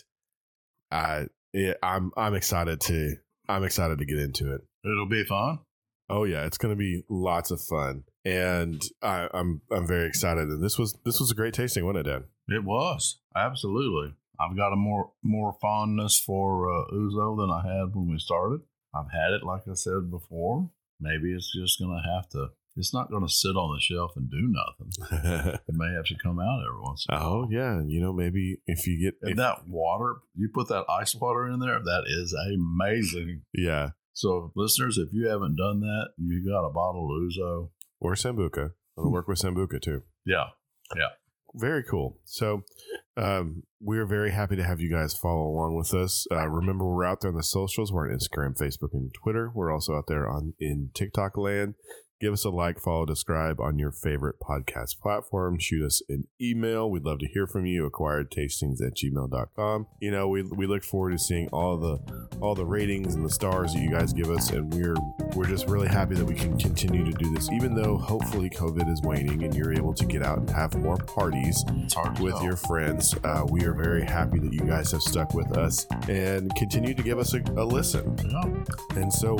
I, 0.91 1.27
it, 1.53 1.77
I'm 1.83 2.13
I'm 2.17 2.35
excited 2.35 2.81
to 2.83 3.17
I'm 3.49 3.65
excited 3.65 3.99
to 3.99 4.05
get 4.05 4.19
into 4.19 4.55
it. 4.55 4.63
It'll 4.85 5.09
be 5.09 5.25
fun. 5.25 5.61
Oh 6.09 6.25
yeah, 6.25 6.47
it's 6.47 6.59
going 6.59 6.73
to 6.73 6.79
be 6.79 7.03
lots 7.09 7.51
of 7.51 7.61
fun, 7.61 8.05
and 8.25 8.81
I, 9.03 9.29
I'm 9.35 9.63
I'm 9.73 9.87
very 9.87 10.07
excited. 10.07 10.49
And 10.49 10.63
this 10.63 10.79
was 10.79 10.97
this 11.05 11.19
was 11.19 11.31
a 11.31 11.35
great 11.35 11.55
tasting, 11.55 11.85
wasn't 11.85 12.07
it, 12.07 12.11
Dan? 12.11 12.25
It 12.49 12.65
was 12.65 13.19
absolutely. 13.35 14.15
I've 14.39 14.57
got 14.57 14.73
a 14.73 14.77
more 14.77 15.13
more 15.23 15.57
fondness 15.61 16.19
for 16.19 16.71
uh, 16.71 16.85
ouzo 16.93 17.37
than 17.39 17.51
I 17.51 17.63
had 17.63 17.95
when 17.95 18.11
we 18.11 18.19
started. 18.19 18.61
I've 18.95 19.11
had 19.11 19.33
it, 19.33 19.45
like 19.45 19.63
I 19.69 19.75
said 19.75 20.11
before. 20.11 20.71
Maybe 21.01 21.33
it's 21.33 21.53
just 21.53 21.81
gonna 21.81 22.03
have 22.15 22.29
to. 22.31 22.49
It's 22.77 22.93
not 22.95 23.11
gonna 23.11 23.29
sit 23.29 23.57
on 23.57 23.75
the 23.75 23.81
shelf 23.81 24.13
and 24.17 24.31
do 24.31 24.53
nothing. 24.53 24.93
It 25.69 25.75
may 25.75 25.93
have 25.95 26.05
to 26.07 26.15
come 26.23 26.39
out 26.39 26.61
every 26.67 26.81
once. 26.81 27.07
In 27.09 27.15
a 27.17 27.19
Oh 27.21 27.49
yeah, 27.51 27.81
you 27.87 28.01
know 28.01 28.13
maybe 28.13 28.59
if 28.67 28.87
you 28.87 29.01
get 29.03 29.15
if- 29.31 29.37
that 29.39 29.67
water, 29.69 30.17
you 30.35 30.49
put 30.53 30.69
that 30.69 30.85
ice 30.89 31.15
water 31.15 31.47
in 31.49 31.61
there. 31.61 31.79
That 31.81 32.05
is 32.07 32.35
amazing. 32.55 33.43
yeah 33.55 33.91
So, 34.13 34.53
listeners, 34.55 34.99
if 34.99 35.09
you 35.13 35.29
haven't 35.29 35.57
done 35.57 35.81
that, 35.81 36.09
you 36.19 36.45
got 36.49 36.67
a 36.67 36.71
bottle 36.73 37.05
of 37.11 37.23
ouzo. 37.23 37.71
or 38.01 38.15
sambuca. 38.15 38.73
I'll 38.99 39.11
work 39.11 39.29
with 39.29 39.39
sambuca 39.39 39.81
too. 39.81 40.03
Yeah. 40.25 40.47
Yeah, 40.95 41.09
Very 41.55 41.83
cool. 41.83 42.21
So 42.25 42.63
um, 43.17 43.65
we're 43.81 44.07
very 44.07 44.31
happy 44.31 44.55
to 44.57 44.63
have 44.63 44.81
you 44.81 44.89
guys 44.91 45.15
follow 45.15 45.43
along 45.49 45.75
with 45.77 45.93
us. 45.93 46.27
Uh, 46.31 46.47
remember, 46.49 46.87
we're 46.87 47.05
out 47.05 47.23
there 47.23 47.31
on 47.33 47.37
the 47.37 47.43
socials. 47.43 47.93
We're 47.93 48.09
on 48.09 48.17
Instagram, 48.17 48.57
Facebook, 48.57 48.93
and 48.93 49.13
Twitter. 49.13 49.51
We're 49.53 49.73
also 49.73 49.97
out 49.97 50.05
there 50.07 50.29
on 50.29 50.55
in 50.61 50.91
TikTok 50.95 51.37
land. 51.37 51.75
Give 52.19 52.33
us 52.33 52.45
a 52.45 52.51
like, 52.51 52.81
follow, 52.81 53.05
describe 53.05 53.61
on 53.61 53.79
your 53.79 53.93
favorite 53.93 54.37
podcast 54.41 54.99
platform. 55.01 55.59
Shoot 55.59 55.85
us 55.85 56.03
an 56.09 56.27
email. 56.41 56.91
We'd 56.91 57.05
love 57.05 57.19
to 57.19 57.29
hear 57.29 57.47
from 57.47 57.67
you. 57.67 57.89
Acquiredtastings 57.89 58.81
at 58.81 58.95
gmail.com. 58.95 59.87
You 60.01 60.11
know, 60.11 60.29
we, 60.29 60.43
we 60.43 60.67
look 60.67 60.83
forward 60.83 61.13
to 61.13 61.19
seeing 61.19 61.49
all 61.49 61.77
the 61.77 61.99
all 62.41 62.55
the 62.55 62.65
ratings 62.65 63.15
and 63.15 63.25
the 63.25 63.31
stars 63.31 63.75
that 63.75 63.81
you 63.81 63.91
guys 63.91 64.13
give 64.13 64.31
us. 64.31 64.51
And 64.51 64.73
we're 64.73 64.97
we're 65.35 65.47
just 65.47 65.67
really 65.67 65.89
happy 65.89 66.15
that 66.15 66.25
we 66.25 66.35
can 66.35 66.59
continue 66.59 67.05
to 67.05 67.13
do 67.13 67.35
this, 67.35 67.51
even 67.51 67.75
though 67.75 67.99
hopefully 67.99 68.49
COVID 68.49 68.91
is 68.91 69.03
waning 69.03 69.45
and 69.45 69.55
you're 69.55 69.75
able 69.75 69.93
to 69.95 70.07
get 70.07 70.23
out 70.23 70.39
and 70.39 70.51
have 70.51 70.75
more 70.77 70.97
parties 70.97 71.63
it's 71.69 71.95
hard 71.95 72.17
to 72.17 72.23
with 72.23 72.43
your 72.43 72.57
friends. 72.57 73.15
Uh, 73.25 73.45
we 73.49 73.65
are 73.65 73.75
very 73.75 74.05
happy 74.05 74.39
that 74.39 74.53
you 74.53 74.61
guys 74.61 74.93
have 74.93 75.03
stuck 75.03 75.35
with 75.35 75.57
us 75.57 75.87
and 76.09 76.55
continue 76.57 76.95
to 76.95 77.03
give 77.03 77.19
us 77.19 77.35
a, 77.35 77.43
a 77.57 77.65
listen. 77.65 78.17
Yeah. 78.25 79.01
And 79.01 79.13
so, 79.13 79.37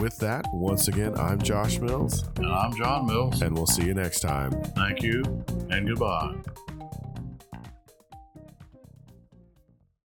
with 0.00 0.16
that, 0.18 0.44
once 0.52 0.88
again, 0.88 1.14
I'm 1.18 1.40
Josh 1.40 1.78
Mills, 1.78 2.15
And 2.36 2.46
I'm 2.46 2.74
John 2.74 3.06
Mills. 3.06 3.42
and 3.42 3.54
we'll 3.54 3.66
see 3.66 3.84
you 3.84 3.94
next 3.94 4.20
time. 4.20 4.52
Thank 4.76 5.02
you 5.02 5.22
and 5.70 5.86
goodbye. 5.88 6.34